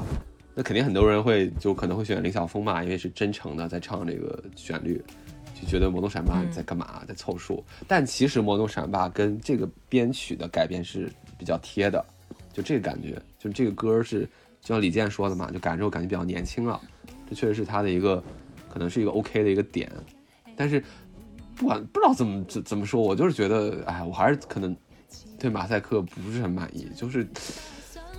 [0.54, 5.04] 那肯定很多人会就可能会选林晓峰嘛，因为是真诚的在唱这个旋律，
[5.60, 7.64] 就觉得《魔动闪霸》在干嘛，在凑数。
[7.88, 12.06] 但其实《魔动闪霸》跟这个编曲的改编是比较贴的，
[12.54, 14.22] 就这个感觉，就这个歌是
[14.62, 16.80] 就像李健说的嘛，就感受感觉比较年轻了，
[17.30, 18.24] 这确实是他的一个
[18.70, 19.92] 可能是一个 OK 的一个点。
[20.56, 20.82] 但是
[21.56, 24.74] 不管不知道怎么怎怎么说，我就是觉得，哎，我还是可能
[25.38, 27.28] 对马赛克不是很满意，就是。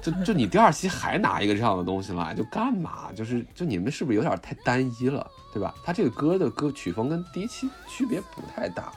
[0.03, 3.11] 就就你第二期还拿一个这样的东西来，就干嘛？
[3.15, 5.75] 就是就你们是不是有点太单一了，对吧？
[5.83, 8.93] 他这个歌的歌曲风跟第一期区别不太大。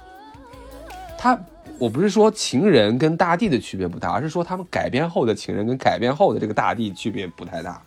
[1.17, 1.39] 他
[1.79, 7.81] 我不是说情人跟大地的区别不大，而是说他们改编后的情人跟改编后的这个大地区别不太大，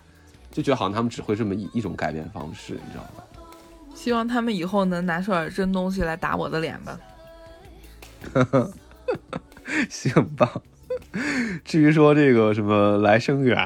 [0.50, 3.24] 就觉得好像他们只会这么一一种改编方式，你知道吧？
[3.94, 6.98] 希望他们以后能拿出点真东西来打我的脸吧。
[9.90, 10.50] 行吧。
[11.64, 13.56] 至于说这个什么来生缘，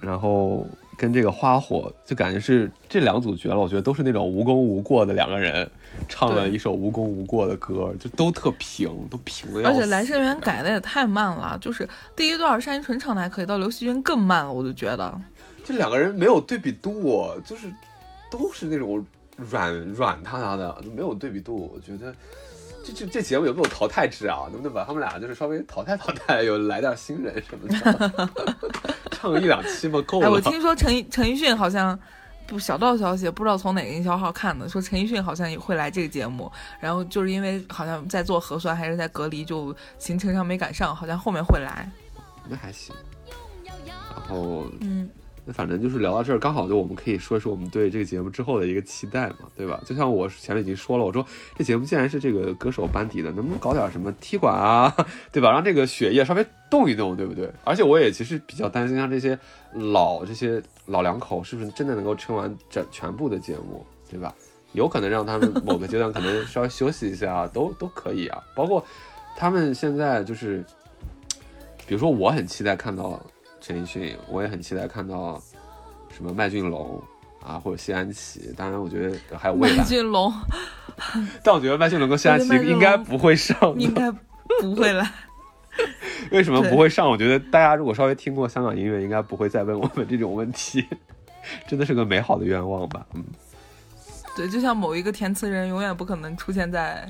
[0.00, 0.66] 然后
[1.02, 3.58] 跟这个花火，就感觉是这两组绝了。
[3.58, 5.68] 我觉得都是那种无功无过的两个人，
[6.08, 9.80] 唱了一首无功无过的歌，就都特平，都平的要死。
[9.80, 15.20] 而且来生缘改的也太慢了，就是第一段单依纯唱的还可以，到刘惜君更慢了，我就觉得。
[15.64, 17.66] 这两个人没有对比度，就是
[18.30, 19.04] 都是那种
[19.36, 21.68] 软软塌塌的，没有对比度。
[21.74, 22.14] 我觉得
[22.84, 24.48] 这这这节目有没有淘汰制啊？
[24.50, 28.28] 能不能把他们俩就是稍微淘汰淘汰， 有来点新人什么的，
[29.10, 30.30] 唱个一两期嘛，够哎，了。
[30.30, 31.98] 我听说陈奕陈奕迅好像
[32.46, 36.50] 不小道消息，不知道从哪个营销号看的，说陈奕迅好像也会来这个节目，
[36.80, 41.88] 然后就是因为好像在做核酸还是在隔离，就行程上没赶上，好像后面会来。
[42.48, 42.94] 那还行。
[43.64, 45.08] 然后嗯，
[45.44, 49.80] 那反正就是聊到这儿，刚好就我们可以说一说我们对这个节目之后的一个期待嘛，对吧？
[49.84, 54.94] 就像我前面已经说了，我说这节目既然是这个歌手班底的，能不能搞点什么踢馆啊，
[55.32, 55.50] 对吧？
[55.50, 57.50] 让这个血液稍微动一动，对不对？
[57.64, 59.36] 而且我也其实比较担心，像这些
[59.72, 64.32] 老这些老两口是不是真的能够撑完整全部的节目，对吧？
[64.74, 68.42] 有可能让他们某个阶段可能稍微休息一下， 都都可以啊。
[68.54, 68.82] 包括
[69.36, 70.64] 他们现在就是，
[71.86, 73.20] 比如说我很期待看到
[73.62, 75.40] 陈奕迅，我也很期待看到
[76.10, 77.00] 什么麦浚龙
[77.40, 78.52] 啊，或者谢安琪。
[78.56, 80.32] 当然，我觉得还有魏麦，浚龙
[81.44, 83.56] 但我觉得麦浚龙跟谢安琪应该不会上。
[83.78, 84.10] 应该
[84.60, 85.08] 不会来。
[86.32, 87.08] 为什么不会上？
[87.08, 90.84] 我觉得大家如果稍微听过香港音乐，应该不会再问我们这种问题。
[91.66, 93.06] 真的是个美好的愿望吧？
[93.14, 93.24] 嗯，
[94.36, 97.08] 对，就像某一个填词人永远不可能出现在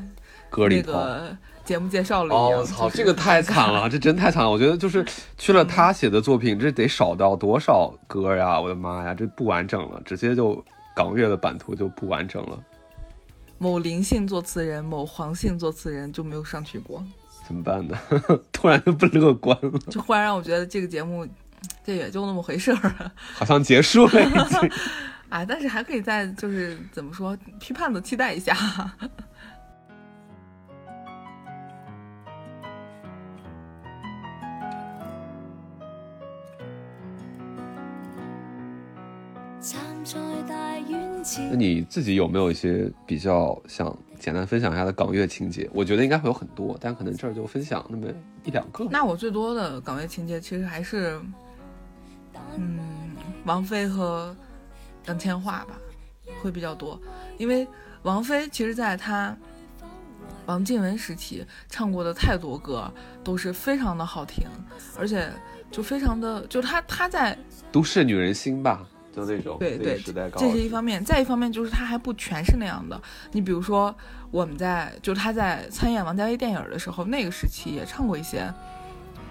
[0.48, 0.92] 歌里头。
[0.92, 2.60] 个节目介绍了一哦，样。
[2.60, 4.50] 我操，就是这个太惨了，这真太惨了。
[4.50, 5.04] 我觉得就是
[5.38, 8.60] 去了他写的作品，这得少到多少歌呀？
[8.60, 10.64] 我的妈呀，这不完整了，直接就
[10.94, 12.58] 港乐的版图就不完整了，
[13.58, 17.02] 某林姓作词人、某黄姓作词人就没有上去过，
[17.46, 17.96] 怎么办呢？
[18.52, 21.26] 突然就不乐观了，就忽然让我觉得这个节目，
[21.84, 23.10] 这也就那么回事儿。
[23.34, 24.70] 好像结束了已经。
[25.28, 28.54] 啊，但是还可以再就是怎么说，批判的期待一下。
[41.52, 45.68] 那，你自己有没有一些比较想简单分享一下的港乐情节？
[45.74, 48.06] 我觉得应该会有很多，但可能这儿就分享那么
[48.42, 48.86] 一两个。
[48.90, 51.20] 那我最多的港乐情节其实还是，
[52.56, 52.80] 嗯，
[53.44, 54.34] 王菲和
[55.08, 55.78] 杨千嬅吧，
[56.40, 56.98] 会比较多，
[57.36, 57.68] 因为
[58.02, 59.36] 王菲其实在她
[60.46, 62.90] 王靖雯时期唱过的太多歌
[63.22, 64.46] 都是非常的好听，
[64.98, 65.30] 而且
[65.70, 67.36] 就非常的，就她她在
[67.70, 71.04] 都市女人心吧，就那种对对时代，高这是一方面。
[71.04, 73.00] 再一方面就是他还不全是那样的。
[73.32, 73.94] 你比如说，
[74.30, 78.50] 我们在就他在参演王家卫电影的时候，那个时期也唱过一些，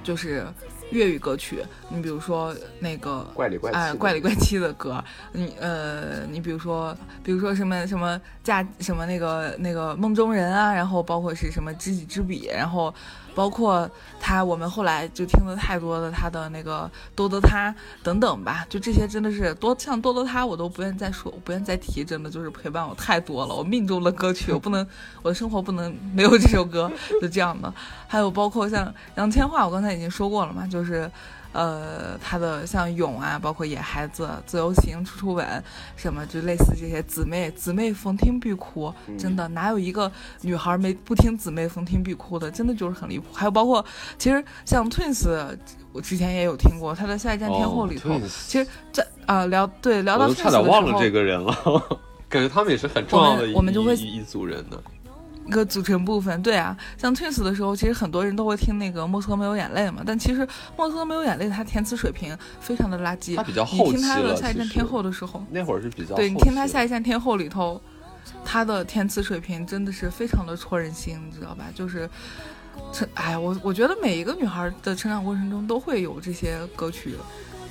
[0.04, 0.46] 就是
[0.92, 1.64] 粤语歌曲。
[1.90, 5.04] 你比如说那个怪里怪哎怪里怪气的歌，
[5.34, 12.94] 你呃，你比如说比如说什么什么嫁什么那个那个梦中人啊，然后包括是什么知己知彼，然后。
[13.34, 13.90] 包括
[14.20, 24.86] 他，我们后来就听了太多的他的那个多多他等等吧，就这些真的是多像多多他，我都不愿意再说，我不愿意再提，真的就是陪伴我太多了，我命中的歌曲，我不能，
[25.22, 26.92] 我的生活不能没有这首歌，
[27.22, 27.74] 就这样的。
[28.08, 31.10] 还有包括像杨千嬅，我刚才已经说过了嘛，就是，
[31.54, 35.64] 呃，他的像勇啊，包括野孩子、自由行、处处吻，
[35.96, 40.12] 什么就类似这些姊妹，姊妹逢听必哭，真的哪有一个
[40.42, 43.26] 女孩没不听姊妹逢听必哭的，真的就是很离谱。
[43.34, 43.86] 还有包括
[44.18, 45.58] 其实像 Twins，
[45.92, 51.54] 我之前也有听过他的《下一站天后》里头，哦其实在啊、聊对聊到 Twins 差点忘了这个人了，
[52.30, 54.82] 感觉他们也是很重要的一我们就会一一一组人呢。
[55.52, 60.48] 一个组成部分，对啊，像 Twins 的时候，其实很多人都会听那个《莫斯科没有眼泪》嘛，但其实
[60.78, 63.36] 《莫斯科没有眼泪》它填词水平非常的垃圾。
[63.36, 67.82] 他比较你后期听他的，《下一站天后》的时候，那会儿是比较对你听他《下一站天后》里头，
[68.46, 71.66] 他的填词水平真的是非常的戳人心，你知道吧？
[71.76, 72.10] 就是
[72.94, 77.16] 成，哎，我我觉得每一个女孩的成长过程中都会有这些歌曲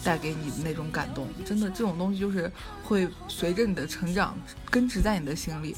[0.04, 2.52] 带给你的那种感动，真的这种东西就是
[2.84, 4.36] 会随着你的成长
[4.70, 5.74] 根植在你的心里。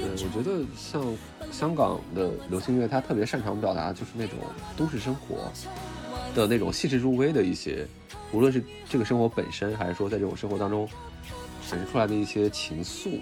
[0.00, 1.04] 对，我觉得像
[1.52, 4.38] 香港的流行乐，它特别擅长表达就是那种
[4.76, 5.52] 都市生活
[6.34, 7.86] 的那种细致入微的一些，
[8.32, 10.88] 无论是这个生活本身，还是说在这种生活当中
[11.68, 13.20] 产生出来的一些情愫，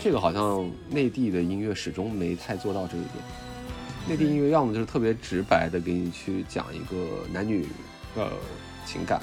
[0.00, 3.12] 这个好像内地的音乐始终没太做到这一点。
[4.08, 7.66] 内地音乐要么就是特别直白的给你去讲一个男女
[8.14, 8.30] 呃
[8.86, 9.20] 情感，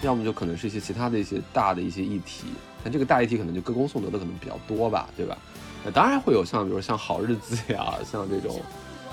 [0.00, 2.46] 要么就可能是一些其他的一些大的一些议题，
[2.82, 5.36] 但这个大议题可能就歌功颂德的可能比较多吧，对吧？
[5.84, 8.60] 那当然会有像比如像好日子呀， 像这种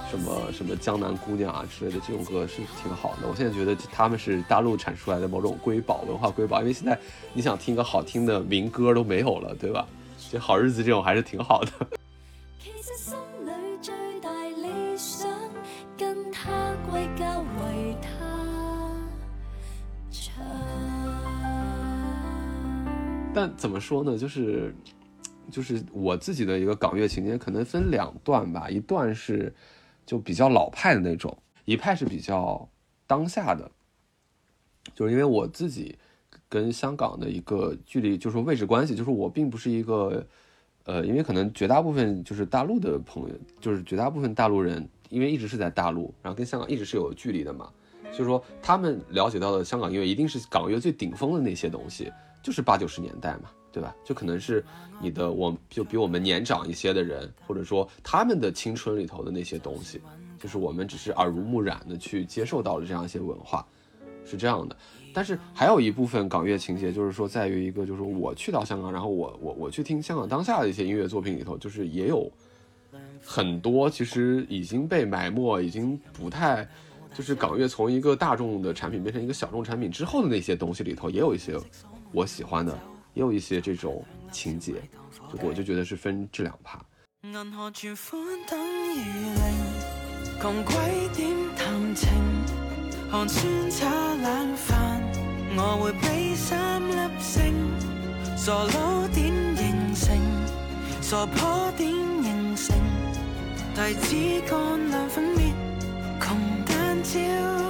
[0.09, 3.27] 什么什么江南姑娘啊之类的这种歌是挺好的。
[3.27, 6.99] 我现在觉得他们是大陆产出来的某种瑰宝，文化瑰宝，因为现在
[7.33, 9.85] 你想听个好听的民歌都没有了，对吧？
[10.31, 11.71] 这好日子这种还是挺好的。
[12.59, 13.15] 其实心
[13.45, 15.29] 里最大理想，
[15.97, 16.49] 跟他
[16.89, 18.09] 归家为他
[20.09, 20.43] 唱。
[23.33, 24.17] 但怎么说呢？
[24.17, 24.75] 就是
[25.51, 28.69] 就是我自己的一个港乐情节，可能分两段吧。
[28.69, 29.53] 一段是
[30.05, 32.69] 就比较老派的那种，一派是比较
[33.07, 33.69] 当下的。
[34.93, 35.97] 就是因为我自己
[36.47, 40.25] 跟香港的一个距离，就是说位置关系，就是我并不是一个
[40.83, 47.71] 呃，因为可能绝大部分就是大陆的朋友，就是绝大部分大陆人，因为一直是在大陆，然后跟香港一直是有距离的嘛。
[48.11, 52.13] 所以说，他们了解到的香港音乐一定是港乐最顶峰的那些东西，
[52.43, 53.93] 就是八九十年代嘛，对吧？
[54.05, 54.63] 就可能是
[55.01, 59.99] 你的我就比我们年长一些的人，或者说他们的青春里头的那些东西，
[60.39, 63.67] 就是我们只是耳濡目染的去接受到了这样一些文化，
[64.25, 64.77] 是这样的。
[65.13, 72.31] 但是还有一部分港乐情节，就是说在于一个，就是我去到香港，然后我我我去听香港当下的一些音乐作品里头，就是也有
[73.21, 76.65] 很多其实已经被埋没，已经不太。
[77.13, 81.57] 就是港乐从一个大众的产品变成一个小众产品之后的那些东西里头，也有一些
[82.11, 82.77] 我喜欢的，
[83.15, 84.75] 也有一些这种情节，
[85.41, 86.79] 我就觉得是分这两趴。
[87.23, 88.59] 銀河存款等
[88.93, 88.99] 於
[89.33, 89.41] 零，
[90.39, 90.75] 窮鬼
[91.15, 92.09] 點談情？
[93.09, 94.99] 寒酸炒冷飯，
[95.55, 97.55] 我會俾三粒星。
[98.35, 100.19] 傻佬點形成？
[101.01, 101.87] 傻婆點
[102.21, 102.75] 形成？
[103.75, 104.15] 提子
[104.45, 105.55] 乾兩粉面，
[106.19, 106.35] 窮
[106.67, 107.09] 間超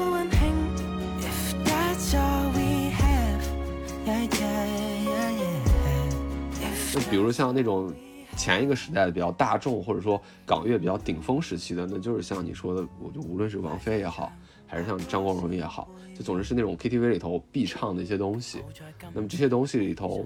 [0.09, 0.41] 溫馨。
[1.22, 3.43] If that's all we have,
[4.05, 4.85] yeah yeah
[6.95, 7.93] 就比如像那种
[8.38, 14.31] 前一个时代的比较大众，或者说港乐比较顶峰时期的，那就是像你说的，我就无论是王菲也好，
[14.65, 18.61] 还是像张国荣也好，就总之是那种 KTV 里头必唱的一些东西。
[19.13, 20.26] 那么这些东西里头，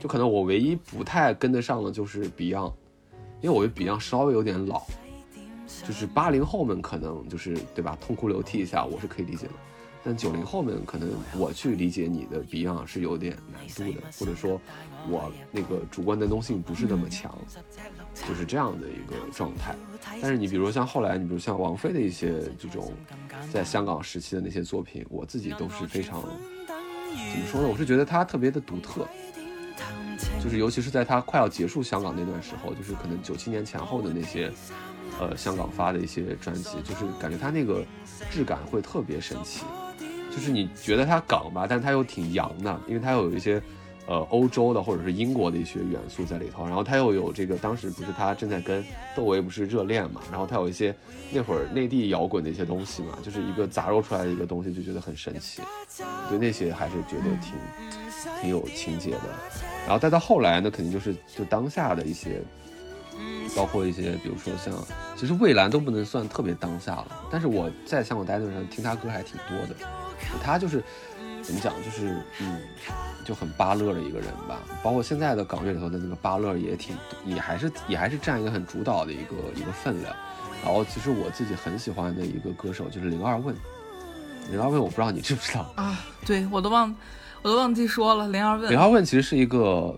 [0.00, 2.72] 就可能我唯一不太跟得上的就是 Beyond，
[3.40, 4.82] 因为我觉得 Beyond 稍微有点老，
[5.86, 9.52] 就是八零后们可能就是对吧，痛哭流涕一下我是可以理解的。
[10.04, 14.58] 但九零后们可能我去理解你的 Beyond 是有点难度的，或者说
[15.08, 17.36] 我那个主观能动性不是那么强，
[18.14, 19.74] 就是这样的一个状态。
[20.20, 22.92] 但是你比如像后来，你比如像王菲的一些这种
[23.52, 27.68] 在香港时期的那些作品，我自己都是非常怎么说呢？
[27.68, 29.06] 我是觉得她特别的独特，
[30.42, 34.50] 就是尤其是在她快要结束香港那段时候，就是可能九七年前后的那些
[35.20, 37.84] 呃香港发的一些专辑，就是感觉她那个
[38.30, 39.64] 质感会特别神奇。
[40.30, 43.60] 就是你觉得它港吧，但它又挺洋的，因为它又有一些
[44.08, 50.94] 呃欧洲的或者是英国的一些元素在里头，然后他又有这个当时不是他正在跟窦唯不是热恋嘛，然后他有一些
[51.30, 55.62] 那会儿内地摇滚的一些东西嘛，就是一个杂糅出来的一个东西，就觉得很神奇，
[56.28, 57.52] 对那些还是觉得挺
[58.40, 59.20] 挺有情节的。
[59.86, 62.42] 然后再到后来呢，肯定就是就当下的一些。
[63.56, 64.72] 包括一些，比如说像，
[65.16, 69.74] 其实蔚蓝都不能算特别当下了，但是我在香港待的时候听他歌还挺多的，
[70.40, 70.84] 他就是
[71.48, 72.60] 怎么讲，就是嗯，
[73.24, 74.60] 就很巴乐的一个人吧。
[74.82, 76.94] 包括现在的港乐里头的那个巴乐也挺，
[77.24, 80.14] 也还是也还是占一个很主导的一个一个分量。
[80.62, 83.56] 然后其实我自己很喜欢的一个歌手就是零二问，
[84.50, 86.94] 林二问我不知道你知不知道，啊，对我都忘，
[87.40, 88.28] 我都忘记说了。
[88.28, 89.96] 零二问林，二问其实是一个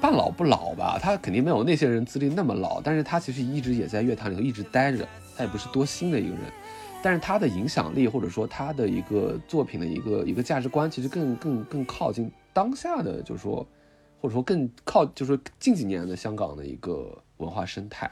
[0.00, 5.06] 半老不老吧，他肯定没有那些人资历那么老，但是他其实一直也在乐坛里头一直待着，
[5.36, 6.40] 他也不是多新的一个人，
[7.02, 13.66] 但是他的影响力或者说他的一个作品的一个一个价值观，其实更更更靠近当下的，就是说
[14.20, 18.10] 或者说更靠就是说近几年的香港的一个文化生态。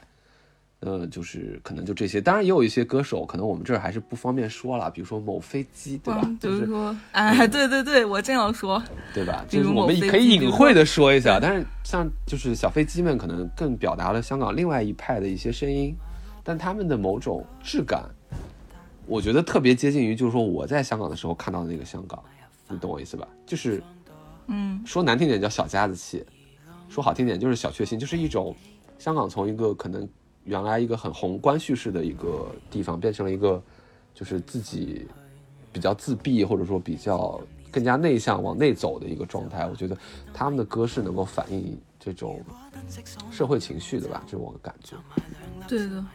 [0.81, 6.21] 呃，就是可能就这些，当然也有一些歌手，可能我们这儿还是不方便说了，比如说某飞机，对吧？
[6.23, 8.79] 嗯，就就是是说，哎，对对对，我正要说，
[9.11, 9.43] 对吧？
[9.49, 15.95] 就是我们可以隐晦的说一下，但是像就是小飞机们可能更表达了香港另外一派的一些声音，
[16.43, 18.03] 但他们的某种质感，
[19.07, 22.21] 我觉得特别接近于就是说我在香港的时候看到的那个香港，
[22.67, 23.25] 你懂我意思吧？
[23.45, 23.81] 就是
[24.47, 26.25] 嗯说难听点叫小家子气，
[26.89, 28.55] 说好听点就是小确幸，就是一种
[28.99, 30.07] 香港从一个可能
[30.43, 33.61] 原来一个很宏观叙事的一个地方，变成了一个
[34.13, 35.07] 就是自己
[35.71, 37.39] 比较自闭或者说比较
[37.71, 39.65] 更加内向往内走的一个状态。
[39.67, 39.97] 我觉得
[40.33, 42.41] 他们的歌是能够反映这种
[43.31, 44.95] 社会情绪的吧，这是我的感觉。
[45.67, 46.05] 对的，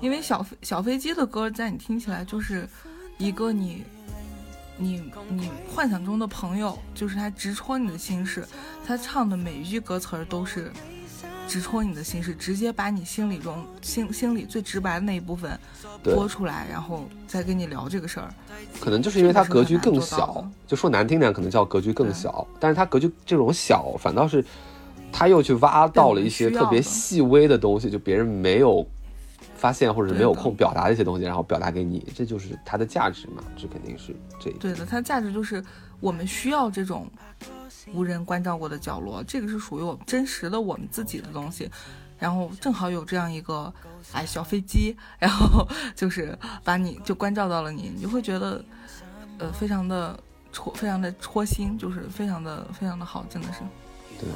[0.00, 2.68] 因为小飞小飞机的歌在你听起来就是
[3.18, 3.84] 一个你。
[4.78, 8.46] 你你幻想中的朋友，就是他直戳你的心事，
[8.86, 10.70] 他唱的每一句歌词儿都是
[11.48, 15.58] 直戳你的心事，直接把你心里中心心里最直白的那一部分
[16.02, 18.28] 对播出来，然后再跟你聊这个事儿。
[18.78, 22.46] 可能就是因为它格局更小，就说难听点，可能叫格局更小。
[22.60, 24.44] 但是它格局这种小，反倒是
[25.10, 28.86] 他又去挖到了一些特别细微的东西，就别人没有
[29.56, 33.42] 发现或者是没有空表达的一些东西，然后表达给你，这就是它的价值嘛。
[33.56, 34.58] 这肯定是这一点。
[34.58, 35.64] 对的，它的价值就是
[36.00, 37.10] 我们需要这种
[37.92, 41.70] 无人关照过的角落，这个是属于我们真实的我们自己的东西。
[42.18, 43.72] 然后正好有这样一个
[44.12, 48.64] 哎小飞机，然后就是把你就关照到了你，你就会觉得
[49.38, 50.18] 呃非常的
[50.50, 53.60] 戳，非常的戳心，就是非常的非常的好，真的是。
[54.18, 54.26] 对，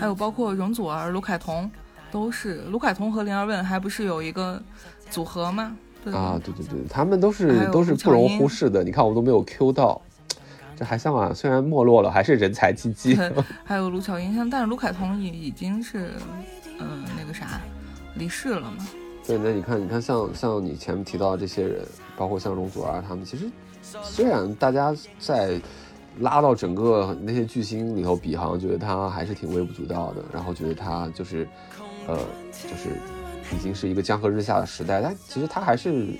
[0.00, 1.70] 还有包括容祖儿、卢凯彤，
[2.10, 4.62] 都是卢凯彤和林二问还不是有一个
[5.10, 5.76] 组合吗？
[6.04, 8.84] 对啊，对对对，他们都是都是不容忽视的。
[8.84, 10.00] 你看我都没有 Q 到，
[10.76, 13.18] 这还像啊，虽然没落了，还是人才济济。
[13.64, 16.12] 还有卢巧音，像但是卢凯彤也已经是，
[16.78, 17.60] 嗯、那个啥，
[18.14, 18.86] 离世了嘛。
[19.26, 21.84] 对，那你看，你看像像你前面提到的这些人，
[22.16, 23.50] 包括像容祖儿他们，其实
[23.82, 25.60] 虽然大家在
[26.20, 31.48] 拉到整个那些巨星里头比，好像觉得他还是挺微不足道的，然后觉得他就是，
[32.06, 32.18] 呃，
[32.52, 32.90] 就是
[33.54, 36.14] 已经是一个江河日下的时代，但其实它还是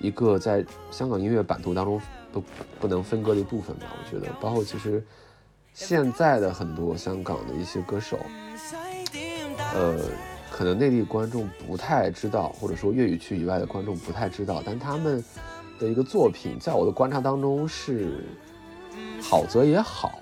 [0.00, 2.00] 一个在香港音乐版图当中
[2.32, 2.42] 不
[2.80, 3.86] 不能分割的一部分吧。
[3.90, 5.02] 我觉得，包括其实
[5.72, 8.18] 现在的很多香港的一些歌手，
[9.74, 9.98] 呃，
[10.50, 15.24] 可能内地观众不太知道，或者说粤语区以外的观众不太知道，但他们
[15.78, 18.24] 的一个作品，在我的观察当中是
[19.20, 20.20] 好则也好，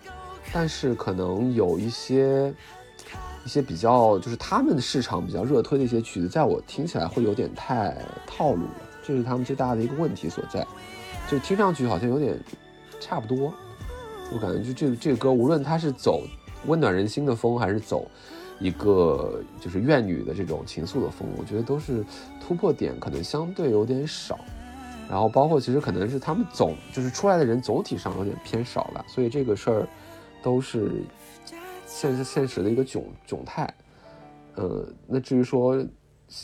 [0.53, 2.55] 但是可能有一些
[3.45, 7.97] 一些比较，就是他们的市场比较热推的一些曲子，在我听起来会有点太
[8.27, 10.67] 套路了，这是他们最大的一个问题所在，
[11.29, 12.39] 就听上去好像有点
[13.01, 13.53] 差不多。
[14.33, 16.23] 我感觉就这这个歌，无论它是走
[16.67, 18.09] 温暖人心的风，还是走
[18.61, 22.05] 一个就是怨女的这种情愫的风，我觉得都是
[22.41, 24.39] 突破点可能相对有点少。
[25.11, 29.89] 然后包括其实可能是他们总就是出来的人总体上有点偏少了，所以这个事儿
[30.43, 31.03] 都是
[31.95, 33.73] 现实现实的一个窘窘态。
[34.55, 35.85] 呃，那至于说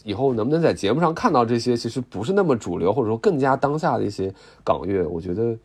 [0.04, 5.56] 以后能不能在节目上看到这些其实不是那么主流，或者说更加当下的一些港乐，我觉得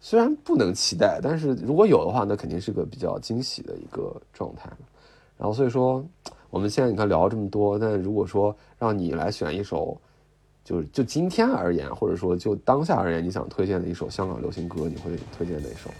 [0.00, 4.70] 虽然不能期待，但是如果有的话，那肯定是个比较惊喜的一个状态。
[5.36, 6.04] 然后所以说，
[6.50, 10.00] 我们现在你看聊了这么多，但如果说让你来选一首，
[10.64, 15.90] 就是就今天而言，或者说就当下而言，你想推荐的一首香港流行歌，你会推荐哪首？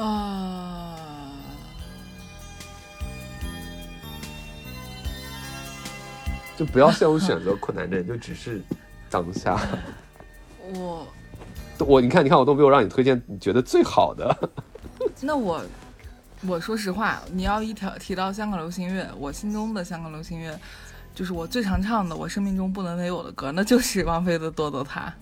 [0.00, 1.07] 啊、
[6.58, 8.60] 就不要陷入选择困难症，就只是
[9.08, 9.56] 当下。
[10.74, 11.06] 我
[11.78, 14.50] 我你看，你看，我都没有让你推荐你觉得最好的。
[15.22, 15.64] 那我
[16.44, 20.58] 我说实话，你要一条提到香港流行乐，我心中的香港流行乐，
[21.14, 25.14] 就是我最常唱的，我生命中不能没有的歌，那就是王菲的《多多他》。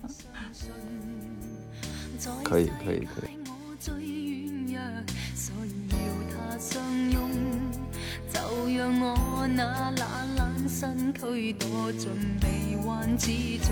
[2.43, 3.37] 可以，可以，可以。
[8.33, 12.09] 就讓我那懶懶身軀躲進
[12.39, 13.71] 臂彎之中，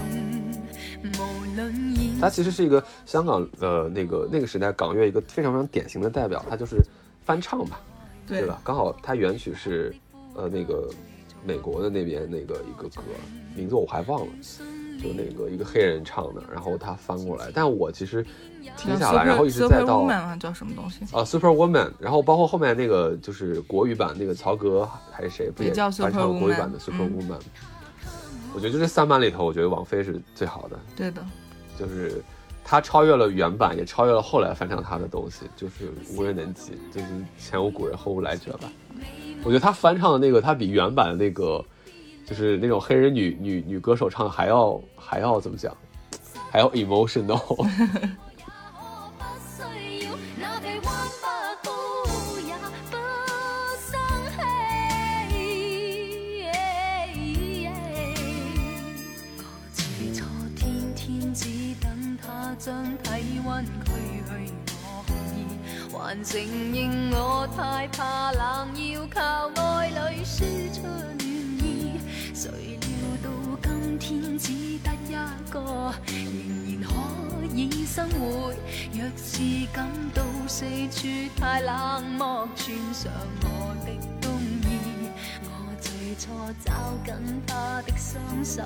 [1.04, 6.78] 無論現它其实是一个香港呃那个那个时代港乐一个非常非常典型的代表，它就是
[7.24, 7.80] 翻唱吧，
[8.28, 8.62] 对对吧？
[8.64, 9.94] 刚好它原曲是
[10.36, 10.90] 呃那个
[11.46, 13.04] 美国的那边那个一个歌，
[13.56, 14.34] 名字我还忘了。
[15.04, 18.26] 就那个一个黑人唱的，然后他翻过来，但我其实
[18.78, 20.08] 听下来，然后一直在到
[20.40, 21.06] 叫什么东西？
[21.16, 27.40] 啊，Super Woman，然后包括后面那个就是国语版那个曹格还是谁，不也叫翻 Super 唱了国语版 Woman，的 Super 嗯 Woman？、
[28.54, 31.26] 我觉得就这三版里头，我觉得王菲是最好的，对的，
[31.78, 32.24] 就是
[32.64, 38.70] 她超越了原版，也超越了后来翻唱她的东西，就是无人能及，就是前无古人后无来者吧。
[39.44, 41.64] 我觉得她翻唱的那个，她比原版的那个，
[42.26, 45.76] 就是那种黑人女女女歌手唱的还要还要怎么讲，
[46.50, 47.68] 还要 emotional。
[62.66, 63.10] 將體
[63.46, 63.94] 溫驅
[64.26, 64.52] 去
[64.82, 65.06] 我
[65.36, 69.22] 意，還承認我太怕冷，要靠
[69.62, 71.16] 愛侶輸出暖
[71.62, 72.00] 意。
[72.34, 72.90] 誰料
[73.22, 73.30] 到
[73.62, 75.14] 今天只得一
[75.52, 78.52] 個，仍然可以生活。
[78.92, 81.08] 若是感到四處
[81.40, 83.12] 太冷漠，穿上
[83.44, 84.25] 我的。
[86.18, 86.34] 错
[86.64, 86.72] 找
[87.06, 87.14] 紧
[87.46, 88.62] 他的双手，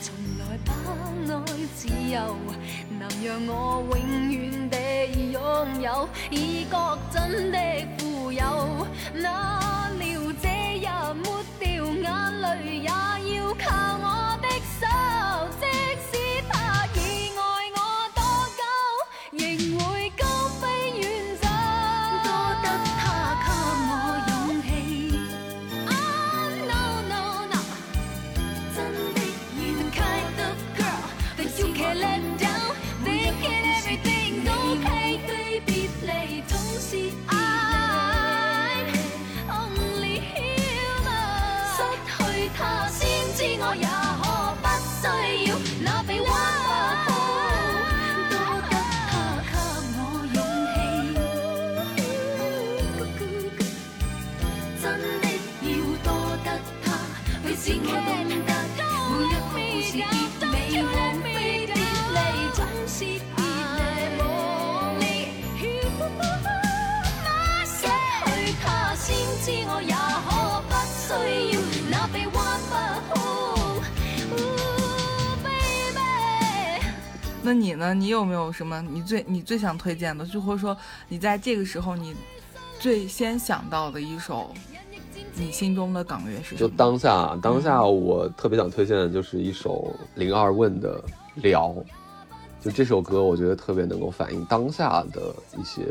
[0.00, 0.72] 从来不
[1.34, 1.44] 爱
[1.76, 2.34] 自由，
[2.98, 4.76] 能让我永远地
[5.32, 7.58] 拥有，已觉真的
[7.98, 8.86] 富有。
[9.14, 10.48] 哪料这
[10.78, 10.86] 日
[11.22, 13.66] 抹掉眼泪，也要靠
[13.98, 14.48] 我的
[14.80, 14.86] 手，
[77.48, 77.94] 那你呢？
[77.94, 80.26] 你有没有什么你最你最想推荐的？
[80.26, 80.76] 就或者说
[81.08, 82.14] 你在这个时候你
[82.78, 84.52] 最先想到的一首
[85.34, 86.68] 你心中的港乐是什就？
[86.68, 91.00] 当下，当下我特别想推荐的就是一首零二问的
[91.36, 91.68] 《聊》，
[92.62, 95.86] 就这首歌，我觉得特别能够反映当下的一些，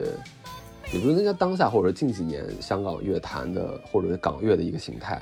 [0.94, 5.20] 也不是叫当下，或者近几年香港乐坛的或者是港乐的一个形态。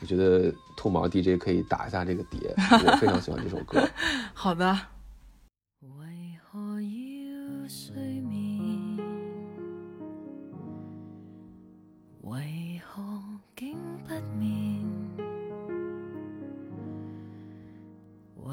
[0.00, 2.52] 我觉得兔毛 DJ 可以打一下这个碟，
[2.84, 3.88] 我非常喜欢这首歌。
[4.34, 4.76] 好的，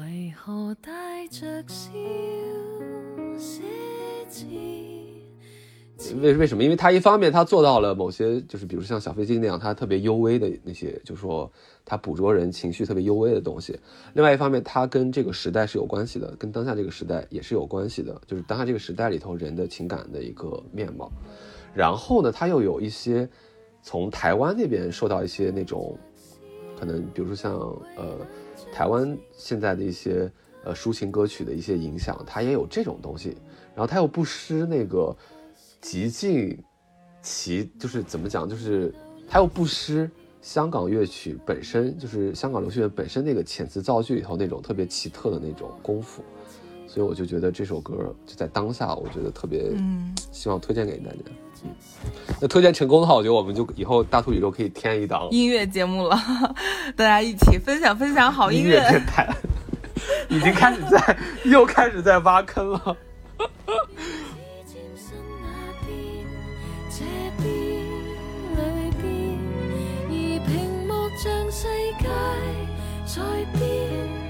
[0.04, 1.90] 為何帶着笑
[3.38, 3.62] 寫
[4.28, 4.44] 字？
[6.20, 6.62] 为为什么？
[6.62, 11.50] 因为他一方面他做到了某些，就是比如像小飞机那样，他特别幽微的那些，就是说
[11.86, 13.78] 他捕捉人情绪特别幽微的东西。
[14.12, 21.10] 另外一方面，他跟这个时代是有关系的，跟当下这个时代也是有关系的，就是当下这个时代里头人的情感的一个面貌。
[21.72, 23.26] 然后呢，他又有一些
[23.82, 25.98] 从台湾那边受到一些那种，
[26.78, 27.54] 可能比如说像
[27.96, 28.18] 呃
[28.74, 30.28] 台湾现在的一些
[30.64, 33.36] 呃抒情歌曲的一些影响，它也有这种东西。
[33.72, 35.16] 然后它又不失那个
[35.80, 36.58] 极尽
[37.22, 38.92] 其就是怎么讲，就是
[39.28, 40.10] 它又不失
[40.42, 46.24] 香港乐曲本身，就是香港流行乐本身那个遣词造句里头那种特别奇特的那种功夫，
[46.94, 51.16] 所以我就觉得这首歌就在当下，我觉得特别嗯，希望推荐给大家。
[51.64, 51.70] 嗯，
[52.40, 56.16] 那推荐成功的话，我觉得我们就以后大兔宇宙可以添一档音乐节目了，
[56.94, 58.76] 大家一起分享分享好音乐。
[58.76, 59.28] 乐电台，
[60.30, 62.96] 已经开始在又开始在挖坑了。
[71.50, 71.68] 世
[71.98, 72.06] 界
[73.06, 74.23] 在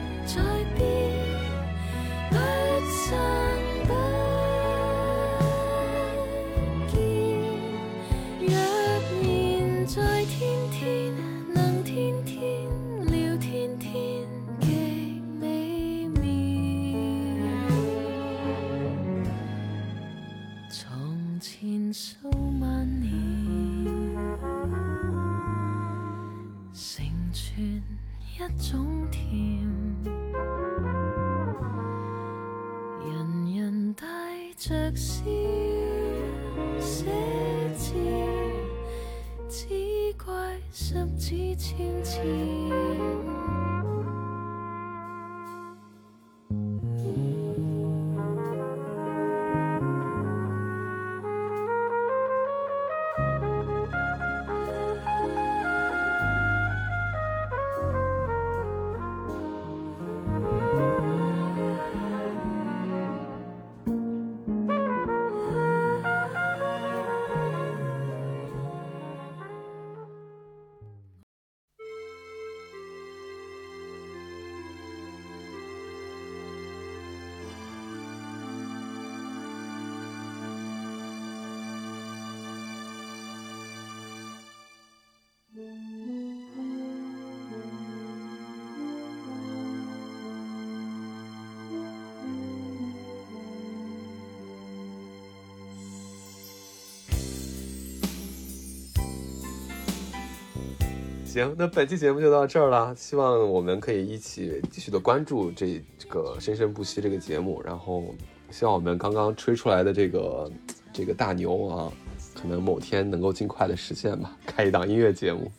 [101.34, 102.94] 行，那本期节目就到这儿了。
[102.94, 108.14] 希望我们可以一起继续的关注这个生生不息这个节目，然后
[108.52, 110.48] 希望我们刚刚吹出来的这个
[110.92, 111.92] 这个大牛啊，
[112.40, 115.50] 可能某天能够尽快的实现吧，开一档音乐节目。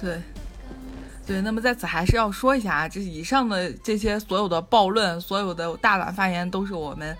[0.00, 0.18] 对，
[1.26, 7.14] 对，那么在此还是要说一下啊，这以上的这些所有的暴论，所有的大胆发言，都是我们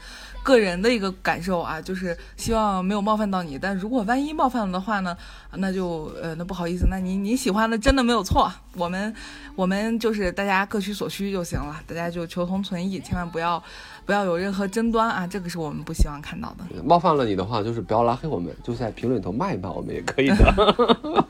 [0.50, 3.56] 个人的一个感受啊，就是希望没有冒犯到你。
[3.56, 5.16] 但如果万一冒犯了的话呢，
[5.54, 9.14] 那就呃，那不好意思，那你你喜欢的真的没有错，我们
[9.54, 13.62] 我们就是大家各取所需就行了，大家就求同存异，千万不要
[14.04, 16.82] 不要有任何争端啊，这个是我们不希望看到的。
[16.82, 21.24] 冒犯了你的话，就是不要拉黑我们，就在评论里头骂一骂我们也可以的。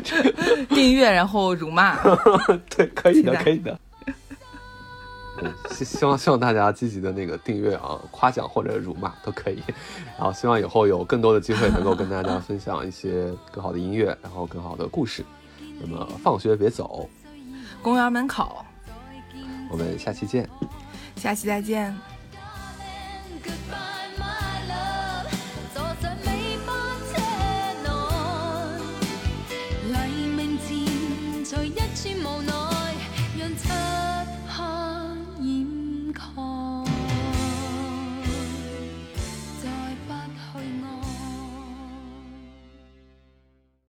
[0.68, 1.96] 订阅然后辱骂，
[2.76, 3.78] 对，可以的，可以的。
[5.42, 9.62] 嗯 希希望希望大家积极的那个订阅啊，夸奖或者辱骂都可以。
[10.18, 15.24] 然后希望以后有更多的机会能够跟大家分享一些更好的音乐，然后更好的故事。
[15.80, 17.08] 那么放学别走，
[17.82, 18.64] 公园门口，
[19.70, 20.48] 我们下期见。
[21.16, 21.96] 下期再见。